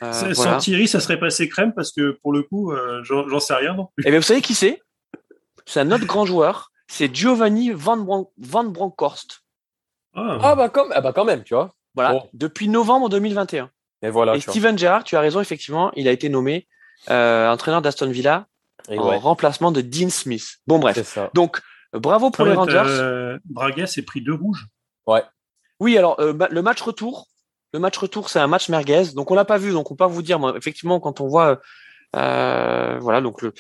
[0.03, 0.57] Euh, Sans voilà.
[0.57, 3.89] Thierry, ça serait passé crème parce que pour le coup, euh, j'en sais rien non
[3.95, 4.05] plus.
[4.07, 4.81] Eh bien, vous savez qui c'est?
[5.67, 6.70] C'est un autre grand joueur.
[6.91, 9.45] C'est Giovanni Van, Bron Van Bronckhorst.
[10.15, 10.39] Ah.
[10.43, 11.73] ah, bah, comme, ah bah quand même, tu vois.
[11.95, 13.71] Voilà, depuis novembre 2021.
[14.03, 14.35] Et voilà.
[14.35, 16.67] Et Steven Gerrard, tu as raison, effectivement, il a été nommé
[17.09, 18.49] euh, entraîneur d'Aston Villa
[18.89, 19.19] et en ouais.
[19.19, 20.57] remplacement de Dean Smith.
[20.67, 21.19] Bon, bref.
[21.33, 21.61] Donc,
[21.93, 22.83] bravo pour les Rangers.
[22.87, 24.67] Euh, Braga s'est pris deux rouges.
[25.07, 25.23] Ouais.
[25.79, 27.29] Oui, alors, euh, le match retour,
[27.73, 29.13] le match retour, c'est un match merguez.
[29.15, 29.71] Donc, on l'a pas vu.
[29.73, 31.61] Donc, on peut pas vous dire, effectivement, quand on voit,
[32.17, 33.55] euh, voilà, donc le,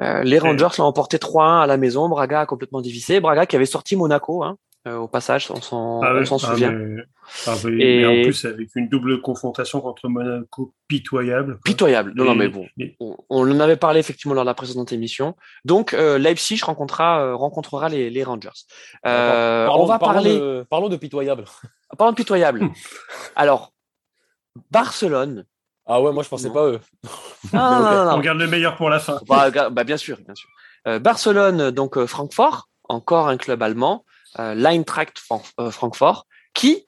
[0.00, 2.08] euh, les Rangers l'ont emporté 3-1 à la maison.
[2.08, 3.20] Braga a complètement dévissé.
[3.20, 6.70] Braga qui avait sorti Monaco, hein, euh, au passage, on s'en ah ouais, ah souvient.
[6.70, 7.02] Mais,
[7.46, 8.00] ah et...
[8.00, 11.54] mais, en plus, avec une double confrontation contre Monaco pitoyable.
[11.54, 11.62] Quoi.
[11.64, 12.12] Pitoyable.
[12.14, 12.66] Non, et, non, mais bon.
[12.78, 12.96] Et...
[13.00, 15.34] On, on, en avait parlé effectivement lors de la précédente émission.
[15.64, 18.50] Donc, euh, Leipzig rencontrera, euh, rencontrera les, les Rangers.
[19.04, 20.38] Euh, parlons, on va parlons parler.
[20.38, 21.44] De, parlons de pitoyable.
[21.96, 22.68] Parlons de pitoyable.
[23.36, 23.72] Alors,
[24.70, 25.44] Barcelone.
[25.88, 26.54] Ah ouais, moi je pensais non.
[26.54, 26.80] pas eux.
[27.52, 29.20] Non, non, non, non, On garde le meilleur pour la fin.
[29.26, 30.48] Bah, bah bien sûr, bien sûr.
[30.86, 34.04] Euh, Barcelone, donc Francfort, encore un club allemand
[34.38, 35.20] euh, l'Eintracht
[35.58, 36.86] euh, Francfort, qui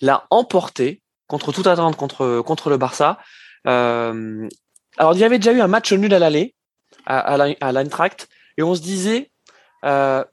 [0.00, 3.18] l'a emporté contre toute attente contre, contre le Barça.
[3.66, 4.48] Euh,
[4.98, 6.54] alors, il y avait déjà eu un match nul à l'aller
[7.06, 9.30] à, à l'Eintracht, et on se disait,
[9.84, 10.24] euh,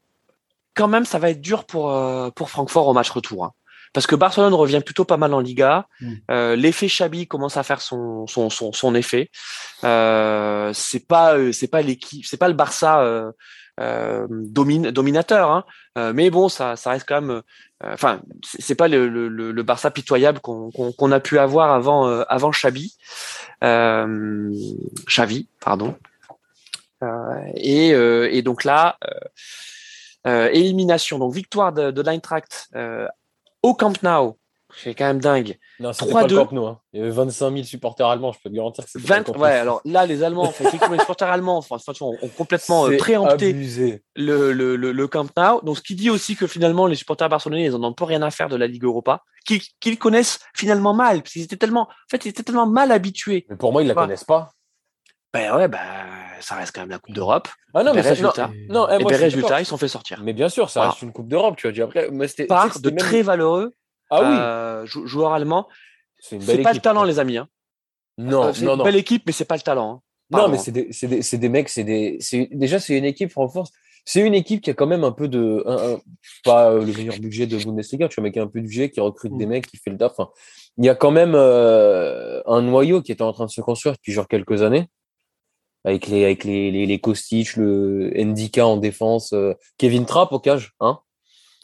[0.74, 3.46] quand même, ça va être dur pour, euh, pour Francfort au match retour.
[3.46, 3.52] Hein.
[3.92, 5.86] Parce que Barcelone revient plutôt pas mal en Liga.
[6.00, 6.14] Mm.
[6.30, 9.30] Euh, L'effet Chabi commence à faire son, son, son, son effet.
[9.84, 13.30] Euh, c'est pas c'est pas l'équipe, c'est pas le Barça euh,
[13.80, 15.50] euh, domine, dominateur.
[15.50, 15.64] Hein.
[15.98, 17.30] Euh, mais bon, ça, ça reste quand même.
[17.30, 18.20] Euh, enfin,
[18.58, 22.50] c'est pas le, le, le, Barça pitoyable qu'on qu qu a pu avoir avant avant
[22.50, 22.96] Xabi,
[23.60, 25.96] Xavi, pardon.
[27.56, 28.98] et, et donc là,
[30.24, 32.70] élimination, donc victoire de, de l'Eintracht
[33.62, 34.36] au Camp Nou
[34.74, 35.58] c'est quand même dingue.
[35.80, 36.66] Non, c'était pas le Camp Nou.
[36.66, 36.80] Hein.
[36.92, 39.36] Il y avait 25 000 supporters allemands, je peux te garantir que c'était 20...
[39.36, 43.52] Ouais, alors là, les Allemands, enfin, les supporters allemands enfin, ont, ont complètement euh, préempté
[43.52, 44.00] le,
[44.52, 45.60] le, le, le, Camp Nou.
[45.62, 48.22] Donc, ce qui dit aussi que finalement, les supporters barcelonais, ils en ont pas rien
[48.22, 51.82] à faire de la Ligue Europa, qu'ils qu connaissent finalement mal, parce qu'ils étaient tellement,
[51.82, 53.46] en fait, ils étaient tellement mal habitués.
[53.48, 54.52] Mais pour moi, ils la connaissent pas.
[55.32, 55.78] Ben ouais, ben,
[56.40, 57.48] ça reste quand même la Coupe d'Europe.
[57.72, 60.20] Ah non, mais résultat, non, non, et ben résultats, ils sont fait sortir.
[60.22, 60.90] Mais bien sûr, ça voilà.
[60.90, 61.84] reste une Coupe d'Europe, tu vois.
[61.84, 62.98] Après, mais Par de même...
[62.98, 63.74] très valeureux
[64.10, 64.36] ah oui.
[64.38, 65.68] Euh, joueur allemand.
[66.18, 67.06] C'est pas équipe, le talent, quoi.
[67.06, 67.38] les amis.
[67.38, 67.48] Hein.
[68.18, 70.02] Non, euh, non, une belle équipe, mais c'est pas le talent.
[70.30, 70.38] Hein.
[70.38, 72.18] non, mais c'est des, des, des, mecs, c'est des,
[72.50, 73.68] déjà c'est une équipe Francfort.
[74.04, 76.00] C'est une équipe qui a quand même un peu de, un, un,
[76.44, 78.90] pas le meilleur budget de Bundesliga, tu vois, mais qui a un peu de budget,
[78.90, 79.38] qui recrute mmh.
[79.38, 80.12] des mecs, qui fait le taf.
[80.12, 80.30] Enfin,
[80.76, 83.94] il y a quand même euh, un noyau qui est en train de se construire
[83.94, 84.88] depuis genre quelques années,
[85.84, 90.38] avec les, avec les, les, les Kostic, le Ndika en défense, euh, Kevin Trapp au
[90.38, 91.00] cage, hein.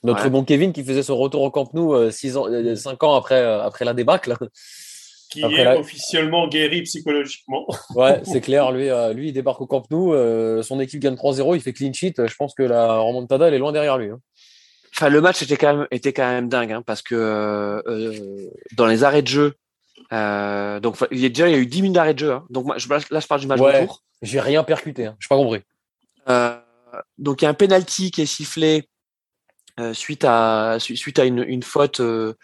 [0.05, 0.31] Notre ouais.
[0.31, 3.15] bon Kevin qui faisait son retour au Camp Nou euh, six ans, euh, cinq ans
[3.15, 4.37] après, euh, après la débâcle.
[5.31, 5.79] Qui après est la...
[5.79, 7.67] officiellement guéri psychologiquement.
[7.95, 8.73] Ouais, c'est clair.
[8.73, 10.15] Lui, euh, lui, il débarque au Camp Nou.
[10.15, 11.57] Euh, son équipe gagne 3-0.
[11.57, 12.15] Il fait clean sheet.
[12.17, 14.11] Je pense que la remontada, elle est loin derrière lui.
[14.11, 14.21] Hein.
[14.97, 18.87] Enfin, le match était quand même, était quand même dingue hein, parce que euh, dans
[18.87, 19.55] les arrêts de jeu,
[20.11, 22.33] donc il y a déjà il y a eu 10 minutes d'arrêt de jeu.
[22.33, 22.47] Hein.
[22.51, 24.03] Donc moi, je, là, je parle du match ouais, retour.
[24.23, 25.07] J'ai rien percuté.
[25.07, 25.17] Hein.
[25.19, 25.63] Je pas compris.
[27.19, 28.89] donc il y a un penalty qui est sifflé
[29.79, 32.35] euh, suite à suite à une, une faute, euh,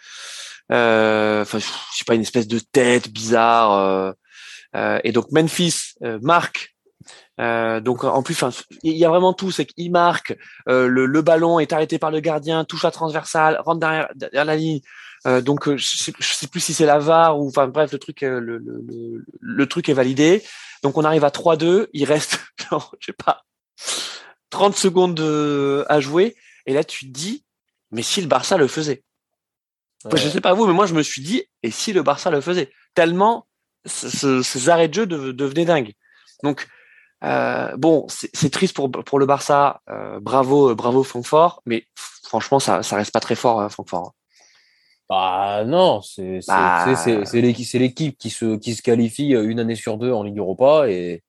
[0.71, 4.13] euh, enfin je sais pas une espèce de tête bizarre.
[5.03, 6.75] et donc Memphis marque
[7.39, 8.43] euh, donc en plus,
[8.83, 10.37] il y a vraiment tout, c'est qu'il marque,
[10.69, 14.45] euh, le, le, ballon est arrêté par le gardien, touche la transversale, rentre derrière, derrière
[14.45, 14.79] la ligne.
[15.27, 17.99] Euh, donc je sais, je sais plus si c'est la VAR ou enfin bref, le
[17.99, 20.43] truc, le, le, le, truc est validé.
[20.83, 22.39] Donc on arrive à 3-2, il reste,
[22.99, 23.43] je sais pas,
[24.49, 25.19] 30 secondes
[25.89, 26.35] à jouer.
[26.65, 27.45] Et là, tu te dis,
[27.91, 29.03] mais si le Barça le faisait?
[30.05, 30.17] Ouais.
[30.17, 32.41] Je sais pas vous, mais moi, je me suis dit, et si le Barça le
[32.41, 32.71] faisait?
[32.93, 33.47] Tellement
[33.85, 35.93] ce, ce, ces arrêts de jeu devenaient dingues.
[36.43, 36.67] Donc,
[37.23, 39.81] Euh, bon, c'est triste pour, pour le Barça.
[39.89, 41.87] Euh, bravo, bravo Francfort, mais
[42.23, 44.13] franchement, ça, ça reste pas très fort, hein, Francfort.
[45.07, 46.85] Bah non, c'est bah...
[47.33, 51.23] l'équipe qui se, qui se qualifie une année sur deux en Ligue Europa et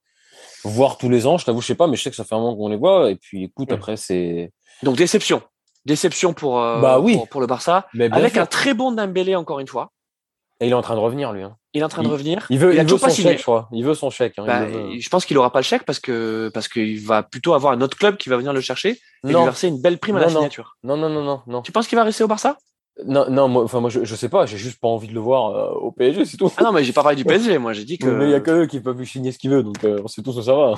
[0.65, 1.39] voir tous les ans.
[1.39, 2.77] Je t'avoue, je sais pas, mais je sais que ça fait un moment qu'on les
[2.77, 3.11] voit.
[3.11, 4.53] Et puis, écoute, après, c'est.
[4.83, 5.43] Donc déception,
[5.85, 7.19] déception pour, euh, bah, oui.
[7.31, 9.93] pour, le Barça, avec un très bon Dembélé encore une fois.
[10.61, 11.43] Et il est en train de revenir, lui.
[11.43, 11.57] Hein.
[11.75, 12.47] Il est en train de revenir.
[12.49, 13.69] Il veut, il, veut son chèque, je crois.
[13.73, 14.39] Il veut son chèque.
[14.39, 14.45] Hein.
[14.47, 14.67] Bah,
[14.99, 17.83] je pense qu'il aura pas le chèque parce que parce qu'il va plutôt avoir un
[17.83, 18.99] autre club qui va venir le chercher et
[19.29, 20.77] lui verser une belle prime à la signature.
[20.83, 21.61] Non, non, non, non, non.
[21.61, 22.57] Tu penses qu'il va rester au Barça?
[23.05, 25.21] Non, non, moi, enfin, moi, je, je sais pas, j'ai juste pas envie de le
[25.21, 26.51] voir euh, au PSG, c'est tout.
[26.57, 28.09] Ah non, mais j'ai pas parlé du PSG, moi, j'ai dit que.
[28.09, 30.01] Mais il y a que eux qui peuvent lui signer ce qu'il veut, donc euh,
[30.03, 30.75] on sait tous où ça va.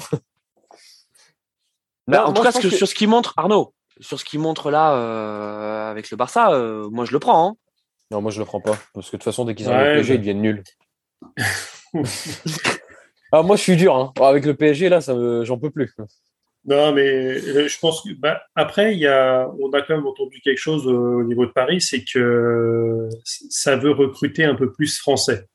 [2.09, 5.91] Bah, en tout cas, sur ce qu'il montre, Arnaud, sur ce qu'il montre là euh,
[5.91, 7.49] avec le Barça, euh, moi je le prends.
[7.49, 7.55] Hein.
[8.11, 8.79] Non, moi je le prends pas.
[8.95, 10.65] Parce que de toute façon, dès qu'ils arrivent au PSG, ils deviennent nuls.
[13.33, 13.95] ah, moi je suis dur.
[13.95, 14.13] Hein.
[14.23, 15.15] Avec le PSG, là, ça
[15.45, 15.95] j'en peux plus.
[16.69, 20.07] Non, mais euh, je pense que bah, après, il y a, on a quand même
[20.07, 24.99] entendu quelque chose au niveau de Paris, c'est que ça veut recruter un peu plus
[24.99, 25.47] français.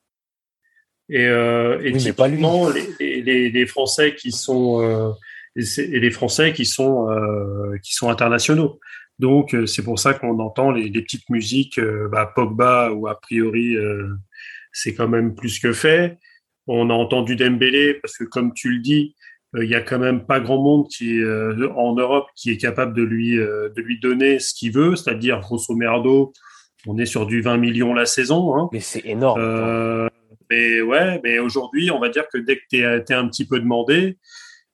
[1.09, 5.16] Et, euh, et typiquement, les, les, les, Français qui sont
[5.55, 8.80] et, les Français qui sont euh, qui sont internationaux.
[9.20, 13.07] Donc euh, c'est pour ça qu'on entend les, les, petites musiques, euh, bah, Pogba ou
[13.07, 13.76] a priori
[14.72, 16.18] c'est quand même plus que fait.
[16.66, 19.16] On a entendu Dembélé parce que comme tu le dis,
[19.62, 21.22] il y a quand même pas grand monde qui
[21.76, 25.76] en Europe qui est capable de lui de lui donner ce qu'il veut, c'est-à-dire grosso
[25.76, 26.34] merdo,
[26.88, 28.56] on est sur du 20 millions la saison.
[28.56, 28.70] Hein.
[28.74, 29.39] Mais c'est énorme.
[29.41, 30.10] Euh,
[30.49, 33.47] mais ouais, mais aujourd'hui, on va dire que dès que tu es, es, un petit
[33.47, 34.18] peu demandé,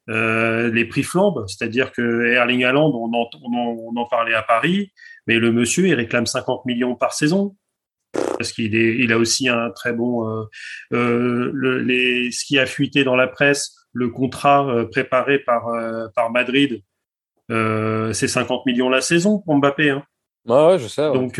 [0.09, 4.91] euh, les prix flambent, c'est-à-dire que Erling Haaland, on en, on, en, parlait à Paris,
[5.27, 7.55] mais le monsieur, il réclame 50 millions par saison
[8.13, 10.27] parce qu'il est, il a aussi un très bon.
[10.27, 10.43] Euh,
[10.93, 15.67] euh, le, les, ce qui a fuité dans la presse, le contrat euh, préparé par
[15.69, 16.81] euh, par Madrid,
[17.51, 19.89] euh, c'est 50 millions la saison pour Mbappé.
[19.89, 20.03] Hein.
[20.45, 21.07] Ouais, je sais.
[21.07, 21.13] Ouais.
[21.13, 21.39] Donc,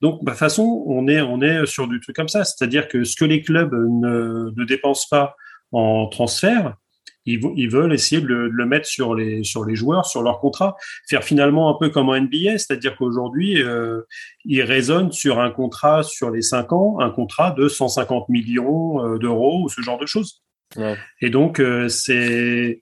[0.00, 2.44] donc, de toute façon, on est, on est sur du truc comme ça.
[2.44, 5.34] C'est-à-dire que ce que les clubs ne, ne dépensent pas
[5.72, 6.76] en transfert,
[7.24, 10.76] ils, veulent essayer de le, mettre sur les, sur les joueurs, sur leur contrat,
[11.08, 14.02] faire finalement un peu comme en NBA, c'est-à-dire qu'aujourd'hui, euh,
[14.44, 19.62] ils raisonnent sur un contrat sur les cinq ans, un contrat de 150 millions d'euros
[19.64, 20.41] ou ce genre de choses.
[20.76, 20.96] Ouais.
[21.20, 22.80] Et donc, euh, c'est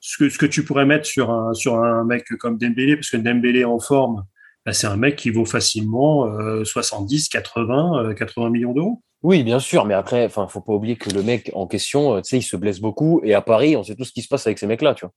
[0.00, 3.10] ce que, ce que tu pourrais mettre sur un, sur un mec comme Dembélé, parce
[3.10, 4.24] que Dembélé en forme,
[4.64, 6.28] bah, c'est un mec qui vaut facilement
[6.64, 9.02] 70, 80, 80 millions d'euros.
[9.22, 12.28] Oui, bien sûr, mais après, enfin, faut pas oublier que le mec en question, tu
[12.28, 14.46] sais, il se blesse beaucoup, et à Paris, on sait tout ce qui se passe
[14.46, 15.12] avec ces mecs-là, tu vois.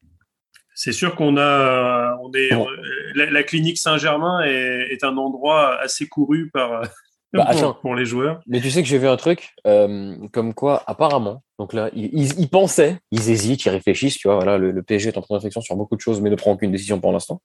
[0.76, 2.50] C'est sûr qu'on a, on est,
[3.16, 6.82] la, clinique Saint-Germain est, est, un endroit assez couru par
[7.38, 8.42] bah, pour, pour, les joueurs.
[8.48, 12.40] Mais tu sais que j'ai vu un truc, euh, comme quoi, apparemment, donc là, ils,
[12.40, 15.36] ils, pensaient, ils hésitent, ils réfléchissent, tu vois, voilà, le, le, PSG est en train
[15.36, 17.42] de réflexion sur beaucoup de choses, mais ne prend aucune décision pour l'instant.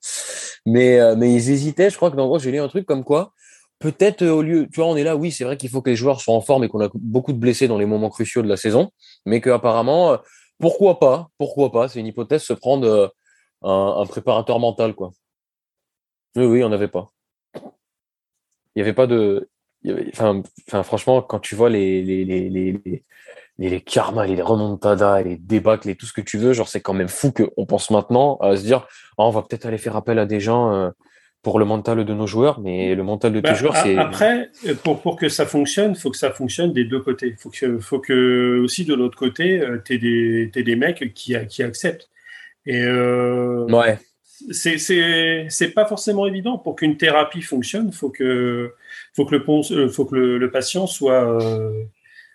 [0.66, 3.04] Mais, euh, mais ils hésitaient, je crois que dans gros, j'ai lu un truc comme
[3.04, 3.32] quoi,
[3.78, 5.90] peut-être euh, au lieu, tu vois, on est là, oui, c'est vrai qu'il faut que
[5.90, 8.42] les joueurs soient en forme et qu'on a beaucoup de blessés dans les moments cruciaux
[8.42, 8.90] de la saison,
[9.26, 10.18] mais qu'apparemment,
[10.58, 13.12] pourquoi pas, pourquoi pas, c'est une hypothèse, se prendre
[13.62, 15.12] un, un, préparateur mental, quoi.
[16.36, 17.10] Oui, oui, on n'avait pas.
[18.74, 19.48] Il n'y avait pas de.
[20.12, 23.04] Enfin, enfin, franchement, quand tu vois les, les, les, les,
[23.58, 26.94] les, karmas, les remontadas, les débats, les, tout ce que tu veux, genre, c'est quand
[26.94, 30.18] même fou qu'on pense maintenant à se dire, oh, on va peut-être aller faire appel
[30.18, 30.92] à des gens
[31.42, 33.96] pour le mental de nos joueurs, mais le mental de tes bah, joueurs, c'est.
[33.96, 34.50] Après,
[34.84, 37.34] pour, pour que ça fonctionne, faut que ça fonctionne des deux côtés.
[37.38, 41.62] Faut que, faut que aussi de l'autre côté, euh, tu des, des mecs qui, qui
[41.62, 42.10] acceptent.
[42.66, 43.98] Et euh, ouais.
[44.52, 46.58] C'est pas forcément évident.
[46.58, 48.74] Pour qu'une thérapie fonctionne, faut que,
[49.20, 51.84] faut que, le, euh, faut que le, le patient soit, euh,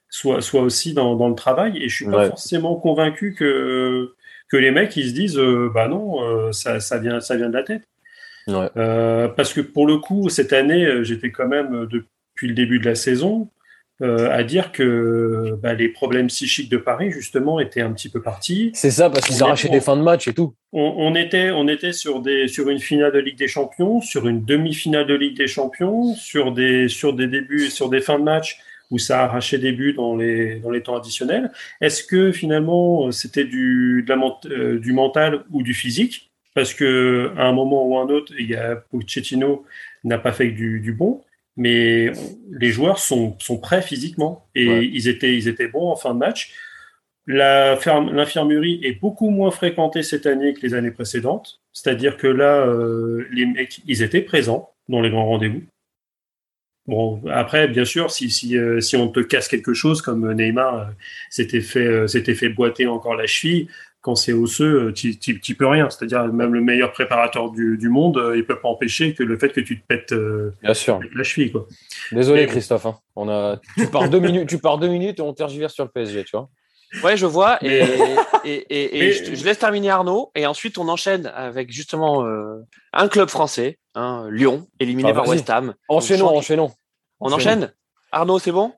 [0.10, 1.78] soit, soit aussi dans, dans le travail.
[1.84, 4.14] Et je suis pas forcément convaincu que,
[4.50, 5.42] que les mecs ils se disent
[5.74, 7.84] bah non, ça, ça, vient, ça vient de la tête.
[8.48, 8.70] Ouais.
[8.78, 12.54] Euh, parce que pour le coup, cette année, euh, j'étais quand même, euh, depuis le
[12.54, 13.50] début de la saison,
[14.02, 18.22] euh, à dire que bah, les problèmes psychiques de Paris, justement, étaient un petit peu
[18.22, 18.72] partis.
[18.74, 20.54] C'est ça, parce qu'ils arrachaient des fins de match et tout.
[20.74, 24.28] On, on, était, on était sur, des, sur une finale de Ligue des Champions, sur
[24.28, 28.24] une demi-finale de Ligue des Champions, sur des, sur des débuts, sur des fins de
[28.24, 28.60] match
[28.92, 31.52] où ça arrachait des buts dans les, dans les temps additionnels.
[31.82, 36.32] Est-ce que finalement c'était du, de la, du mental ou du physique?
[36.54, 39.66] Parce que à un moment ou un autre, il y a Pochettino
[40.04, 41.22] n'a pas fait du, du, bon,
[41.58, 42.12] mais
[42.52, 44.90] les joueurs sont, sont prêts physiquement et ouais.
[44.92, 46.54] ils étaient ils étaient bons en fin de match.
[47.28, 53.28] L'infirmerie est beaucoup moins fréquentée cette année que les années précédentes, c'est-à-dire que là, euh,
[53.32, 55.64] les mecs, ils étaient présents dans les grands rendez-vous.
[56.86, 60.76] Bon, après, bien sûr, si, si, euh, si on te casse quelque chose, comme Neymar
[60.76, 60.86] euh,
[61.32, 63.68] s'était fait, s'était fait boiter encore la cheville,
[64.06, 65.90] quand c'est osseux, tu n'y peux rien.
[65.90, 69.36] C'est-à-dire même le meilleur préparateur du, du monde, euh, il peut pas empêcher que le
[69.40, 71.00] fait que tu te pètes euh, Bien sûr.
[71.16, 71.52] la cheville.
[71.52, 71.66] Quoi.
[72.12, 72.86] Désolé, Christophe.
[72.86, 73.00] hein.
[73.16, 73.60] On a...
[73.76, 76.38] tu, pars deux minutes, tu pars deux minutes et on tergiverse sur le PSG, tu
[76.38, 76.50] vois.
[77.04, 77.58] Ouais, je vois.
[77.66, 78.16] Et, Mais-
[78.46, 80.30] et, et, et Mais- je, je laisse terminer Arnaud.
[80.36, 82.60] Et ensuite, on enchaîne avec justement euh,
[82.94, 85.28] un club français, hein, Lyon, éliminé Ah, par.
[85.28, 85.74] West Ham.
[85.90, 86.72] Enchaînons, enchaînons.
[87.20, 87.74] On enchaîne?
[88.12, 88.72] Arnaud, c'est bon?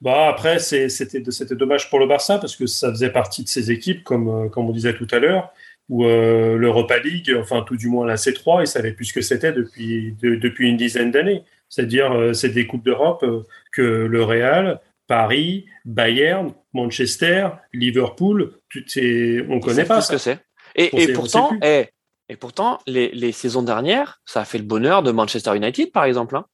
[0.00, 1.20] Bah après, c'était
[1.54, 4.68] dommage pour le Barça parce que ça faisait partie de ces équipes, comme, euh, comme
[4.68, 5.52] on disait tout à l'heure,
[5.88, 9.20] où euh, l'Europa League, enfin tout du moins la C3, ils savaient plus ce que
[9.20, 11.44] c'était depuis, de- depuis une dizaine d'années.
[11.68, 13.42] C'est-à-dire, euh, c'est des Coupes d'Europe euh,
[13.72, 20.18] que le Real, Paris, Bayern, Manchester, Liverpool, tout est, on Ils connaît pas ce que
[20.18, 20.38] c'est.
[20.76, 21.60] Et, et pourtant, plus.
[21.62, 21.86] eh,
[22.28, 26.04] et pourtant, les, les saisons dernières, ça a fait le bonheur de Manchester United, par
[26.04, 26.36] exemple.
[26.36, 26.46] hein.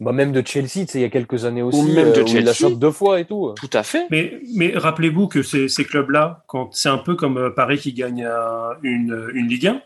[0.00, 1.82] Bah, même de Chelsea, tu sais, il y a quelques années aussi.
[1.82, 2.70] même de euh, où il la Chelsea.
[2.70, 3.52] chope deux fois et tout.
[3.56, 4.06] Tout à fait.
[4.10, 7.92] Mais, mais rappelez-vous que ces, ces clubs-là, quand c'est un peu comme euh, Paris qui
[7.92, 9.82] gagne un- une, une Ligue 1,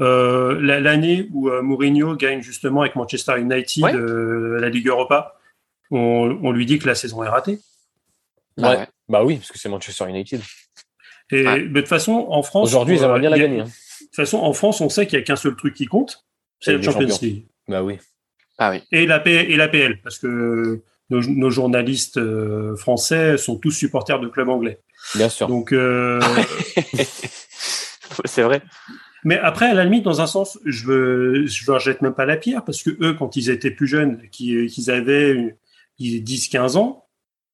[0.00, 3.94] euh, la- l'année où euh, Mourinho gagne justement avec Manchester United Ouais.
[3.94, 5.36] euh, la Ligue Europa,
[5.90, 7.60] on, on lui dit que la saison est ratée.
[8.60, 8.76] Ah Ouais.
[8.78, 8.86] ouais.
[9.08, 10.40] Bah oui, parce que c'est Manchester United.
[11.30, 13.60] Et de toute façon, en France, Aujourd'hui, ils euh, aimeraient bien la gagner.
[13.60, 13.64] hein.
[13.64, 16.24] De toute façon, en France, on sait qu'il n'y a qu'un seul truc qui compte,
[16.60, 17.06] c'est la Champions.
[17.22, 17.98] League Bah oui.
[18.58, 18.82] Ah oui.
[18.92, 23.70] et la, P- et la PL, parce que nos, nos journalistes euh, français sont tous
[23.70, 24.80] supporters de clubs anglais.
[25.14, 25.46] Bien sûr.
[25.46, 26.20] Donc, euh,
[28.24, 28.62] c'est vrai.
[29.24, 32.26] Mais après, à la limite, dans un sens, je veux, je leur jette même pas
[32.26, 35.56] la pierre parce que eux, quand ils étaient plus jeunes, qu'ils qu'ils avaient
[36.00, 37.04] 10-15 ans,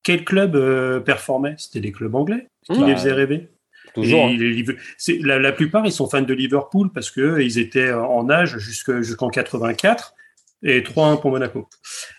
[0.02, 1.54] quel club euh, performait?
[1.58, 2.86] C'était les clubs anglais qui Mmh.
[2.86, 3.48] les faisaient rêver.
[3.94, 4.28] Toujours.
[4.28, 4.36] Et hein.
[4.38, 8.28] les la, la plupart, ils sont fans de Liverpool parce que eux, ils étaient en
[8.30, 10.14] âge jusque- jusqu'en 84
[10.62, 11.68] et 3-1 pour Monaco.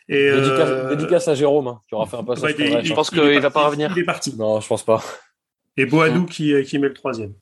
[0.10, 2.94] Et, Dédicace, euh, dédicace à Jérôme, hein, qui aura fait un passage ouais, il- je
[2.94, 3.92] pense qu'il va parti, pas revenir.
[3.96, 4.36] Il est parti.
[4.38, 5.02] Non, je pense pas.
[5.78, 6.26] Et Boadou Mmh.
[6.28, 7.34] qui, qui met le troisième.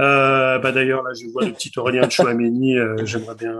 [0.00, 3.58] Euh, bah d'ailleurs là je vois le petit Aurélien de Chouameni, euh, j'aimerais bien,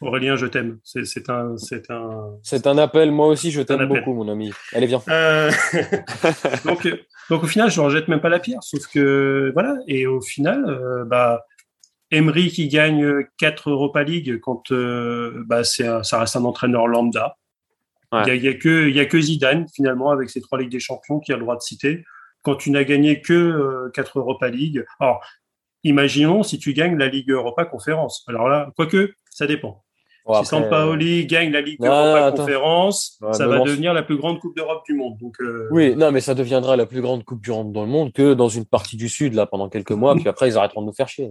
[0.00, 3.12] Aurélien je t'aime, c'est un c'est un C'est un appel.
[3.12, 4.50] Moi aussi, je t'aime beaucoup, mon ami.
[4.72, 5.00] Allez, viens.
[5.08, 5.52] Euh,
[6.64, 6.98] donc euh,
[7.30, 10.20] donc au final je leur jette même pas la pierre, sauf que voilà et au
[10.20, 11.44] final euh, bah
[12.14, 16.86] Emery qui gagne 4 Europa League quand euh, bah c'est un- ça reste un entraîneur
[16.86, 17.36] lambda.
[18.12, 18.38] Il Ouais.
[18.38, 21.36] y, a, a que a Zidane finalement avec ses trois ligues des champions qui a
[21.36, 22.04] le droit de citer.
[22.42, 25.20] Quand tu n'as gagné que euh, quatre Europa League, alors
[25.82, 28.24] imaginons si tu gagnes la Ligue Europa Conférence.
[28.28, 29.82] Alors là, quoique ça dépend.
[30.26, 32.36] Bon, si Sampaoli gagne la Ligue Non, Europa non.
[32.36, 35.18] Conférence, Ouais, ça va devenir la plus grande Coupe d'Europe du monde.
[35.20, 37.90] Donc euh, Oui, non, mais ça deviendra la plus grande coupe du monde dans le
[37.90, 40.80] monde que dans une partie du Sud, là, pendant quelques mois, puis après, ils arrêteront
[40.82, 41.28] de nous faire chier.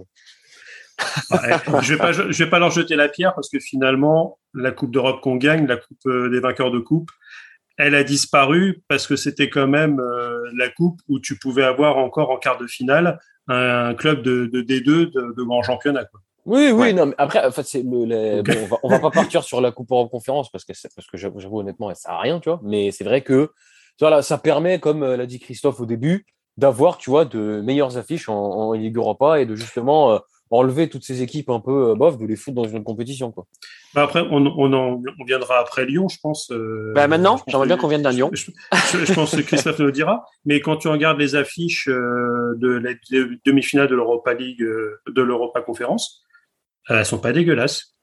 [1.82, 4.92] Je vais pas je vais pas leur jeter la pierre parce que finalement la Coupe
[4.92, 7.10] d'Europe qu'on gagne, la Coupe euh, des vainqueurs de coupe,
[7.78, 11.98] elle a disparu parce que c'était quand même euh, la coupe où tu pouvais avoir
[11.98, 16.06] encore en quart de finale un club de, de D2 de, de grand championnat.
[16.06, 16.20] Quoi.
[16.46, 16.94] Oui, oui, Ouais.
[16.94, 18.46] non, mais après, en fait, c'est le, les- Ok.
[18.54, 20.94] bon, on, va, on va pas partir sur la Coupe Europe Conférence parce que, c'est-
[20.96, 22.60] parce que j'avoue, honnêtement, elle sert à rien, tu vois.
[22.64, 23.52] Mais c'est vrai que,
[24.00, 26.26] voilà, ça permet, comme euh, l'a dit Christophe au début,
[26.58, 30.20] d'avoir, tu vois, de meilleures affiches en, en Ligue Europa et de justement euh,
[30.54, 33.32] enlever toutes ces équipes un peu euh, bof, de les foutre dans une autre compétition,
[33.32, 33.46] quoi.
[33.94, 36.52] Bah, après, on, on, en, on viendra après Lyon, je pense.
[36.52, 38.30] euh, Bah maintenant, j'aimerais bien qu'on vienne d'un Lyon.
[38.34, 38.52] Je,
[38.92, 40.26] je- je pense que Christophe nous le dira.
[40.46, 45.00] Mais quand tu regardes les affiches euh, de la de- demi-finale de l'Europa League, euh,
[45.08, 46.24] de l'Europa Conférence,
[46.90, 47.96] elles sont pas dégueulasses.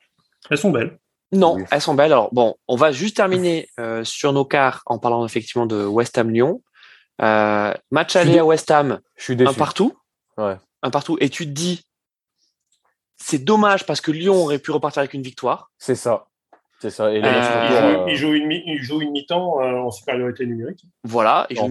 [0.50, 0.98] Elles sont belles.
[1.32, 1.64] Non, Oui.
[1.70, 2.12] elles sont belles.
[2.12, 6.18] Alors bon, on va juste terminer euh, sur nos quarts en parlant effectivement de West
[6.18, 6.62] Ham Lyon.
[7.22, 9.54] Euh, match aller à West Ham, Je suis un déçu.
[9.58, 9.92] partout.
[10.38, 10.56] Ouais.
[10.82, 11.18] Un partout.
[11.20, 11.82] Et tu te dis,
[13.22, 15.70] c'est dommage parce que Lyon aurait pu repartir avec une victoire.
[15.78, 16.26] C'est ça.
[16.80, 17.12] C'est ça.
[17.12, 19.90] Et Euh, Il joue, euh, il joue une, mi- il joue une mi-temps euh, en
[19.90, 20.84] supériorité numérique.
[21.04, 21.46] Voilà.
[21.50, 21.70] Et, En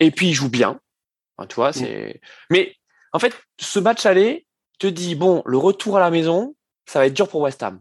[0.00, 0.80] et puis il joue bien.
[1.48, 2.20] Tu vois, c'est.
[2.50, 2.74] Mais
[3.12, 4.46] en fait, ce match aller
[4.78, 6.54] te dit bon, le retour à la maison,
[6.86, 7.80] ça va être dur pour West Ham.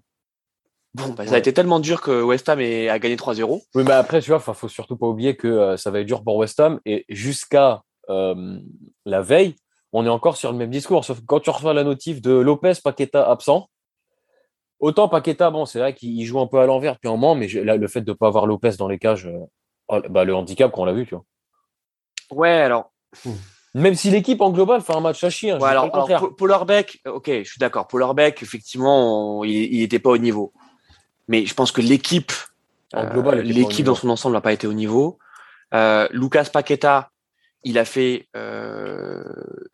[0.93, 3.61] Bon, bah, ça a été tellement dur que West Ham est- a gagné 3-0.
[3.75, 6.07] Oui, mais après, tu vois, il faut surtout pas oublier que euh, ça va être
[6.07, 6.79] dur pour West Ham.
[6.85, 8.59] Et jusqu'à euh,
[9.05, 9.55] la veille,
[9.93, 11.03] on est encore sur le même discours.
[11.05, 13.69] Sauf que quand tu reçois la notif de Lopez, Paqueta absent,
[14.79, 17.47] autant Paqueta, bon, c'est vrai qu'il joue un peu à l'envers depuis un moment, mais
[17.47, 19.39] là, le fait de ne pas avoir Lopez dans les cages, euh,
[19.89, 21.25] oh, bah, le handicap qu'on l'a vu, tu vois.
[22.31, 22.91] Ouais, alors
[23.73, 26.07] Même si l'équipe en global fait un match à chier, hein, Ouais, alors, le alors
[26.07, 26.23] contraire.
[26.37, 27.87] Paul- ok, je suis d'accord.
[27.87, 30.53] Pollerbeck, effectivement, on- il n'était pas au niveau.
[31.27, 32.31] Mais je pense que l'équipe,
[32.93, 35.19] En euh, global, au l'équipe dans son ensemble n'a pas été au niveau.
[35.75, 37.11] Euh, Lucas Paqueta,
[37.63, 39.23] il a fait euh,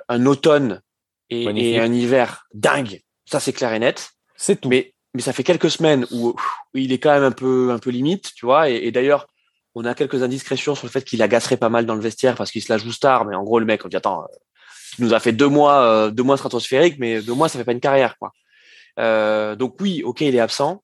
[0.07, 0.81] un automne
[1.29, 3.01] et, un hiver dingue.
[3.25, 4.09] Ça, c'est clair et net.
[4.35, 4.69] C'est tout.
[4.69, 7.79] Mais, mais ça fait quelques semaines où, où il est quand même un peu, un
[7.79, 8.69] peu limite, tu vois.
[8.69, 9.27] Et, et d'ailleurs,
[9.73, 12.51] on a quelques indiscrétions sur le fait qu'il agacerait pas mal dans le vestiaire parce
[12.51, 13.25] qu'il se la joue star.
[13.25, 14.35] Mais en gros, le mec, on dit attends, euh,
[14.95, 17.73] qui nous a fait deux mois, deux mois stratosphériques, mais deux mois, ça fait pas
[17.73, 18.31] une carrière, quoi.
[19.55, 20.83] donc oui, ok, il est absent,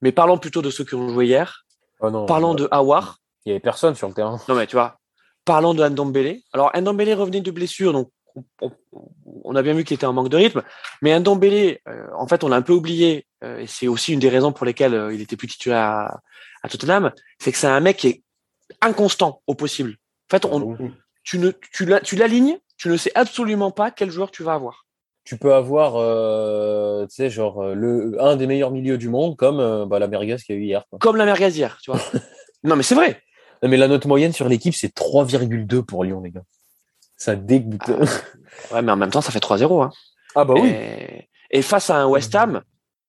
[0.00, 1.64] mais parlons plutôt de ceux qui ont joué hier.
[2.00, 3.18] Oh parlons de Awar.
[3.44, 4.40] Il y avait personne sur le terrain.
[4.48, 4.98] Non mais tu vois,
[5.44, 6.40] parlons de Ndombele.
[6.52, 8.10] Alors Ndombele revenait de blessure, donc
[8.60, 10.62] on, a bien vu qu'il était en manque de rythme.
[11.02, 14.20] Mais Ndombele, euh, en fait, on l'a un peu oublié, euh, et c'est aussi une
[14.20, 16.20] des raisons pour lesquelles euh, il était plus titulaire à,
[16.62, 18.22] à Tottenham, c'est que c'est un mec qui est
[18.80, 19.96] inconstant au possible.
[20.30, 20.84] En fait, on, ah
[21.24, 24.86] tu ne tu l'alignes, tu ne sais absolument pas quel joueur tu vas avoir.
[25.24, 25.92] Tu peux avoir,
[27.06, 30.54] tu sais, genre le un des meilleurs milieux du monde, comme bah, la Merguez qu'il
[30.54, 30.84] y a eu hier.
[31.00, 32.00] Comme la Merguez hier, tu vois.
[32.62, 33.22] non, mais c'est vrai.
[33.62, 36.44] Mais la note moyenne sur l'équipe, c'est 3,2 pour Lyon, les gars.
[37.16, 37.82] Ça dégoûte.
[37.88, 38.74] Ah.
[38.74, 39.82] ouais, mais en même temps, ça fait 3-0.
[39.82, 39.90] Hein.
[40.34, 40.72] Ah bah oui.
[41.50, 42.62] Et, face à un West Ham,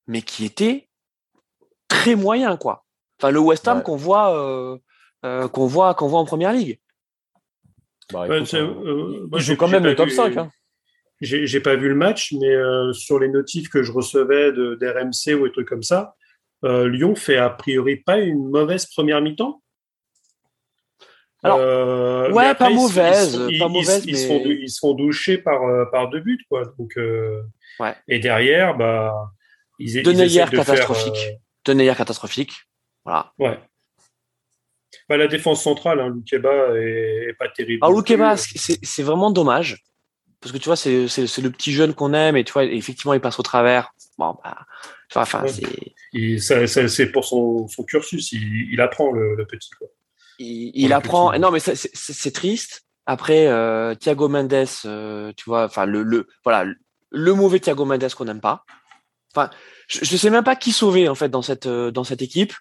[0.08, 0.88] mais qui était
[1.88, 2.86] très moyen, quoi.
[3.20, 4.78] Enfin, le West Ham qu'on voit, euh,
[5.26, 6.80] euh, qu'on voit, qu'on voit en première ligue.
[8.12, 8.76] Bah, écoute, hein.
[8.86, 10.38] euh, il joue quand même le top 5.
[10.38, 10.50] Hein.
[11.22, 12.56] J'ai pas vu le match, mais
[12.94, 16.16] sur les notifs que je recevais d'RMC ou des trucs comme ça,
[16.64, 19.62] Lyon fait a priori pas une mauvaise première mi-temps.
[21.42, 26.10] Alors, euh, ouais, pas mauvaise, ils, pas mauvaise, ils, se font, doucher par, euh, par
[26.10, 26.64] deux buts, quoi.
[26.78, 27.42] Donc, euh,
[27.80, 27.96] ouais.
[28.10, 29.14] Et derrière, bah,
[29.80, 31.16] ils, de ils de catastrophique.
[31.16, 32.54] Faire, de Neyer catastrophique.
[33.06, 33.32] Voilà.
[33.40, 33.58] Ouais.
[35.08, 37.86] Bah, la défense centrale, hein, Loukeba est, pas terrible.
[37.86, 39.78] Alors, Loukeba, c'est vraiment dommage.
[40.42, 43.22] Parce que tu vois, c'est le petit jeune qu'on aime et tu vois, effectivement, il
[43.22, 43.92] passe au travers.
[44.18, 44.66] Bon, bah,
[45.16, 46.68] enfin, c'est.
[46.68, 49.88] C'est pour son, son cursus, il, il apprend le, le petit, quoi
[50.40, 51.38] il, apprend.
[51.38, 52.86] Non, mais c'est triste.
[53.06, 56.72] Après, euh, Thiago Mendes, euh, tu vois, enfin le, le voilà
[57.10, 58.64] le mauvais Thiago Mendes qu'on n'aime pas.
[59.36, 59.50] Enfin,
[59.88, 62.54] je, ne sais même pas qui sauver en fait dans cette euh, dans cette équipe.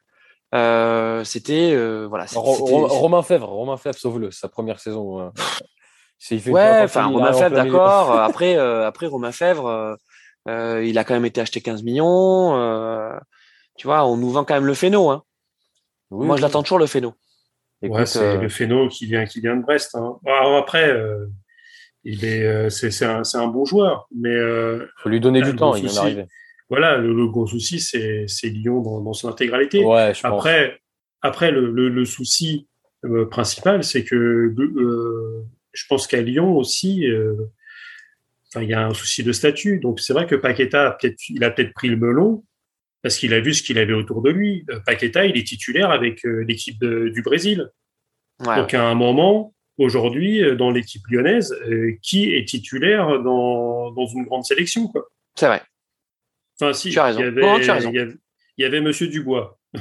[0.54, 1.76] Euh, c'était
[2.06, 2.24] voilà.
[2.34, 5.30] Romain Fèvre, Romain Fèvre sauve-le, sa première saison.
[6.30, 8.12] Il fait ouais, enfin Romain Fèvre, d'accord.
[8.20, 9.98] après, après Romain Fèvre,
[10.46, 13.20] il a quand même été acheté 15 millions.
[13.76, 15.10] tu vois, on nous vend quand même le phéno.
[15.10, 15.22] Hein.
[16.10, 17.14] Moi, je l'attends toujours le phéno
[17.82, 19.94] ouais, c'est euh, le Phéno qui vient, qui vient de Brest.
[19.94, 20.16] Hein.
[20.26, 21.26] Alors après, euh,
[22.04, 25.42] il est, euh, c'est, c'est un, c'est un bon joueur, mais euh, faut lui donner
[25.42, 25.74] du temps.
[25.74, 26.24] il vient d'arriver.
[26.70, 29.84] Voilà, le, le, gros souci, c'est, c'est Lyon dans, dans son intégralité.
[29.84, 30.78] Ouais, je après, pense.
[31.22, 32.68] après le, le, le souci
[33.30, 34.54] principal, c'est que
[35.72, 37.06] je pense qu'à Lyon aussi.
[38.50, 39.78] Enfin, il y a un souci de statut.
[39.78, 42.44] Donc, c'est vrai que Paqueta, a peut-être, il a peut-être pris le melon,
[43.02, 44.64] parce qu'il a vu ce qu'il avait autour de lui.
[44.70, 47.70] Euh, Paqueta, il est titulaire avec euh, l'équipe du Brésil.
[48.40, 51.54] Donc à un moment, aujourd'hui, euh, dans l'équipe lyonnaise,
[52.02, 54.92] qui est titulaire dans, dans une grande sélection
[55.34, 55.62] C'est vrai.
[56.60, 59.58] Enfin, si, il y, avait, il, y avait, Monsieur Dubois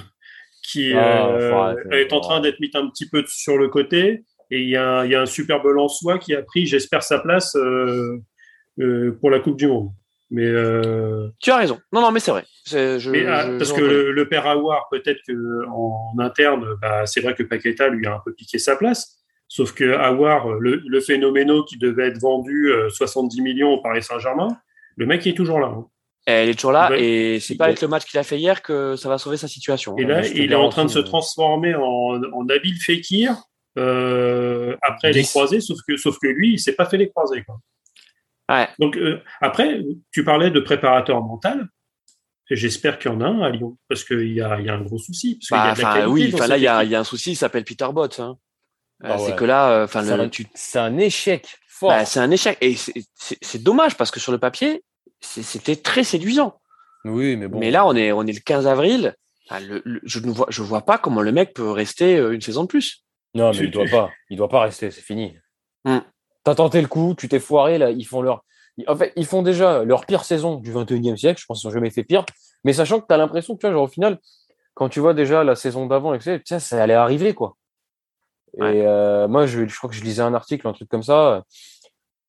[0.63, 4.23] qui ah, est en train d'être mis un petit peu sur le côté.
[4.49, 7.19] Et il y a, il y a un superbe Lançois qui a pris, j'espère, sa
[7.19, 7.57] place
[9.19, 9.89] pour la Coupe du Monde.
[10.29, 11.29] Mais euh...
[11.39, 11.79] tu as raison.
[11.93, 12.43] Non, non, mais c'est vrai.
[12.65, 17.43] Je, ah, parce que le, père Aouar, peut-être que en interne, bah, c'est vrai que
[17.43, 19.23] Paqueta lui a un peu piqué sa place.
[19.47, 24.03] Sauf que Aouar, le, le phénoméno qui devait être vendu 70 euh, millions au Paris
[24.03, 24.57] Saint-Germain,
[24.97, 25.67] le mec il est toujours là.
[25.67, 25.85] Hein.
[26.25, 28.97] Elle est toujours là et c'est pas avec le match qu'il a fait hier que
[28.97, 29.95] ça va sauver sa situation.
[29.95, 33.33] Et là, il est en train de se transformer en, en Nabil Fekir
[33.77, 37.43] euh, après les croisés, sauf que, sauf que lui, il s'est pas fait les croisés.
[37.43, 37.59] Quoi.
[38.79, 41.67] Donc euh, après, tu parlais de préparateur mental.
[42.49, 44.81] J'espère qu'il y en a un à Lyon parce qu'il y a, y a un
[44.81, 45.39] gros souci.
[45.49, 47.65] Parce bah, y a oui, là il y a, y a, un souci, il s'appelle
[47.65, 48.21] Peter Bott.
[48.21, 48.37] Hein.
[49.03, 50.01] Euh, ah c'est que là, euh, enfin,
[50.55, 51.89] c'est un échec fort.
[51.89, 52.75] Bah, c'est un échec et
[53.15, 54.83] c'est dommage parce que sur le papier,
[55.19, 56.61] c'était très séduisant.
[57.03, 57.59] Oui, mais bon.
[57.59, 59.13] Mais là, on est on est le 15 avril.
[59.51, 63.03] je ne vois je vois pas comment le mec peut rester une saison de plus.
[63.33, 64.09] Non, mais il doit pas.
[64.29, 64.89] Il doit pas rester.
[64.89, 65.35] C'est fini.
[65.83, 66.01] Hum.
[66.47, 68.45] T'as tenté le coup, tu t'es foiré, là, ils font leur.
[68.87, 71.41] En fait, ils font déjà leur pire saison du 21e siècle.
[71.41, 72.23] Je pense qu'ils n'ont jamais fait pire.
[72.63, 74.17] Mais sachant que tu as l'impression que, tu vois, genre, au final,
[74.73, 77.57] quand tu vois déjà la saison d'avant, etc., ça allait arriver, quoi.
[78.59, 81.43] Et euh, moi, je, je, crois que je lisais un article, un truc comme ça.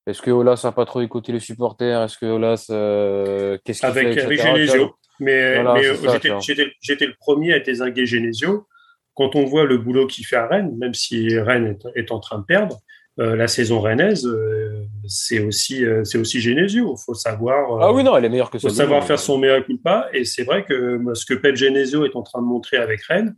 [0.09, 2.67] Est-ce que Olas n'a pas trop écouté les supporters Est-ce que Olas.
[2.71, 4.97] Euh, qu'est-ce qu'il fait Avec Genesio.
[5.21, 6.39] Mais, mais euh,
[6.81, 8.67] j'étais le premier à être désingué Genesio.
[9.15, 12.19] Quand on voit le boulot qu'il fait à Rennes, même si Rennes est, est en
[12.19, 12.81] train de perdre,
[13.21, 16.95] euh, la saison rennaise, euh, c'est aussi euh, c'est aussi Genesio.
[16.97, 17.83] Il faut savoir.
[17.83, 18.69] ah oui non, elle est meilleure que ça.
[18.69, 20.09] Faut savoir faire son mea culpa.
[20.13, 23.35] Et c'est vrai que ce que Pep Genesio est en train de montrer avec Rennes,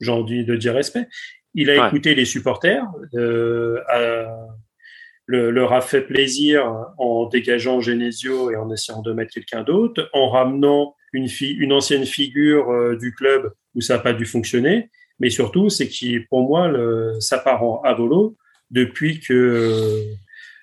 [0.00, 1.08] j'ai envie de dire respect.
[1.54, 2.84] Il a écouté les supporters,
[5.26, 10.28] leur a fait plaisir en dégageant Genesio et en essayant de mettre quelqu'un d'autre, en
[10.28, 14.90] ramenant une, une ancienne figure du club où ça n'a pas dû fonctionner.
[15.18, 18.36] Mais surtout, c'est qui, pour moi, le, ça part en à volo
[18.70, 20.04] depuis que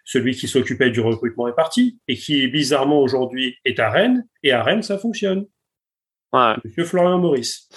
[0.06, 4.52] celui qui s'occupait du recrutement est parti et qui bizarrement aujourd'hui est à Rennes et
[4.52, 5.46] à Rennes ça fonctionne.
[6.34, 6.56] Ouais.
[6.64, 7.70] Monsieur Florian Maurice.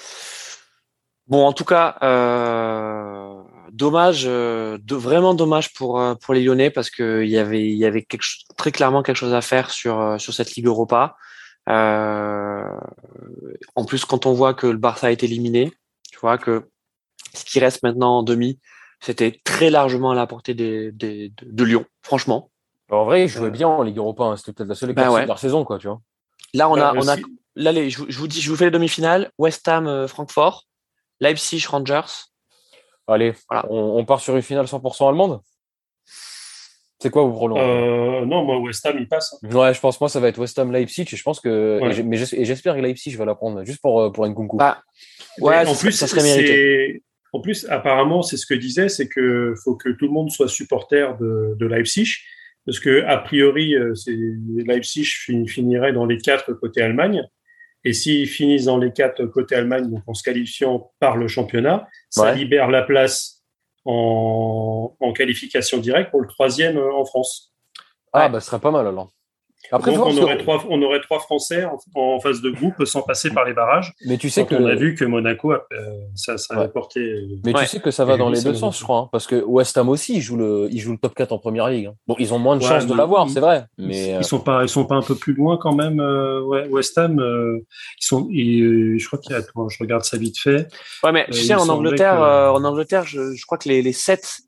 [1.29, 3.43] Bon, en tout cas, euh,
[3.73, 7.67] dommage, euh, de, vraiment dommage pour euh, pour les Lyonnais parce que il y avait
[7.69, 8.25] il y avait quelque,
[8.57, 11.17] très clairement quelque chose à faire sur euh, sur cette Ligue Europa.
[11.69, 12.69] Euh,
[13.75, 15.73] en plus, quand on voit que le Barça est éliminé,
[16.11, 16.71] tu vois que
[17.35, 18.61] ce qui reste maintenant en demi,
[19.01, 22.51] c'était très largement à la portée des, des de, de, Lyon, franchement.
[22.91, 24.25] en vrai, ils jouaient bien en Ligue Europa.
[24.25, 24.37] Hein.
[24.37, 25.23] C'était peut-être la seule équipe bah ouais.
[25.23, 26.01] de leur saison, quoi, tu vois.
[26.55, 27.25] Là, on a, on a, aussi-
[27.57, 29.31] là, les, je, vous- je vous dis, je vous fais les demi-finales.
[29.39, 30.65] West Ham, euh, Francfort,
[31.21, 32.03] Leipzig, Rangers.
[33.09, 33.67] Allez, Voilà.
[33.71, 35.41] on, on part sur une finale 100% allemande?
[36.99, 39.35] C'est quoi vos pronoms Euh, non, moi West Ham il passe.
[39.45, 39.49] hein.
[39.55, 41.91] Ouais, je pense moi ça va être West Ham Leipzig et je pense que Ouais.
[41.91, 44.57] et j'ai- mais j'espère que Leipzig va la prendre juste pour euh, pour Nkunku.
[44.57, 44.83] Bah,
[45.41, 47.03] ouais, en plus, ça serait mérité.
[47.37, 50.49] En plus, apparemment, c'est ce que disait, c'est que faut que tout le monde soit
[50.49, 52.09] supporter de, de Leipzig,
[52.65, 54.17] parce que a priori, euh, c'est
[54.71, 57.23] Leipzig fin- finirait dans les quatre côté Allemagne,
[57.85, 61.87] et s'ils finissent dans les quatre côté Allemagne, donc en se qualifiant par le championnat,
[62.11, 62.35] ça Ouais.
[62.37, 63.45] libère la place
[63.85, 67.53] en, en qualification directe pour le troisième euh, en France.
[68.13, 68.33] ah ouais.
[68.33, 69.11] bah ce serait pas mal alors.
[69.73, 72.85] Après, donc on aurait, que- trois, on aurait trois Français en, en phase de groupe
[72.85, 73.93] sans passer par les barrages.
[74.07, 75.59] mais tu sais que on a vu que Monaco, euh,
[76.15, 76.65] ça, ça Ouais.
[76.65, 77.01] a porté.
[77.01, 77.63] euh, mais Ouais.
[77.63, 79.43] tu sais que ça va Et dans les deux sens, je crois, hein, parce que
[79.45, 81.87] West Ham aussi, il joue le il joue le top 4 en première ligue.
[81.87, 81.95] hein.
[82.07, 84.25] Bon, ils ont moins de Ouais, chances de l'avoir, c'est vrai, mais ils, euh, ils
[84.25, 86.01] sont pas, ils sont pas un peu plus loin quand même.
[86.01, 87.59] euh, ouais, West Ham, euh,
[88.01, 90.69] ils sont, ils, euh, je crois qu'il y a, attends, je regarde ça vite fait.
[91.03, 93.69] Ouais, mais Euh, tu sais, en Angleterre, que- euh, en Angleterre, je, je crois que
[93.69, 94.39] les, les 7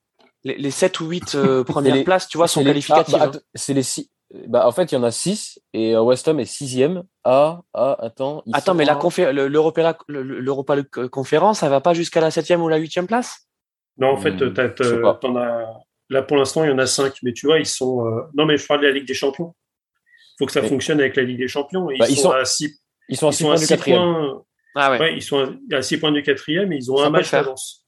[0.45, 3.16] les, les 7 ou 8 euh, premières les- places, tu vois, sont qualificatives.
[3.16, 3.39] ah, bah, hein.
[3.39, 4.09] att- c'est les six.
[4.46, 7.02] Bah en fait, il y en a 6 et euh, West Ham est sixième.
[7.24, 8.42] Ah ah attends.
[8.46, 11.80] ils Attends, mais la à- confé- le- l'Europa le- le- l'Europa League Conférence, ça va
[11.80, 13.48] pas jusqu'à la 7 ou la 8 place?
[13.96, 14.52] Non, en fait, Hmm,
[15.20, 15.66] t'en as.
[16.10, 18.06] Là, pour l'instant, il y en a cinq, mais tu vois, ils sont.
[18.06, 19.55] euh, Non, mais je parle de la Ligue des Champions.
[19.96, 21.90] Il faut que ça Mais- fonctionne avec la Ligue des Champions.
[21.90, 22.80] Et Bah, ils, ils sont sont- à six.
[23.09, 23.98] Ils sont à Ils 6 sont à points du six quatrième.
[24.00, 24.42] points.
[24.76, 24.98] Ah ouais.
[25.00, 27.30] Ouais, ils sont à, à six points du quatrième et ils ont Ça un match
[27.30, 27.84] d'avance.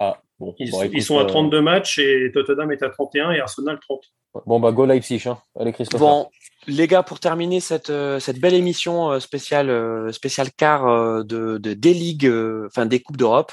[0.00, 0.54] Ah bon.
[0.58, 3.78] Ils, bon, ils sont à euh, 32 matchs et Tottenham est à 31 et Arsenal
[3.80, 4.04] 30.
[4.46, 5.38] Bon bah go Leipzig hein.
[5.58, 6.00] Allez Christophe.
[6.00, 6.28] Bon,
[6.66, 11.22] les gars, pour terminer cette, euh, cette belle émission euh, spéciale, euh, spéciale quart euh,
[11.24, 13.52] de, de, des ligues, euh, enfin des Coupes d'Europe,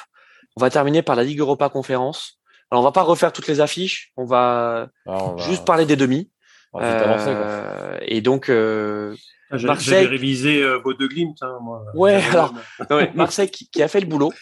[0.58, 2.40] on va terminer par la Ligue Europa Conférence.
[2.72, 5.86] Alors, on va pas refaire toutes les affiches, on va Alors, on va- juste parler
[5.86, 6.30] des demi.
[6.74, 7.34] on va vite avancer, quoi.
[7.46, 9.16] Euh, et donc, euh,
[9.52, 11.84] Ah, J'avais Marseille- révisé euh, Bode Glimt, hein, moi.
[11.94, 12.54] Ouais, alors-
[12.90, 14.34] non, Marseille qui, qui a fait le boulot,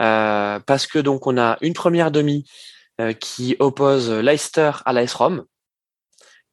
[0.00, 2.44] euh, parce que donc on a une première demi
[3.00, 5.44] euh, qui oppose Leicester à l'AS Rome.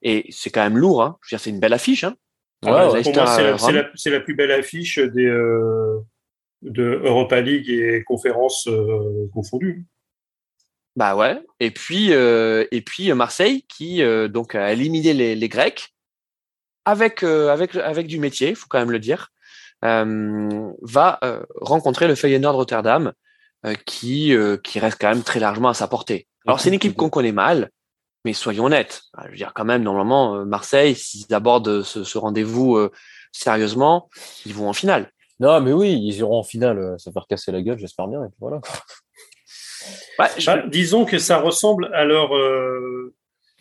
[0.02, 1.18] Et c'est quand même lourd, hein.
[1.22, 2.16] Je veux dire, c'est une belle affiche, hein.
[2.64, 3.02] Ouais, Ah, ouais.
[3.04, 6.00] Pour moi, c'est la, c'est la- c'est la plus belle affiche des, euh,
[6.62, 9.86] de Europa League et conférences euh, confondues.
[10.96, 11.42] Bah ouais.
[11.62, 15.94] Et puis euh, et puis euh, Marseille qui euh, donc a éliminé les, les Grecs
[16.84, 19.32] avec euh, avec avec du métier, faut quand même le dire,
[19.86, 23.14] euh, va euh, rencontrer le Feyenoord Rotterdam
[23.66, 26.28] euh, qui euh, qui reste quand même très largement à sa portée.
[26.46, 27.70] Alors c'est une équipe qu'on connaît mal,
[28.26, 29.04] mais soyons honnêtes.
[29.18, 32.92] Ah, Je veux dire quand même normalement euh, Marseille s'ils abordent ce, ce rendez-vous euh,
[33.32, 34.10] sérieusement,
[34.46, 35.12] ils vont en finale.
[35.40, 38.24] Non mais oui, ils iront en finale, euh, se faire casser la gueule, j'espère bien
[38.24, 38.60] et puis voilà.
[40.20, 43.14] Ouais, je- Bah, disons que ça ressemble à leur, euh,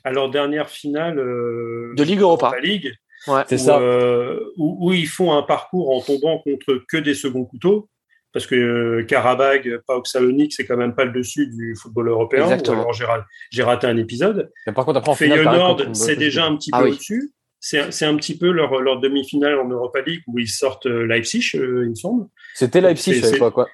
[0.04, 2.52] à leur dernière finale euh, De Ligue Europa.
[2.60, 2.92] League,
[3.28, 3.42] ouais.
[3.48, 3.78] C'est où, ça.
[3.78, 7.88] euh, où, où ils font un parcours en tombant contre que des seconds couteaux.
[8.32, 12.42] Parce que euh, Karabag, PAOK Salonique, c'est quand même pas le dessus du football européen.
[12.44, 12.80] Exactement.
[12.80, 14.50] Alors j'ai ra- j'ai raté un épisode.
[14.66, 16.90] Mais par contre après en Feyenoord, c'est déjà un petit Ah peu oui.
[16.92, 17.32] au-dessus.
[17.60, 21.50] C'est un petit peu leur, leur demi-finale en Europa League où ils sortent euh, Leipzig,
[21.56, 22.26] euh, il me semble.
[22.54, 23.68] C'était Leipzig c'est- l'époque quoi.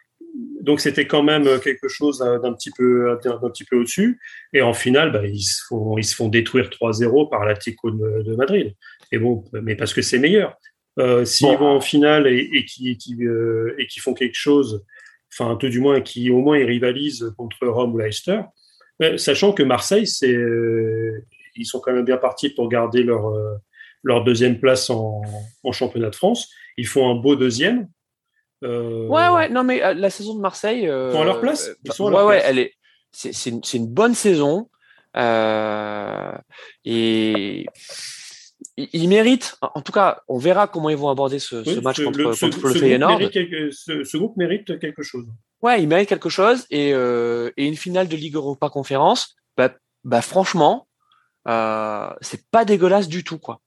[0.62, 4.18] Donc c'était quand même quelque chose d'un petit peu d'un petit peu au-dessus.
[4.52, 8.22] Et en finale, bah, ils se font ils se font détruire 3-0 par l'Atlético de,
[8.22, 8.74] de Madrid.
[9.12, 10.56] Et bon, mais parce que c'est meilleur.
[11.00, 11.56] Euh, S'ils Bon.
[11.58, 14.84] vont en finale et, et qui qui euh, et qui font quelque chose,
[15.32, 18.40] enfin tout du moins qui au moins ils rivalisent contre Rome ou Leicester,
[19.02, 21.24] euh, sachant que Marseille c'est euh,
[21.56, 23.54] ils sont quand même bien partis pour garder leur euh,
[24.04, 25.22] leur deuxième place en,
[25.64, 26.48] en championnat de France.
[26.76, 27.88] Ils font un beau deuxième.
[28.62, 30.88] Euh, Ouais, ouais, non, mais euh, la saison de Marseille.
[30.88, 31.70] euh, Ils sont à leur place.
[31.84, 32.50] Ils sont à ouais, leur ouais, place.
[32.50, 32.72] elle est.
[33.12, 34.68] C'est c'est une, une bonne saison.
[35.16, 36.32] Euh,
[36.84, 37.66] et
[38.76, 39.56] ils ils méritent.
[39.60, 42.36] En tout cas, on verra comment ils vont aborder ce, match ce- contre, le, contre
[42.36, 43.18] ce- le ce groupe Feyenoord.
[43.18, 45.26] mérite quelque- ce, ce groupe mérite quelque chose.
[45.62, 46.66] Ouais, ils méritent quelque chose.
[46.70, 49.72] Et, euh, et une finale de Ligue Europa Conférence, bah,
[50.04, 50.86] bah franchement,
[51.48, 53.60] euh, c'est pas dégueulasse du tout, quoi.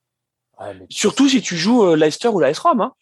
[0.59, 2.81] Ouais, Surtout si tu joues euh, Leicester ou l'AS Rome.
[2.81, 2.93] Hein.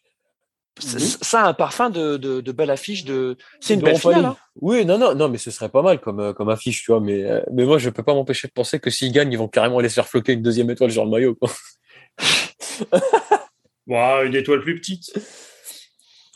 [0.79, 3.05] ça a un parfum de, de, belle affiche.
[3.05, 3.37] De...
[3.61, 4.25] C'est une belle finale.
[4.25, 4.37] Hein.
[4.59, 6.99] oui, non, non, non, mais ce serait pas mal comme, comme affiche, tu vois.
[6.99, 7.23] Mais,
[7.53, 9.87] mais moi, je peux pas m'empêcher de penser que s'ils gagnent, ils vont carrément aller
[9.89, 11.35] se faire floquer une deuxième étoile sur le maillot.
[11.35, 11.49] Quoi.
[13.87, 15.13] une étoile plus petite.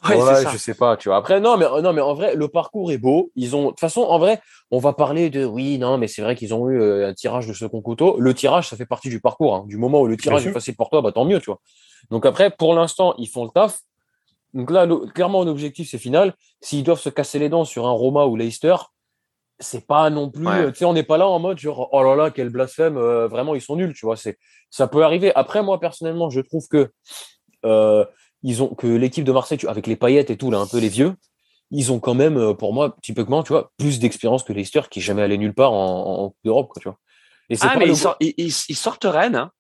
[0.07, 1.17] Ouais, je sais pas, tu vois.
[1.17, 3.31] Après, non, mais non, mais en vrai, le parcours est beau.
[3.35, 4.41] Ils ont, de toute façon, en vrai,
[4.71, 7.47] on va parler de, oui, non, mais c'est vrai qu'ils ont eu euh, un tirage
[7.47, 8.17] de second couteau.
[8.19, 9.55] Le tirage, ça fait partie du parcours.
[9.55, 9.65] Hein.
[9.67, 11.59] Du moment où le tirage est facile pour toi, bah tant mieux, tu vois.
[12.11, 13.79] Donc après, pour l'instant, ils font le taf.
[14.53, 16.33] Donc là, clairement, un objectif, c'est final.
[16.61, 18.75] S'ils doivent se casser les dents sur un Roma ou Leicester,
[19.59, 22.15] c'est pas non plus, tu sais, on n'est pas là en mode genre, oh là
[22.15, 24.15] là, quel blasphème, euh, vraiment, ils sont nuls, tu vois.
[24.15, 24.37] C'est,
[24.69, 25.33] ça peut arriver.
[25.35, 26.91] Après, moi, personnellement, je trouve que
[27.65, 28.05] euh,
[28.43, 30.89] ils ont que l'équipe de Marseille, avec les paillettes et tout, là, un peu les
[30.89, 31.15] vieux,
[31.71, 34.99] ils ont quand même, euh, pour moi, typiquement, tu vois, plus d'expérience que Leicester qui
[34.99, 36.97] n'est jamais allé nulle part en, en d'Europe, quoi, tu vois.
[37.49, 39.51] Et ah, mais ils, sortent Rennes, hein.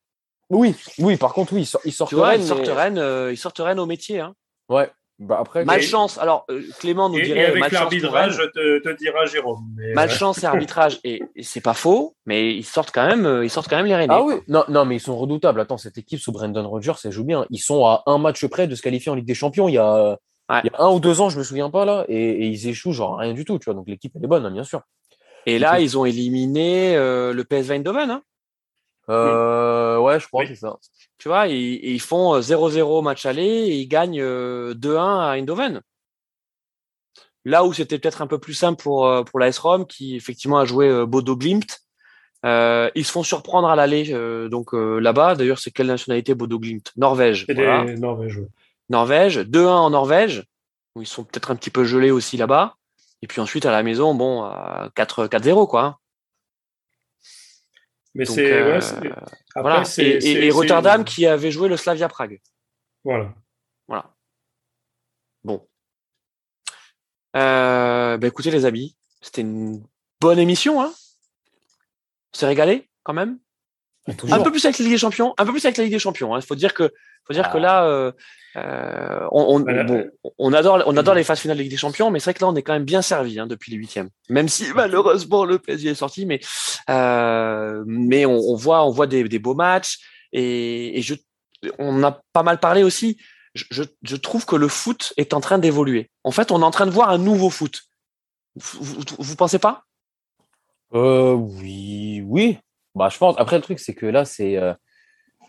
[0.51, 2.41] Oui, oui, par contre, oui, ils, sortent Rennes.
[2.41, 4.35] Ils sortent, Rennes, euh, ils sortent Rennes au métier, hein.
[4.69, 4.89] Ouais.
[5.19, 6.17] Bah après, malchance.
[6.17, 7.41] Alors euh, Clément nous dirait.
[7.41, 9.59] Et avec l'arbitrage, te, te dira Jérôme.
[9.93, 13.75] Malchance et arbitrage, et, c'est pas faux, mais ils sortent quand même, ils sortent quand
[13.75, 14.11] même les Rennes.
[14.11, 15.59] Ah oui, non, non, mais ils sont redoutables.
[15.59, 17.45] Attends, cette équipe sous Brendan Rodgers, ça joue bien.
[17.49, 19.67] Ils sont à un match près de se qualifier en Ligue des Champions.
[19.67, 20.17] Il y a,
[20.63, 22.93] il y a un ou deux ans, je me souviens pas là, et, ils échouent
[22.93, 23.73] genre rien du tout, tu vois.
[23.73, 24.81] Donc l'équipe elle est bonne, hein, bien sûr.
[25.45, 28.11] Et là, ils ont éliminé euh, le PSV Eindhoven.
[28.11, 28.23] Hein
[29.09, 30.77] euh, ouais, je crois que c'est ça.
[31.17, 35.81] Tu vois, ils, ils font 0-0 match aller et ils gagnent 2-1 à Eindhoven.
[37.45, 40.59] Là où c'était peut-être un peu plus simple pour, euh, pour l'AS Rome, qui effectivement
[40.59, 41.79] a joué euh, Bodo Glimt.
[42.45, 44.13] Euh, ils se font surprendre à l'aller
[44.49, 45.35] donc là-bas.
[45.35, 46.91] D'ailleurs, c'est quelle nationalité Bodo Glimt?
[46.95, 47.45] Norvège.
[47.97, 48.41] Norvège.
[48.89, 49.39] Norvège.
[49.39, 50.45] 2-1 en Norvège,
[50.95, 52.75] où ils sont peut-être un petit peu gelés aussi là-bas.
[53.21, 54.49] Et puis ensuite à la maison, bon,
[54.95, 55.99] 4-0 quoi.
[58.15, 58.79] Mais c'est
[59.55, 59.83] voilà.
[59.97, 62.41] Et, et, Rotterdam qui avait joué le Slavia Prague.
[63.03, 63.33] Voilà.
[63.87, 64.13] Voilà.
[65.43, 65.67] Bon.
[67.35, 69.83] Euh, bah écoutez les amis, c'était une
[70.19, 70.81] bonne émission.
[70.81, 70.91] Hein
[72.33, 73.39] on s'est régalé quand même.
[74.07, 75.99] Un peu plus avec la Ligue des Champions, un peu plus avec la Ligue des
[75.99, 76.35] Champions.
[76.35, 76.41] Il hein.
[76.41, 76.91] faut dire que,
[77.25, 77.61] faut dire que ah.
[77.61, 78.11] là, euh,
[78.55, 80.05] euh, on, on,
[80.37, 82.41] on, adore, on adore les phases finales de Ligue des Champions, mais c'est vrai que
[82.41, 84.09] là, on est quand même bien servi hein, depuis les huitièmes.
[84.29, 86.39] Même si malheureusement le PSG est sorti, mais
[86.89, 89.99] euh, mais on, voit, on voit des, des beaux matchs
[90.33, 91.15] et, et je,
[91.77, 93.17] on a pas mal parlé aussi
[93.55, 96.09] je, je, trouve que le foot est en train d'évoluer.
[96.23, 97.81] En fait, on est en train de voir un nouveau foot.
[98.55, 99.83] Vous, vous, pensez pas?
[100.93, 102.59] Euh, Oui, oui.
[102.95, 103.35] Bah, je pense.
[103.37, 104.57] Après, le truc, c'est que là, c'est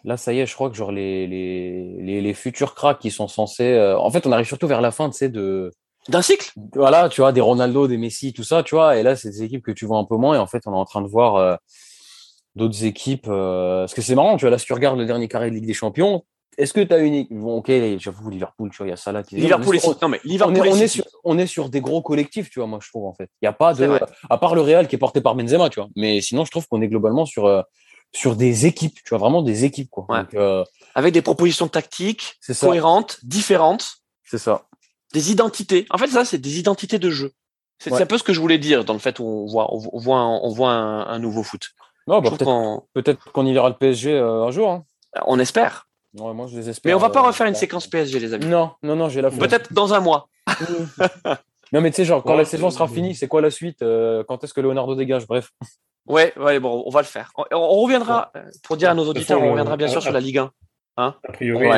[0.05, 0.47] là, ça y est.
[0.47, 3.73] Je crois que genre les les, les, futurs cracks qui sont censés.
[3.73, 5.71] Euh, en fait, on arrive surtout vers la fin, tu sais, de
[6.09, 6.51] d'un cycle?
[6.75, 8.97] Voilà, tu vois, des Ronaldo, des Messi, tout ça, tu vois.
[8.97, 10.35] Et là, c'est des équipes que tu vois un peu moins.
[10.35, 11.57] Et en fait, on est en train de voir euh,
[12.57, 13.27] d'autres équipes.
[13.27, 15.67] parce que c'est marrant, tu vois, là, si tu regardes le dernier carré de Ligue
[15.67, 16.25] des Champions,
[16.59, 19.13] est-ce que tu as une bon, ok j'avoue Liverpool tu vois il y a ça
[19.13, 22.51] là qui Liverpool non mais Liverpool on est, sur on est sur des gros collectifs
[22.51, 23.89] tu vois moi je trouve en fait il y a pas de
[24.29, 26.67] à part le Real qui est porté par Benzema tu vois mais sinon je trouve
[26.67, 27.63] qu'on est globalement sur euh,
[28.13, 30.27] sur des équipes tu vois vraiment des équipes quoi.
[30.35, 30.65] Euh,
[30.95, 33.99] avec des propositions tactiques cohérentes différentes.
[34.25, 34.67] C'est ça.
[35.13, 35.87] Des identités.
[35.91, 37.33] En fait ça c'est des identités de jeu.
[37.79, 39.99] C'est un peu ce que je voulais dire dans le fait où on voit on
[39.99, 41.71] voit un, on voit un, nouveau foot.
[42.07, 42.31] Non bah,
[42.95, 44.85] peut-être qu'on y verra le PSG euh, un jour hein.
[45.27, 45.87] on espère.
[46.15, 46.91] Moi, je les espère.
[46.91, 48.47] Mais on va pas euh, refaire une séquence PSG, les amis.
[48.47, 50.29] Non, non, non, j'ai la Peut-être dans un mois.
[51.73, 54.25] non, mais tu sais, genre, quand la saison sera finie, c'est quoi la suite euh,
[54.27, 55.53] Quand est-ce que Leonardo dégage Bref.
[56.07, 57.33] Ouais, ouais, bon, on va le faire.
[57.37, 60.39] On, reviendra, euh, pour dire à nos auditeurs, on reviendra bien sûr sur la Ligue
[60.39, 60.51] 1.
[60.97, 61.69] Hein a priori,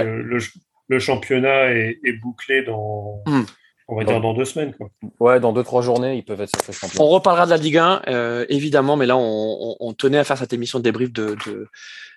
[0.88, 3.22] le, championnat est, bouclé dans.
[3.26, 3.42] Hmm.
[3.88, 4.74] On va dire dans deux semaines.
[4.74, 4.88] Quoi.
[5.20, 7.02] Ouais, dans deux, trois journées, ils peuvent être sacrés champions.
[7.02, 10.78] On reparlera de la Ligue 1, évidemment, mais là, on, tenait à faire cette émission
[10.78, 11.68] de débrief de, de,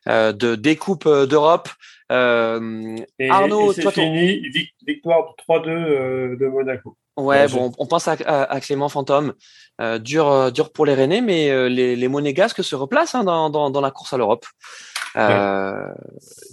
[0.08, 1.70] euh, de des coupes d'Europe.
[2.12, 2.96] Euh,
[3.30, 4.42] Arnaud, c'est fini,
[4.86, 6.96] victoire 3-2 euh, de Monaco.
[7.18, 9.34] Ouais, bon, on pense à, Clément Fantôme.
[9.82, 13.26] Euh, dur, euh, dur pour les Rennais, mais euh, les, les Monégasques se replacent hein,
[13.26, 14.46] dans, dans, dans, la course à l'Europe.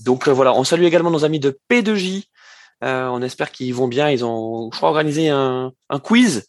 [0.04, 2.24] Donc voilà, on salue également nos amis de P2J.
[2.82, 4.10] on espère qu'ils vont bien.
[4.10, 6.46] Ils ont, je crois, organisé un, un quiz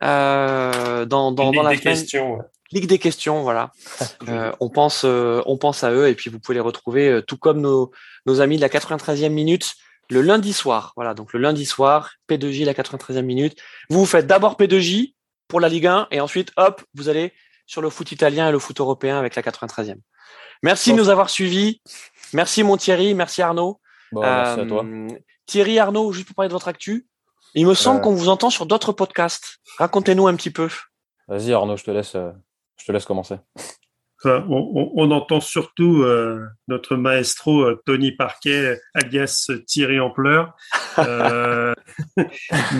[0.00, 2.38] dans, dans, dans la Questions,
[2.72, 3.72] Ligue des questions, voilà.
[4.28, 7.22] Euh, on pense, euh, on pense à eux et puis vous pouvez les retrouver euh,
[7.22, 7.90] tout comme nos,
[8.26, 9.74] nos amis de la 93e minute
[10.10, 10.92] le lundi soir.
[10.96, 13.58] Voilà, donc le lundi soir, P2J la 93e minute.
[13.88, 15.14] Vous, vous faites d'abord P2J
[15.48, 17.32] pour la Ligue 1 et ensuite, hop, vous allez
[17.66, 19.96] sur le foot italien et le foot européen avec la 93e.
[20.62, 21.80] Merci de nous avoir suivis.
[22.32, 23.80] Merci mon Thierry, merci Arnaud.
[24.12, 24.84] merci à toi.
[25.46, 27.06] Thierry, Arnaud, juste pour parler de votre actu.
[27.54, 29.58] Il me semble qu'on vous entend sur d'autres podcasts.
[29.78, 30.68] Racontez-nous un petit peu.
[31.26, 32.16] Vas-y Arnaud, je te laisse.
[32.80, 33.36] Je te laisse commencer.
[34.24, 40.54] On, entend surtout euh, notre maestro euh, Tony Parquet, alias Thierry en pleurs.
[40.98, 41.72] Euh,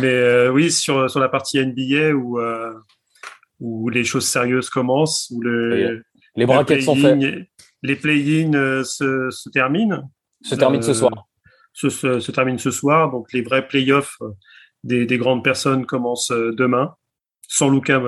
[0.00, 2.38] mais oui, sur, sur la partie NBA où,
[3.60, 6.02] où les choses sérieuses commencent, où le,
[6.34, 7.18] les braquettes sont faites.
[7.82, 10.10] Les play-in se, se, terminent.
[10.42, 11.28] Se terminent ce soir.
[11.72, 13.10] Se, se, se terminent ce soir.
[13.10, 14.18] Donc les vrais play-offs
[14.84, 16.94] des, des, grandes personnes commencent demain.
[17.48, 18.02] Sans Lucas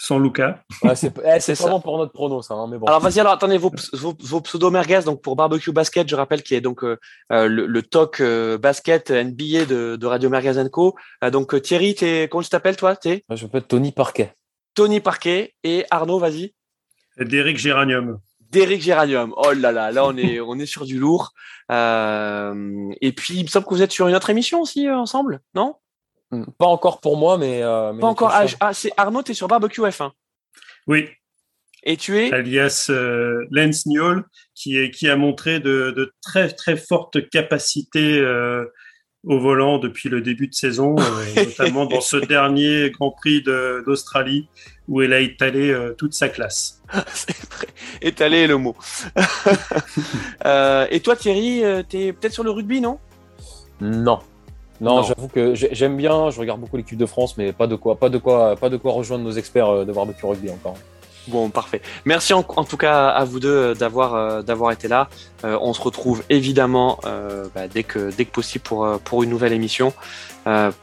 [0.00, 0.62] sans Lucas.
[0.94, 2.54] c'est eh, vraiment pour notre prono, ça.
[2.54, 2.86] Hein, mais bon.
[2.86, 6.54] Alors vas-y, alors attendez vos, vos, pseudo merguez donc pour barbecue basket, je rappelle qui
[6.54, 6.98] est donc euh,
[7.30, 10.96] euh, le, le, talk euh, basket NBA de, de Radio Merguez Co.
[11.30, 14.32] donc Thierry, es, comment tu t'appelles toi es Je m'appelle Tony Parquet.
[14.74, 16.54] Tony Parquet et Arnaud, vas-y.
[17.18, 18.20] Derek Géranium.
[18.50, 19.34] Derek Géranium.
[19.36, 21.34] Oh là là, là on est on est sur du lourd.
[21.68, 25.74] et puis il me semble que vous êtes sur une autre émission aussi ensemble, non?
[26.30, 26.44] Hmm.
[26.58, 27.62] Pas encore pour moi, mais.
[27.62, 28.30] Euh, pas encore.
[28.32, 30.10] Ah, ah, c'est Arnaud, tu es sur Barbecue F1.
[30.86, 31.08] Oui.
[31.82, 34.22] Et tu es Alias euh, Lance Newell,
[34.54, 38.66] qui, est, qui a montré de, de très très fortes capacités euh,
[39.24, 40.94] au volant depuis le début de saison,
[41.36, 44.46] notamment dans ce dernier Grand Prix d'Australie,
[44.88, 46.82] où elle a étalé toute sa classe.
[48.02, 48.76] Étalé le mot.
[50.90, 52.98] et toi, Thierry, tu es peut-être sur le rugby, non?
[53.80, 54.20] Non.
[54.80, 57.96] Non, j'avoue que j'aime bien, je regarde beaucoup l'équipe de France, mais pas de quoi,
[57.96, 60.76] pas de quoi, pas de quoi rejoindre nos experts euh, de barbecue rugby encore.
[61.28, 61.82] Bon, parfait.
[62.06, 65.08] Merci en, tout cas à vous deux euh, d'avoir euh, d'avoir été là.
[65.44, 66.98] on se retrouve évidemment
[67.54, 69.92] bah, dès que dès que possible pour pour une nouvelle émission.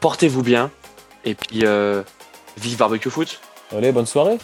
[0.00, 0.70] Portez-vous bien
[1.24, 1.64] et puis
[2.56, 3.40] vive barbecue foot.
[3.72, 4.38] Allez, bonne soirée.